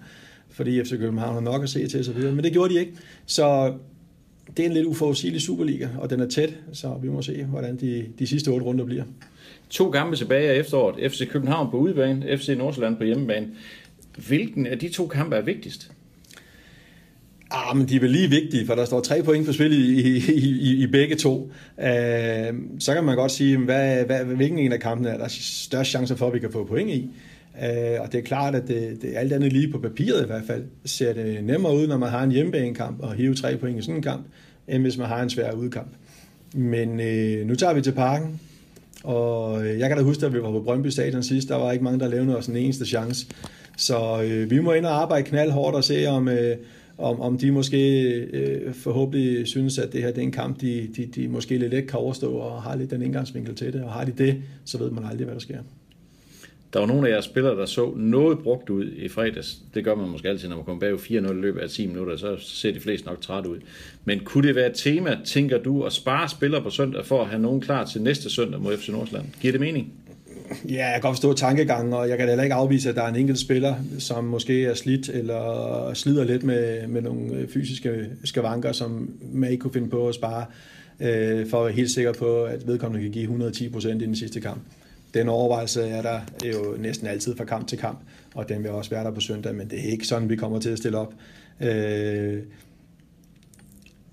fordi 0.50 0.84
FC 0.84 0.90
København 0.90 1.34
har 1.34 1.40
nok 1.40 1.62
at 1.62 1.68
se 1.68 1.88
til 1.88 2.00
osv., 2.00 2.18
men 2.18 2.44
det 2.44 2.52
gjorde 2.52 2.74
de 2.74 2.80
ikke. 2.80 2.92
Så 3.26 3.74
det 4.56 4.62
er 4.62 4.66
en 4.66 4.74
lidt 4.74 4.86
uforudsigelig 4.86 5.42
Superliga, 5.42 5.88
og 5.98 6.10
den 6.10 6.20
er 6.20 6.28
tæt, 6.28 6.54
så 6.72 6.98
vi 7.02 7.08
må 7.08 7.22
se, 7.22 7.44
hvordan 7.44 7.76
de, 7.76 8.06
de 8.18 8.26
sidste 8.26 8.48
otte 8.48 8.66
runder 8.66 8.84
bliver. 8.84 9.04
To 9.70 9.90
kampe 9.90 10.16
tilbage 10.16 10.50
af 10.50 10.58
efteråret. 10.58 11.12
FC 11.12 11.28
København 11.28 11.70
på 11.70 11.76
udebane, 11.76 12.38
FC 12.38 12.48
Nordsjælland 12.58 12.96
på 12.96 13.04
hjemmebane. 13.04 13.48
Hvilken 14.28 14.66
af 14.66 14.78
de 14.78 14.88
to 14.88 15.06
kampe 15.06 15.36
er 15.36 15.42
vigtigst? 15.42 15.92
Ah, 17.52 17.76
men 17.76 17.88
de 17.88 17.96
er 17.96 18.00
vel 18.00 18.10
lige 18.10 18.30
vigtige, 18.30 18.66
for 18.66 18.74
der 18.74 18.84
står 18.84 19.00
tre 19.00 19.22
point 19.22 19.46
på 19.46 19.52
spil 19.52 19.72
i, 19.72 20.00
i, 20.00 20.16
i, 20.60 20.82
i 20.82 20.86
begge 20.86 21.16
to. 21.16 21.50
Uh, 21.78 21.84
så 22.78 22.94
kan 22.94 23.04
man 23.04 23.16
godt 23.16 23.32
sige, 23.32 23.58
hvad, 23.58 24.04
hvad, 24.04 24.24
hvilken 24.24 24.58
en 24.58 24.72
af 24.72 24.80
kampene 24.80 25.08
er 25.10 25.18
der 25.18 25.28
størst 25.28 25.90
chance 25.90 26.16
for, 26.16 26.26
at 26.26 26.34
vi 26.34 26.38
kan 26.38 26.52
få 26.52 26.64
point 26.64 26.90
i. 26.90 27.10
Uh, 27.54 28.00
og 28.00 28.12
det 28.12 28.18
er 28.18 28.22
klart, 28.22 28.54
at 28.54 28.68
det, 28.68 28.98
det 29.02 29.12
alt 29.16 29.32
andet 29.32 29.52
lige 29.52 29.72
på 29.72 29.78
papiret 29.78 30.22
i 30.22 30.26
hvert 30.26 30.42
fald, 30.46 30.62
ser 30.84 31.12
det 31.12 31.44
nemmere 31.44 31.76
ud, 31.76 31.86
når 31.86 31.98
man 31.98 32.08
har 32.08 32.22
en 32.22 32.32
hjemmebanekamp 32.32 33.00
og 33.00 33.14
hive 33.14 33.34
tre 33.34 33.56
point 33.56 33.78
i 33.78 33.82
sådan 33.82 33.96
en 33.96 34.02
kamp, 34.02 34.26
end 34.68 34.82
hvis 34.82 34.98
man 34.98 35.06
har 35.06 35.22
en 35.22 35.30
svær 35.30 35.52
udkamp. 35.52 35.90
Men 36.54 36.88
uh, 36.88 37.48
nu 37.48 37.54
tager 37.54 37.74
vi 37.74 37.82
til 37.82 37.92
parken, 37.92 38.40
og 39.04 39.66
øh, 39.66 39.78
jeg 39.78 39.88
kan 39.88 39.98
da 39.98 40.04
huske, 40.04 40.26
at 40.26 40.32
vi 40.32 40.42
var 40.42 40.50
på 40.50 40.62
Brøndby 40.64 40.86
Stadion 40.86 41.22
sidst, 41.22 41.48
der 41.48 41.56
var 41.56 41.72
ikke 41.72 41.84
mange, 41.84 42.00
der 42.00 42.08
lavede 42.08 42.36
os 42.36 42.46
en 42.46 42.56
eneste 42.56 42.86
chance. 42.86 43.26
Så 43.76 44.22
uh, 44.22 44.50
vi 44.50 44.58
må 44.60 44.72
ind 44.72 44.86
og 44.86 45.02
arbejde 45.02 45.28
knaldhårdt 45.28 45.76
og 45.76 45.84
se, 45.84 46.06
om, 46.06 46.28
uh, 46.28 46.34
om, 47.00 47.20
om 47.20 47.38
de 47.38 47.50
måske 47.50 48.10
øh, 48.32 48.74
forhåbentlig 48.74 49.46
synes, 49.46 49.78
at 49.78 49.92
det 49.92 50.02
her 50.02 50.08
det 50.08 50.18
er 50.18 50.22
en 50.22 50.32
kamp, 50.32 50.60
de, 50.60 50.88
de, 50.96 51.06
de 51.06 51.28
måske 51.28 51.58
lidt 51.58 51.72
let 51.72 51.86
kan 51.86 51.98
overstå, 51.98 52.32
og 52.32 52.62
har 52.62 52.76
lidt 52.76 52.90
den 52.90 53.02
indgangsvinkel 53.02 53.54
til 53.54 53.72
det. 53.72 53.82
Og 53.82 53.92
har 53.92 54.04
de 54.04 54.12
det, 54.18 54.42
så 54.64 54.78
ved 54.78 54.90
man 54.90 55.04
aldrig, 55.04 55.24
hvad 55.24 55.34
der 55.34 55.40
sker. 55.40 55.58
Der 56.72 56.80
var 56.80 56.86
nogle 56.86 57.08
af 57.08 57.12
jeres 57.12 57.24
spillere, 57.24 57.56
der 57.56 57.66
så 57.66 57.92
noget 57.96 58.38
brugt 58.38 58.70
ud 58.70 58.92
i 58.92 59.08
fredags. 59.08 59.58
Det 59.74 59.84
gør 59.84 59.94
man 59.94 60.08
måske 60.08 60.28
altid, 60.28 60.48
når 60.48 60.56
man 60.56 60.64
kommer 60.64 60.80
bag 60.80 60.94
4-0 60.94 61.12
i 61.12 61.40
løbet 61.40 61.60
af 61.60 61.70
10 61.70 61.86
minutter, 61.86 62.16
så 62.16 62.36
ser 62.38 62.72
de 62.72 62.80
fleste 62.80 63.06
nok 63.06 63.20
træt 63.20 63.46
ud. 63.46 63.58
Men 64.04 64.20
kunne 64.20 64.48
det 64.48 64.56
være 64.56 64.66
et 64.66 64.74
tema, 64.74 65.18
tænker 65.24 65.58
du, 65.58 65.82
at 65.82 65.92
spare 65.92 66.28
spillere 66.28 66.62
på 66.62 66.70
søndag 66.70 67.06
for 67.06 67.22
at 67.22 67.28
have 67.28 67.42
nogen 67.42 67.60
klar 67.60 67.84
til 67.84 68.02
næste 68.02 68.30
søndag 68.30 68.60
mod 68.60 68.76
FC 68.76 68.88
Nordsjælland? 68.88 69.26
Giver 69.40 69.52
det 69.52 69.60
mening? 69.60 69.92
Ja, 70.68 70.84
jeg 70.84 70.92
kan 70.92 71.00
godt 71.00 71.16
forstå 71.16 71.32
tankegangen, 71.32 71.92
og 71.92 72.08
jeg 72.08 72.18
kan 72.18 72.28
heller 72.28 72.42
ikke 72.44 72.54
afvise, 72.54 72.88
at 72.88 72.94
der 72.94 73.02
er 73.02 73.08
en 73.08 73.16
enkelt 73.16 73.38
spiller, 73.38 73.74
som 73.98 74.24
måske 74.24 74.64
er 74.64 74.74
slidt 74.74 75.08
eller 75.08 75.90
slider 75.94 76.24
lidt 76.24 76.44
med, 76.44 76.86
med 76.86 77.02
nogle 77.02 77.34
øh, 77.34 77.48
fysiske 77.48 78.06
skavanker, 78.24 78.72
som 78.72 79.10
man 79.32 79.50
ikke 79.50 79.60
kunne 79.60 79.72
finde 79.72 79.88
på 79.88 80.08
at 80.08 80.14
spare, 80.14 80.46
øh, 81.00 81.46
for 81.48 81.58
at 81.58 81.64
være 81.64 81.74
helt 81.74 81.90
sikker 81.90 82.12
på, 82.12 82.44
at 82.44 82.66
vedkommende 82.66 83.04
kan 83.04 83.12
give 83.12 83.22
110 83.22 83.68
procent 83.68 84.02
i 84.02 84.06
den 84.06 84.16
sidste 84.16 84.40
kamp. 84.40 84.60
Den 85.14 85.28
overvejelse 85.28 85.82
er 85.82 86.02
der 86.02 86.20
jo 86.44 86.76
næsten 86.78 87.06
altid 87.06 87.36
fra 87.36 87.44
kamp 87.44 87.68
til 87.68 87.78
kamp, 87.78 87.98
og 88.34 88.48
den 88.48 88.62
vil 88.62 88.70
også 88.70 88.90
være 88.90 89.04
der 89.04 89.10
på 89.10 89.20
søndag, 89.20 89.54
men 89.54 89.70
det 89.70 89.78
er 89.78 89.90
ikke 89.90 90.06
sådan, 90.06 90.28
vi 90.28 90.36
kommer 90.36 90.60
til 90.60 90.70
at 90.70 90.78
stille 90.78 90.98
op. 90.98 91.14
Øh, 91.60 92.38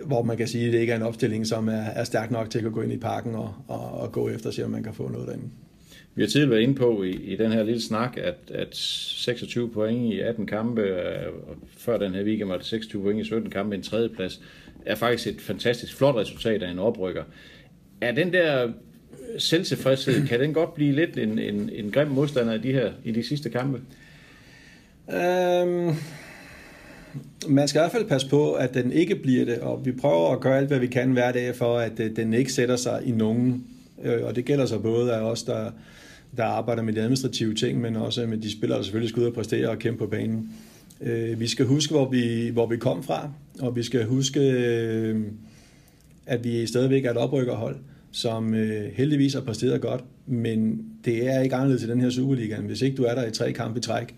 hvor 0.05 0.23
man 0.23 0.37
kan 0.37 0.47
sige, 0.47 0.67
at 0.67 0.73
det 0.73 0.79
ikke 0.79 0.93
er 0.93 0.97
en 0.97 1.03
opstilling, 1.03 1.47
som 1.47 1.67
er, 1.67 1.71
er 1.73 2.03
stærk 2.03 2.31
nok 2.31 2.49
til 2.49 2.65
at 2.65 2.73
gå 2.73 2.81
ind 2.81 2.91
i 2.91 2.97
parken 2.97 3.35
og, 3.35 3.53
og, 3.67 3.91
og 3.91 4.11
gå 4.11 4.29
efter 4.29 4.47
og 4.47 4.53
se, 4.53 4.65
om 4.65 4.71
man 4.71 4.83
kan 4.83 4.93
få 4.93 5.09
noget 5.09 5.27
derinde. 5.27 5.49
Vi 6.17 6.23
har 6.23 6.27
tidligere 6.27 6.51
været 6.51 6.61
inde 6.61 6.75
på 6.75 7.03
i, 7.03 7.11
i 7.11 7.35
den 7.35 7.51
her 7.51 7.63
lille 7.63 7.81
snak, 7.81 8.17
at, 8.17 8.35
at 8.53 8.75
26 8.75 9.69
point 9.69 10.13
i 10.13 10.19
18 10.19 10.47
kampe, 10.47 10.81
øh, 10.81 11.27
og 11.47 11.55
før 11.77 11.97
den 11.97 12.13
her 12.13 12.23
weekend 12.23 12.49
var 12.49 12.57
det 12.57 12.65
26 12.65 13.03
point 13.03 13.21
i 13.21 13.23
17 13.23 13.49
kampe, 13.49 13.75
en 13.75 13.81
tredjeplads, 13.81 14.41
er 14.85 14.95
faktisk 14.95 15.27
et 15.27 15.41
fantastisk 15.41 15.95
flot 15.95 16.15
resultat 16.15 16.63
af 16.63 16.71
en 16.71 16.79
oprykker. 16.79 17.23
Er 18.01 18.11
den 18.11 18.33
der 18.33 18.71
selvtilfredshed, 19.37 20.27
kan 20.27 20.39
den 20.39 20.53
godt 20.53 20.73
blive 20.73 20.95
lidt 20.95 21.17
en, 21.17 21.39
en, 21.39 21.69
en 21.73 21.91
grim 21.91 22.07
modstander 22.07 22.53
i 22.53 22.59
de 22.59 22.71
her 22.71 22.91
i 23.03 23.11
de 23.11 23.23
sidste 23.23 23.49
kampe? 23.49 23.81
Øhm, 25.13 25.95
man 27.47 27.67
skal 27.67 27.79
i 27.79 27.81
hvert 27.81 27.91
fald 27.91 28.07
passe 28.07 28.29
på, 28.29 28.53
at 28.53 28.73
den 28.73 28.91
ikke 28.91 29.15
bliver 29.15 29.45
det, 29.45 29.59
og 29.59 29.85
vi 29.85 29.91
prøver 29.91 30.31
at 30.33 30.39
gøre 30.39 30.57
alt, 30.57 30.67
hvad 30.67 30.79
vi 30.79 30.87
kan 30.87 31.11
hver 31.11 31.31
dag, 31.31 31.55
for 31.55 31.77
at 31.77 31.99
øh, 31.99 32.15
den 32.15 32.33
ikke 32.33 32.53
sætter 32.53 32.75
sig 32.75 33.01
i 33.05 33.11
nogen. 33.11 33.63
Øh, 34.03 34.23
og 34.23 34.35
det 34.35 34.45
gælder 34.45 34.65
så 34.65 34.79
både 34.79 35.13
af 35.13 35.21
os, 35.21 35.43
der 35.43 35.71
der 36.37 36.43
arbejder 36.43 36.83
med 36.83 36.93
de 36.93 37.01
administrative 37.01 37.53
ting, 37.53 37.81
men 37.81 37.95
også 37.95 38.25
med 38.25 38.37
de 38.37 38.51
spillere, 38.51 38.77
der 38.77 38.83
selvfølgelig 38.83 39.09
skal 39.09 39.21
ud 39.21 39.27
og 39.27 39.33
præstere 39.33 39.69
og 39.69 39.79
kæmpe 39.79 39.99
på 39.99 40.07
banen. 40.07 40.49
Øh, 41.01 41.39
vi 41.39 41.47
skal 41.47 41.65
huske, 41.65 41.93
hvor 41.93 42.09
vi, 42.09 42.49
hvor 42.49 42.67
vi 42.67 42.77
kom 42.77 43.03
fra, 43.03 43.31
og 43.59 43.75
vi 43.75 43.83
skal 43.83 44.05
huske, 44.05 44.39
øh, 44.39 45.21
at 46.25 46.43
vi 46.43 46.65
stadigvæk 46.65 47.05
er 47.05 47.11
et 47.11 47.17
oprykkerhold, 47.17 47.75
som 48.11 48.53
øh, 48.53 48.91
heldigvis 48.93 49.33
har 49.33 49.41
præsteret 49.41 49.81
godt, 49.81 50.03
men 50.25 50.85
det 51.05 51.27
er 51.27 51.41
ikke 51.41 51.55
anderledes 51.55 51.83
i 51.83 51.87
den 51.87 52.01
her 52.01 52.09
Superliga. 52.09 52.59
Hvis 52.59 52.81
ikke 52.81 52.97
du 52.97 53.03
er 53.03 53.15
der 53.15 53.27
i 53.27 53.31
tre 53.31 53.53
kampe 53.53 53.77
i 53.79 53.81
træk, 53.81 54.15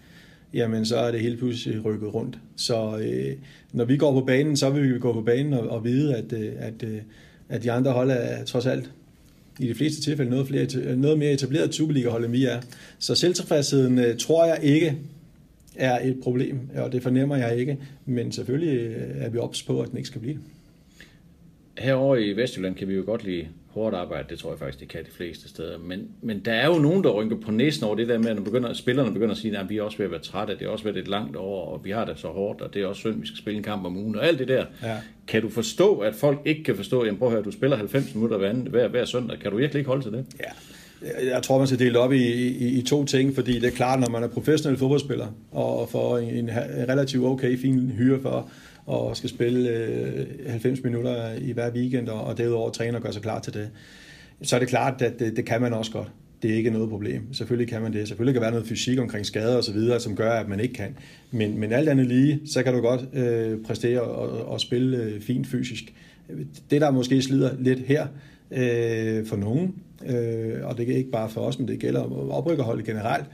jamen 0.53 0.85
så 0.85 0.97
er 0.97 1.11
det 1.11 1.19
helt 1.19 1.39
pludselig 1.39 1.85
rykket 1.85 2.13
rundt. 2.13 2.39
Så 2.55 2.97
øh, 2.97 3.35
når 3.73 3.85
vi 3.85 3.97
går 3.97 4.19
på 4.19 4.25
banen, 4.25 4.57
så 4.57 4.69
vil 4.69 4.93
vi 4.93 4.99
gå 4.99 5.13
på 5.13 5.21
banen 5.21 5.53
og, 5.53 5.69
og 5.69 5.83
vide, 5.83 6.15
at, 6.15 6.33
øh, 6.33 6.51
at, 6.57 6.83
øh, 6.83 6.97
at 7.49 7.63
de 7.63 7.71
andre 7.71 7.91
hold 7.91 8.11
er 8.11 8.45
trods 8.45 8.65
alt 8.65 8.91
i 9.59 9.67
de 9.67 9.75
fleste 9.75 10.01
tilfælde 10.01 10.31
noget, 10.31 10.47
flere, 10.47 10.95
noget 10.95 11.19
mere 11.19 11.31
etableret 11.31 11.75
Superliga-hold, 11.75 12.25
end 12.25 12.31
vi 12.31 12.45
er. 12.45 12.61
Så 12.99 13.15
selvtilfredsheden 13.15 13.99
øh, 13.99 14.17
tror 14.17 14.45
jeg 14.45 14.59
ikke 14.63 14.97
er 15.75 16.07
et 16.07 16.19
problem, 16.23 16.59
og 16.75 16.91
det 16.91 17.03
fornemmer 17.03 17.35
jeg 17.35 17.57
ikke, 17.57 17.77
men 18.05 18.31
selvfølgelig 18.31 18.79
øh, 18.79 19.25
er 19.25 19.29
vi 19.29 19.37
ops 19.37 19.63
på, 19.63 19.81
at 19.81 19.89
den 19.89 19.97
ikke 19.97 20.07
skal 20.07 20.21
blive 20.21 20.39
Herovre 21.77 22.23
i 22.23 22.35
Vestjylland 22.35 22.75
kan 22.75 22.87
vi 22.87 22.93
jo 22.93 23.03
godt 23.05 23.23
lide 23.23 23.47
hårdt 23.69 23.95
arbejde, 23.95 24.29
det 24.29 24.39
tror 24.39 24.49
jeg 24.51 24.59
faktisk, 24.59 24.79
det 24.79 24.87
kan 24.87 25.05
de 25.05 25.11
fleste 25.11 25.49
steder. 25.49 25.77
Men, 25.77 26.07
men 26.21 26.39
der 26.39 26.53
er 26.53 26.67
jo 26.67 26.73
nogen, 26.73 27.03
der 27.03 27.09
rynker 27.09 27.37
på 27.37 27.51
næsen 27.51 27.83
over 27.83 27.95
det 27.95 28.07
der 28.07 28.17
med, 28.17 28.29
at 28.29 28.35
når 28.35 28.43
begynder, 28.43 28.73
spillerne 28.73 29.13
begynder 29.13 29.31
at 29.31 29.37
sige, 29.37 29.57
at 29.57 29.69
vi 29.69 29.77
er 29.77 29.83
også 29.83 29.97
ved 29.97 30.05
at 30.05 30.11
være 30.11 30.19
trætte, 30.19 30.53
det 30.59 30.65
er 30.65 30.69
også 30.69 30.83
ved 30.83 30.95
et 30.95 31.07
langt 31.07 31.37
år, 31.37 31.65
og 31.73 31.85
vi 31.85 31.91
har 31.91 32.05
det 32.05 32.19
så 32.19 32.27
hårdt, 32.27 32.61
og 32.61 32.73
det 32.73 32.81
er 32.81 32.87
også 32.87 32.99
synd, 32.99 33.21
vi 33.21 33.27
skal 33.27 33.37
spille 33.37 33.57
en 33.57 33.63
kamp 33.63 33.85
om 33.85 33.97
ugen, 33.97 34.15
og 34.15 34.27
alt 34.27 34.39
det 34.39 34.47
der. 34.47 34.65
Ja. 34.83 34.97
Kan 35.27 35.41
du 35.41 35.49
forstå, 35.49 35.97
at 35.97 36.15
folk 36.15 36.39
ikke 36.45 36.63
kan 36.63 36.75
forstå, 36.75 37.01
at 37.01 37.17
prøv 37.17 37.27
at 37.27 37.31
høre, 37.31 37.43
du 37.43 37.51
spiller 37.51 37.77
90 37.77 38.15
minutter 38.15 38.37
hver, 38.37 38.53
hver, 38.53 38.87
hver 38.87 39.05
søndag, 39.05 39.39
kan 39.39 39.51
du 39.51 39.57
virkelig 39.57 39.79
ikke 39.79 39.89
holde 39.89 40.03
til 40.03 40.11
det? 40.11 40.25
Ja. 40.39 40.51
Jeg 41.31 41.43
tror, 41.43 41.57
man 41.57 41.67
skal 41.67 41.79
dele 41.79 41.99
op 41.99 42.13
i, 42.13 42.25
i, 42.33 42.79
i 42.79 42.81
to 42.81 43.05
ting, 43.05 43.35
fordi 43.35 43.59
det 43.59 43.67
er 43.67 43.75
klart, 43.75 43.99
når 43.99 44.09
man 44.09 44.23
er 44.23 44.27
professionel 44.27 44.77
fodboldspiller, 44.77 45.27
og 45.51 45.89
får 45.89 46.17
en, 46.17 46.49
en 46.49 46.49
relativt 46.89 47.25
okay, 47.25 47.57
fin 47.57 47.91
hyre 47.97 48.21
for, 48.21 48.49
og 48.85 49.17
skal 49.17 49.29
spille 49.29 49.69
øh, 49.69 50.25
90 50.49 50.83
minutter 50.83 51.33
i 51.33 51.51
hver 51.51 51.71
weekend, 51.71 52.09
og, 52.09 52.21
og 52.21 52.37
derudover 52.37 52.69
træne 52.69 52.97
og 52.97 53.01
gøre 53.01 53.13
sig 53.13 53.21
klar 53.21 53.39
til 53.39 53.53
det, 53.53 53.69
så 54.41 54.55
er 54.55 54.59
det 54.59 54.69
klart, 54.69 55.01
at 55.01 55.19
det, 55.19 55.37
det 55.37 55.45
kan 55.45 55.61
man 55.61 55.73
også 55.73 55.91
godt. 55.91 56.11
det 56.41 56.51
er 56.51 56.55
ikke 56.55 56.69
noget 56.69 56.89
problem. 56.89 57.33
Selvfølgelig 57.33 57.67
kan 57.67 57.81
man 57.81 57.93
det. 57.93 58.07
Selvfølgelig 58.07 58.33
kan 58.33 58.41
der 58.41 58.47
være 58.47 58.51
noget 58.51 58.67
fysik 58.67 58.99
omkring 58.99 59.25
skader 59.25 59.57
og 59.57 59.63
så 59.63 59.73
videre, 59.73 59.99
som 59.99 60.15
gør, 60.15 60.31
at 60.31 60.47
man 60.47 60.59
ikke 60.59 60.73
kan. 60.73 60.97
Men, 61.31 61.59
men 61.59 61.71
alt 61.71 61.89
andet 61.89 62.07
lige, 62.07 62.41
så 62.45 62.63
kan 62.63 62.73
du 62.73 62.81
godt 62.81 63.01
øh, 63.13 63.61
præstere 63.63 64.01
og, 64.01 64.47
og 64.47 64.61
spille 64.61 64.97
øh, 64.97 65.21
fint 65.21 65.47
fysisk. 65.47 65.93
Det, 66.71 66.81
der 66.81 66.91
måske 66.91 67.21
slider 67.21 67.51
lidt 67.59 67.79
her 67.79 68.07
øh, 68.51 69.25
for 69.25 69.35
nogen, 69.35 69.75
øh, 70.05 70.53
og 70.63 70.77
det 70.77 70.89
er 70.89 70.95
ikke 70.95 71.11
bare 71.11 71.29
for 71.29 71.41
os, 71.41 71.59
men 71.59 71.67
det 71.67 71.79
gælder 71.79 72.31
oprykkerholdet 72.31 72.85
generelt, 72.85 73.25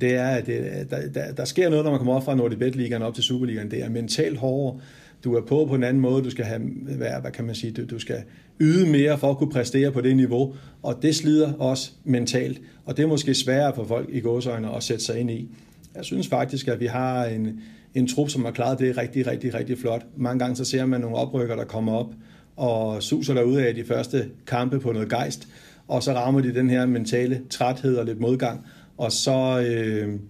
det 0.00 0.14
er, 0.14 0.26
at 0.26 0.46
det, 0.46 0.90
der, 0.90 1.08
der, 1.14 1.32
der 1.32 1.44
sker 1.44 1.68
noget, 1.68 1.84
når 1.84 1.90
man 1.90 1.98
kommer 1.98 2.14
op 2.14 2.24
fra 2.24 2.34
Nordibet-ligaen 2.34 3.02
op 3.02 3.14
til 3.14 3.24
Superligaen. 3.24 3.70
Det 3.70 3.82
er 3.82 3.88
mentalt 3.88 4.38
hårdere. 4.38 4.80
Du 5.24 5.34
er 5.34 5.40
på 5.40 5.66
på 5.68 5.74
en 5.74 5.82
anden 5.82 6.00
måde. 6.00 6.24
Du 6.24 6.30
skal 6.30 6.44
have, 6.44 6.60
hvad, 6.96 7.20
hvad 7.20 7.30
kan 7.30 7.44
man 7.44 7.54
sige, 7.54 7.72
du, 7.72 7.84
du 7.84 7.98
skal 7.98 8.22
yde 8.60 8.90
mere 8.90 9.18
for 9.18 9.30
at 9.30 9.38
kunne 9.38 9.50
præstere 9.50 9.92
på 9.92 10.00
det 10.00 10.16
niveau. 10.16 10.54
Og 10.82 11.02
det 11.02 11.14
slider 11.14 11.52
også 11.52 11.90
mentalt. 12.04 12.60
Og 12.84 12.96
det 12.96 13.02
er 13.02 13.06
måske 13.06 13.34
sværere 13.34 13.74
for 13.74 13.84
folk 13.84 14.08
i 14.12 14.20
gåsøjne 14.20 14.76
at 14.76 14.82
sætte 14.82 15.04
sig 15.04 15.20
ind 15.20 15.30
i. 15.30 15.48
Jeg 15.94 16.04
synes 16.04 16.28
faktisk, 16.28 16.68
at 16.68 16.80
vi 16.80 16.86
har 16.86 17.24
en, 17.24 17.60
en 17.94 18.08
trup, 18.08 18.28
som 18.28 18.44
har 18.44 18.52
klaret 18.52 18.78
det 18.78 18.96
rigtig, 18.96 19.26
rigtig, 19.26 19.54
rigtig 19.54 19.78
flot. 19.78 20.06
Mange 20.16 20.38
gange 20.38 20.56
så 20.56 20.64
ser 20.64 20.86
man 20.86 21.00
nogle 21.00 21.16
oprykker, 21.16 21.56
der 21.56 21.64
kommer 21.64 21.92
op 21.92 22.14
og 22.56 23.02
suser 23.02 23.34
derude 23.34 23.66
af 23.66 23.74
de 23.74 23.84
første 23.84 24.30
kampe 24.46 24.80
på 24.80 24.92
noget 24.92 25.08
gejst, 25.08 25.48
og 25.88 26.02
så 26.02 26.12
rammer 26.12 26.40
de 26.40 26.54
den 26.54 26.70
her 26.70 26.86
mentale 26.86 27.40
træthed 27.50 27.96
og 27.96 28.04
lidt 28.04 28.20
modgang, 28.20 28.66
og 28.98 29.12
så, 29.12 29.64
øh, 29.68 30.20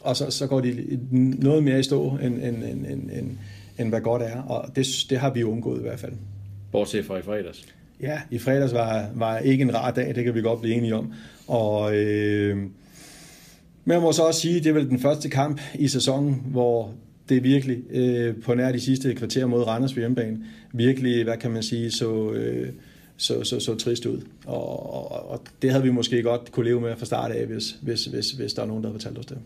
og 0.00 0.16
så, 0.16 0.30
så 0.30 0.46
går 0.46 0.60
de 0.60 0.98
noget 1.38 1.64
mere 1.64 1.80
i 1.80 1.82
stå, 1.82 2.10
end, 2.22 2.34
end, 2.34 2.64
end, 2.64 2.86
end, 2.86 3.10
end, 3.10 3.38
end 3.78 3.88
hvad 3.88 4.00
godt 4.00 4.22
er, 4.22 4.42
og 4.42 4.76
det, 4.76 4.86
det 5.10 5.18
har 5.18 5.30
vi 5.30 5.42
undgået 5.42 5.78
i 5.78 5.82
hvert 5.82 6.00
fald. 6.00 6.12
Bortset 6.72 7.04
fra 7.04 7.18
i 7.18 7.22
fredags. 7.22 7.66
Ja, 8.00 8.20
i 8.30 8.38
fredags 8.38 8.72
var, 8.72 9.06
var 9.14 9.38
ikke 9.38 9.62
en 9.62 9.74
rar 9.74 9.90
dag, 9.90 10.14
det 10.14 10.24
kan 10.24 10.34
vi 10.34 10.40
godt 10.40 10.60
blive 10.60 10.74
enige 10.74 10.94
om. 10.94 11.12
Og, 11.46 11.96
øh, 11.96 12.56
men 13.84 13.92
jeg 13.92 14.00
må 14.00 14.12
så 14.12 14.22
også 14.22 14.40
sige, 14.40 14.54
det 14.54 14.66
er 14.66 14.72
vel 14.72 14.88
den 14.88 14.98
første 14.98 15.28
kamp 15.28 15.60
i 15.74 15.88
sæsonen, 15.88 16.42
hvor 16.46 16.92
det 17.28 17.44
virkelig 17.44 17.78
øh, 17.90 18.34
på 18.42 18.54
nær 18.54 18.72
de 18.72 18.80
sidste 18.80 19.14
kvarter 19.14 19.46
mod 19.46 19.62
Randers 19.62 19.96
ved 19.96 20.02
hjemmebane, 20.02 20.38
virkelig, 20.72 21.24
hvad 21.24 21.36
kan 21.36 21.50
man 21.50 21.62
sige, 21.62 21.90
så, 21.90 22.32
øh, 22.32 22.68
så, 23.16 23.44
så, 23.44 23.60
så 23.60 23.74
trist 23.74 24.06
ud. 24.06 24.20
Og, 24.46 24.92
og, 24.92 25.30
og 25.30 25.42
det 25.62 25.70
havde 25.70 25.84
vi 25.84 25.90
måske 25.90 26.22
godt 26.22 26.52
kunne 26.52 26.66
leve 26.66 26.80
med 26.80 26.96
fra 26.96 27.06
start 27.06 27.32
af, 27.32 27.46
hvis, 27.46 27.76
hvis, 27.82 28.04
hvis, 28.04 28.30
hvis 28.30 28.54
der 28.54 28.62
er 28.62 28.66
nogen, 28.66 28.82
der 28.82 28.88
havde 28.88 29.00
fortalt 29.00 29.18
os 29.18 29.26
det. 29.26 29.38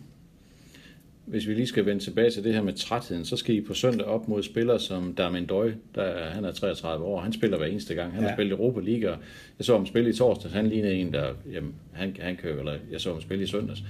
Hvis 1.24 1.48
vi 1.48 1.54
lige 1.54 1.66
skal 1.66 1.86
vende 1.86 2.04
tilbage 2.04 2.30
til 2.30 2.44
det 2.44 2.54
her 2.54 2.62
med 2.62 2.72
trætheden, 2.72 3.24
så 3.24 3.36
skal 3.36 3.54
I 3.54 3.60
på 3.60 3.74
søndag 3.74 4.06
op 4.06 4.28
mod 4.28 4.42
spillere 4.42 4.80
som 4.80 5.14
Darmin 5.14 5.46
Døj, 5.46 5.72
der 5.94 6.30
han 6.30 6.44
er 6.44 6.52
33 6.52 7.04
år. 7.04 7.20
Han 7.20 7.32
spiller 7.32 7.58
hver 7.58 7.66
eneste 7.66 7.94
gang. 7.94 8.12
Han 8.12 8.22
ja. 8.22 8.28
har 8.28 8.36
spillet 8.36 8.52
Europa 8.52 8.80
League, 8.80 9.10
og 9.10 9.18
jeg 9.58 9.64
så 9.64 9.72
ham 9.72 9.86
spille 9.86 10.10
i 10.10 10.12
torsdags. 10.12 10.54
Han 10.54 10.66
lignede 10.66 10.94
en, 10.94 11.12
der, 11.12 11.32
jamen, 11.52 11.74
han, 11.92 12.16
han 12.20 12.36
kører, 12.36 12.58
eller 12.58 12.74
jeg 12.92 13.00
så 13.00 13.12
ham 13.12 13.20
spille 13.20 13.44
i 13.44 13.46
søndags. 13.46 13.82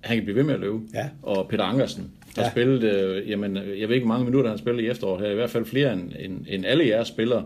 Han 0.00 0.16
kan 0.16 0.24
blive 0.24 0.36
ved 0.36 0.44
med 0.44 0.54
at 0.54 0.60
løbe. 0.60 0.80
Ja. 0.94 1.08
Og 1.22 1.48
Peter 1.48 1.64
Angersen 1.64 2.10
har 2.36 2.42
ja. 2.42 2.50
spillet, 2.50 2.82
øh, 2.82 3.30
jamen, 3.30 3.56
jeg 3.56 3.88
ved 3.88 3.94
ikke, 3.94 4.06
hvor 4.06 4.14
mange 4.14 4.24
minutter 4.24 4.50
han 4.50 4.58
spillet 4.58 4.84
i 4.84 4.86
efteråret 4.86 5.20
her. 5.22 5.30
I 5.30 5.34
hvert 5.34 5.50
fald 5.50 5.64
flere 5.64 5.92
end, 5.92 6.12
end, 6.18 6.46
end 6.48 6.66
alle 6.66 6.88
jeres 6.88 7.08
spillere 7.08 7.44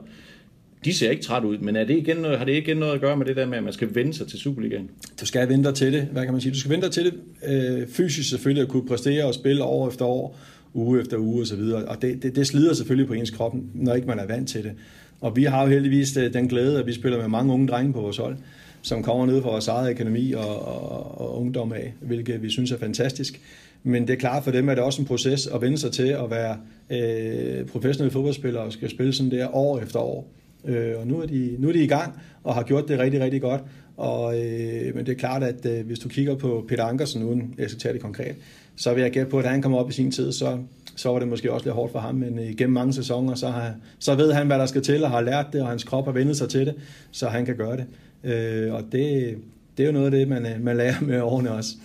de 0.84 0.94
ser 0.94 1.10
ikke 1.10 1.22
træt 1.22 1.44
ud, 1.44 1.58
men 1.58 1.76
er 1.76 1.84
det 1.84 1.96
igen 1.96 2.16
noget, 2.16 2.38
har 2.38 2.44
det 2.44 2.56
igen 2.56 2.76
noget 2.76 2.94
at 2.94 3.00
gøre 3.00 3.16
med 3.16 3.26
det 3.26 3.36
der 3.36 3.46
med, 3.46 3.58
at 3.58 3.64
man 3.64 3.72
skal 3.72 3.94
vende 3.94 4.14
sig 4.14 4.26
til 4.26 4.38
Superligaen? 4.38 4.90
Du 5.20 5.26
skal 5.26 5.48
vente 5.48 5.72
til 5.72 5.92
det, 5.92 6.02
hvad 6.02 6.24
kan 6.24 6.32
man 6.32 6.40
sige? 6.40 6.52
Du 6.52 6.58
skal 6.58 6.70
vente 6.70 6.88
til 6.88 7.04
det 7.04 7.14
øh, 7.46 7.88
fysisk 7.88 8.30
selvfølgelig, 8.30 8.62
at 8.62 8.68
kunne 8.68 8.86
præstere 8.86 9.24
og 9.24 9.34
spille 9.34 9.64
år 9.64 9.88
efter 9.88 10.04
år, 10.04 10.38
uge 10.74 11.00
efter 11.00 11.16
uge 11.16 11.42
osv., 11.42 11.60
og, 11.60 11.84
og 11.84 12.02
det, 12.02 12.22
det, 12.22 12.36
det 12.36 12.46
slider 12.46 12.74
selvfølgelig 12.74 13.08
på 13.08 13.14
ens 13.14 13.30
krop, 13.30 13.54
når 13.74 13.94
ikke 13.94 14.08
man 14.08 14.18
er 14.18 14.26
vant 14.26 14.48
til 14.48 14.64
det. 14.64 14.72
Og 15.20 15.36
vi 15.36 15.44
har 15.44 15.62
jo 15.62 15.68
heldigvis 15.68 16.16
øh, 16.16 16.32
den 16.32 16.48
glæde, 16.48 16.78
at 16.78 16.86
vi 16.86 16.92
spiller 16.92 17.18
med 17.18 17.28
mange 17.28 17.52
unge 17.52 17.68
drenge 17.68 17.92
på 17.92 18.00
vores 18.00 18.16
hold, 18.16 18.36
som 18.82 19.02
kommer 19.02 19.26
ned 19.26 19.42
fra 19.42 19.50
vores 19.50 19.68
eget 19.68 19.90
akademi 19.90 20.32
og, 20.32 20.66
og, 20.66 21.20
og 21.20 21.40
ungdom 21.40 21.72
af, 21.72 21.94
hvilket 22.00 22.42
vi 22.42 22.50
synes 22.50 22.70
er 22.72 22.78
fantastisk. 22.78 23.40
Men 23.82 24.06
det 24.06 24.10
er 24.14 24.18
klart 24.18 24.44
for 24.44 24.50
dem, 24.50 24.68
at 24.68 24.76
det 24.76 24.84
også 24.84 25.02
en 25.02 25.06
proces 25.06 25.46
at 25.46 25.60
vende 25.60 25.78
sig 25.78 25.92
til 25.92 26.08
at 26.08 26.30
være 26.30 26.56
øh, 26.90 27.66
professionelle 27.66 28.12
fodboldspillere 28.12 28.62
og 28.62 28.72
skal 28.72 28.90
spille 28.90 29.12
sådan 29.12 29.30
der 29.30 29.54
år 29.54 29.80
efter 29.80 29.98
år. 29.98 30.28
Øh, 30.64 30.94
og 30.98 31.06
nu 31.06 31.20
er, 31.20 31.26
de, 31.26 31.56
nu 31.58 31.68
er 31.68 31.72
de 31.72 31.84
i 31.84 31.86
gang 31.86 32.12
og 32.44 32.54
har 32.54 32.62
gjort 32.62 32.88
det 32.88 32.98
rigtig, 32.98 33.20
rigtig 33.20 33.40
godt. 33.40 33.60
Og, 33.96 34.40
øh, 34.40 34.94
men 34.94 35.06
det 35.06 35.12
er 35.12 35.16
klart, 35.18 35.42
at 35.42 35.66
øh, 35.66 35.86
hvis 35.86 35.98
du 35.98 36.08
kigger 36.08 36.34
på 36.34 36.64
Peter 36.68 36.84
Ankersen, 36.84 37.22
uden 37.22 37.54
jeg 37.58 37.70
skal 37.70 37.80
tage 37.80 37.92
det 37.92 38.02
konkret, 38.02 38.36
så 38.76 38.94
vil 38.94 39.02
jeg 39.02 39.10
gætte 39.10 39.30
på, 39.30 39.38
at 39.38 39.44
da 39.44 39.48
han 39.48 39.62
kommer 39.62 39.78
op 39.78 39.90
i 39.90 39.92
sin 39.92 40.10
tid, 40.10 40.32
så, 40.32 40.58
så 40.96 41.08
var 41.08 41.18
det 41.18 41.28
måske 41.28 41.52
også 41.52 41.66
lidt 41.66 41.74
hårdt 41.74 41.92
for 41.92 41.98
ham, 41.98 42.14
men 42.14 42.38
øh, 42.38 42.56
gennem 42.56 42.74
mange 42.74 42.92
sæsoner, 42.92 43.34
så, 43.34 43.48
har, 43.48 43.74
så 43.98 44.14
ved 44.14 44.32
han, 44.32 44.46
hvad 44.46 44.58
der 44.58 44.66
skal 44.66 44.82
til, 44.82 45.04
og 45.04 45.10
har 45.10 45.20
lært 45.20 45.46
det, 45.52 45.62
og 45.62 45.68
hans 45.68 45.84
krop 45.84 46.04
har 46.04 46.12
vendt 46.12 46.36
sig 46.36 46.48
til 46.48 46.66
det, 46.66 46.74
så 47.10 47.28
han 47.28 47.46
kan 47.46 47.56
gøre 47.56 47.76
det. 47.76 47.86
Øh, 48.24 48.74
og 48.74 48.82
det, 48.92 49.36
det 49.76 49.82
er 49.82 49.86
jo 49.86 49.92
noget 49.92 50.06
af 50.06 50.10
det, 50.10 50.28
man, 50.28 50.46
øh, 50.46 50.64
man 50.64 50.76
lærer 50.76 51.00
med 51.00 51.20
årene 51.20 51.50
også. 51.50 51.76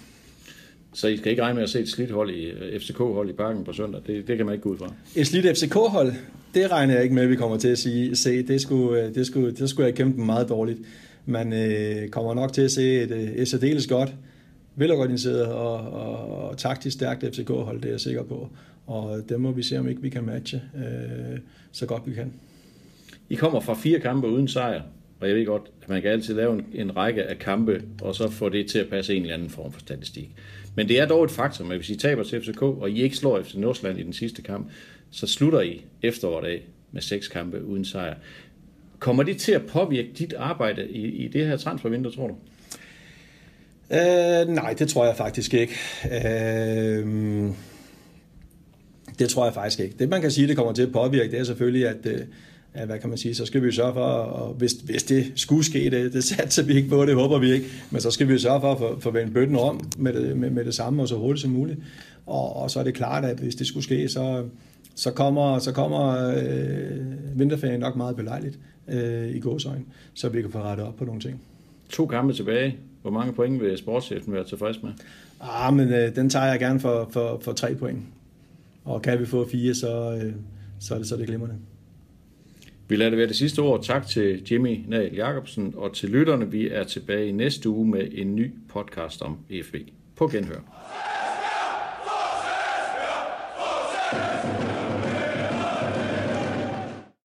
Så 0.95 1.08
I 1.08 1.17
skal 1.17 1.31
ikke 1.31 1.43
regne 1.43 1.55
med 1.55 1.63
at 1.63 1.69
se 1.69 1.79
et 1.79 1.89
slidt 1.89 2.12
hold 2.12 2.29
i 2.29 2.45
øh, 2.45 2.79
FCK-hold 2.79 3.29
i 3.29 3.34
parken 3.34 3.63
på 3.63 3.73
søndag. 3.73 4.01
Det, 4.08 4.27
det 4.27 4.38
kan 4.38 4.45
man 4.45 4.53
ikke 4.55 4.63
gå 4.63 4.69
ud 4.69 4.77
fra. 4.77 4.93
Et 5.15 5.27
slidt 5.27 5.58
FCK-hold, 5.58 6.13
det 6.53 6.71
regner 6.71 6.93
jeg 6.93 7.03
ikke 7.03 7.15
med, 7.15 7.23
at 7.23 7.29
vi 7.29 7.36
kommer 7.36 7.58
til 7.58 7.67
at 7.67 7.77
sige, 7.77 8.15
se. 8.15 8.43
Det 8.43 8.62
skulle, 8.62 9.03
øh, 9.03 9.15
det 9.15 9.25
skulle, 9.27 9.51
det 9.51 9.69
skulle 9.69 9.86
jeg 9.86 9.95
kæmpe 9.95 10.21
meget 10.21 10.49
dårligt. 10.49 10.79
Man 11.25 11.53
øh, 11.53 12.10
kommer 12.10 12.34
nok 12.34 12.53
til 12.53 12.62
at 12.62 12.71
se 12.71 13.01
et, 13.01 13.12
øh, 13.12 13.23
et 13.23 13.47
særdeles 13.47 13.88
godt, 13.88 14.13
velorganiseret 14.75 15.45
og, 15.45 15.73
og, 15.73 16.47
og 16.49 16.58
taktisk 16.58 16.93
stærkt 16.93 17.23
FCK-hold, 17.36 17.81
det 17.81 17.86
er 17.86 17.91
jeg 17.91 17.99
sikker 17.99 18.23
på. 18.23 18.49
Og 18.88 19.21
det 19.29 19.41
må 19.41 19.51
vi 19.51 19.63
se, 19.63 19.79
om 19.79 19.88
ikke 19.88 20.01
vi 20.01 20.10
kan 20.10 20.25
matche 20.25 20.62
øh, 20.75 21.39
så 21.71 21.86
godt 21.86 22.03
vi 22.05 22.13
kan. 22.13 22.34
I 23.29 23.36
kommer 23.36 23.60
fra 23.60 23.73
fire 23.73 23.99
kampe 23.99 24.27
uden 24.27 24.47
sejr, 24.47 24.81
og 25.19 25.28
jeg 25.28 25.36
ved 25.36 25.45
godt, 25.45 25.63
at 25.82 25.89
man 25.89 26.01
kan 26.01 26.12
altid 26.12 26.34
lave 26.34 26.54
en, 26.54 26.65
en 26.73 26.97
række 26.97 27.23
af 27.23 27.39
kampe, 27.39 27.84
og 28.01 28.15
så 28.15 28.30
få 28.30 28.49
det 28.49 28.67
til 28.67 28.80
at 28.80 28.89
passe 28.89 29.15
en 29.15 29.21
eller 29.21 29.34
anden 29.34 29.49
form 29.49 29.71
for 29.71 29.80
statistik. 29.80 30.30
Men 30.75 30.88
det 30.88 30.99
er 30.99 31.06
dog 31.06 31.23
et 31.23 31.32
faktum, 31.32 31.71
at 31.71 31.78
hvis 31.78 31.89
I 31.89 31.95
taber 31.95 32.23
til 32.23 32.41
FCK, 32.41 32.62
og 32.62 32.89
I 32.89 33.01
ikke 33.01 33.17
slår 33.17 33.41
FC 33.41 33.56
Nordsjælland 33.56 33.99
i 33.99 34.04
den 34.04 34.13
sidste 34.13 34.41
kamp, 34.41 34.71
så 35.12 35.28
slutter 35.28 35.62
I 35.62 35.86
efteråret 36.01 36.45
af 36.45 36.62
med 36.91 37.01
seks 37.01 37.28
kampe 37.28 37.65
uden 37.65 37.86
sejr. 37.86 38.15
Kommer 38.99 39.23
det 39.23 39.38
til 39.38 39.51
at 39.51 39.65
påvirke 39.65 40.10
dit 40.17 40.34
arbejde 40.34 40.88
i, 40.89 41.06
i 41.06 41.28
det 41.28 41.47
her 41.47 41.58
transfervindue, 41.58 42.12
tror 42.12 42.28
du? 42.28 42.36
Øh, 43.91 44.47
nej, 44.47 44.73
det 44.73 44.89
tror 44.89 45.06
jeg 45.06 45.15
faktisk 45.15 45.54
ikke. 45.54 45.73
Øh, 46.06 47.49
det 49.19 49.30
tror 49.30 49.45
jeg 49.45 49.54
faktisk 49.54 49.80
ikke. 49.80 49.95
Det 49.99 50.10
man 50.10 50.21
kan 50.21 50.32
sige, 50.32 50.47
det 50.47 50.56
kommer 50.56 50.73
til 50.73 50.84
at 50.84 50.91
påvirke, 50.91 51.32
det 51.32 51.39
er 51.39 51.43
selvfølgelig, 51.43 51.88
at, 51.88 52.06
øh, 52.06 52.19
at 52.75 52.88
hvad 52.88 52.99
kan 52.99 53.09
man 53.09 53.17
sige, 53.17 53.35
så 53.35 53.45
skal 53.45 53.63
vi 53.63 53.71
sørge 53.71 53.93
for, 53.93 54.01
og 54.01 54.53
hvis, 54.53 54.71
hvis 54.71 55.03
det 55.03 55.31
skulle 55.35 55.65
ske, 55.65 55.89
det, 55.89 56.13
det 56.13 56.23
satser 56.23 56.63
vi 56.63 56.73
ikke 56.73 56.89
på, 56.89 57.05
det 57.05 57.15
håber 57.15 57.39
vi 57.39 57.51
ikke, 57.51 57.65
men 57.91 58.01
så 58.01 58.11
skal 58.11 58.27
vi 58.27 58.39
sørge 58.39 58.61
for 58.61 59.07
at 59.07 59.13
vendt 59.13 59.33
bøtten 59.33 59.55
om 59.55 59.81
med 59.97 60.13
det, 60.13 60.38
med, 60.38 60.49
med 60.49 60.65
det 60.65 60.73
samme 60.73 61.01
og 61.01 61.07
så 61.07 61.15
hurtigt 61.15 61.41
som 61.41 61.51
muligt. 61.51 61.79
Og, 62.25 62.55
og 62.55 62.71
så 62.71 62.79
er 62.79 62.83
det 62.83 62.93
klart, 62.93 63.25
at 63.25 63.38
hvis 63.38 63.55
det 63.55 63.67
skulle 63.67 63.83
ske, 63.83 64.09
så, 64.09 64.43
så 64.95 65.11
kommer, 65.11 65.59
så 65.59 65.71
kommer 65.71 66.33
øh, 66.38 67.39
vinterferien 67.39 67.79
nok 67.79 67.95
meget 67.95 68.15
belejligt 68.15 68.59
øh, 68.88 69.35
i 69.35 69.39
gåsøjne, 69.39 69.83
så 70.13 70.29
vi 70.29 70.41
kan 70.41 70.51
få 70.51 70.59
rettet 70.59 70.88
op 70.88 70.95
på 70.95 71.05
nogle 71.05 71.21
ting. 71.21 71.41
To 71.89 72.05
kampe 72.05 72.33
tilbage. 72.33 72.77
Hvor 73.01 73.11
mange 73.11 73.33
point 73.33 73.61
vil 73.61 73.77
sportschefen 73.77 74.33
være 74.33 74.43
tilfreds 74.43 74.83
med? 74.83 74.91
Ah, 75.41 75.73
men 75.73 75.93
øh, 75.93 76.15
den 76.15 76.29
tager 76.29 76.45
jeg 76.45 76.59
gerne 76.59 76.79
for, 76.79 77.09
for, 77.11 77.39
for 77.41 77.53
tre 77.53 77.75
point. 77.75 77.99
Og 78.85 79.01
kan 79.01 79.19
vi 79.19 79.25
få 79.25 79.49
fire, 79.49 79.73
så, 79.73 80.21
øh, 80.23 80.33
så 80.79 80.93
er 80.93 80.97
det 80.97 81.07
så 81.07 81.17
det 81.17 81.27
glimrende. 81.27 81.55
Vi 82.88 82.95
lader 82.95 83.10
det 83.10 83.17
være 83.17 83.28
det 83.28 83.36
sidste 83.36 83.60
ord. 83.60 83.84
Tak 83.84 84.08
til 84.08 84.52
Jimmy 84.52 84.80
Nahl 84.88 85.15
Jacobsen 85.15 85.74
og 85.78 85.93
til 85.93 86.10
lytterne. 86.10 86.52
Vi 86.52 86.69
er 86.69 86.84
tilbage 86.84 87.28
i 87.28 87.32
næste 87.32 87.69
uge 87.69 87.88
med 87.88 88.08
en 88.12 88.36
ny 88.36 88.54
podcast 88.69 89.21
om 89.21 89.38
EFB. 89.50 89.76
På 90.15 90.28
genhør. 90.28 90.60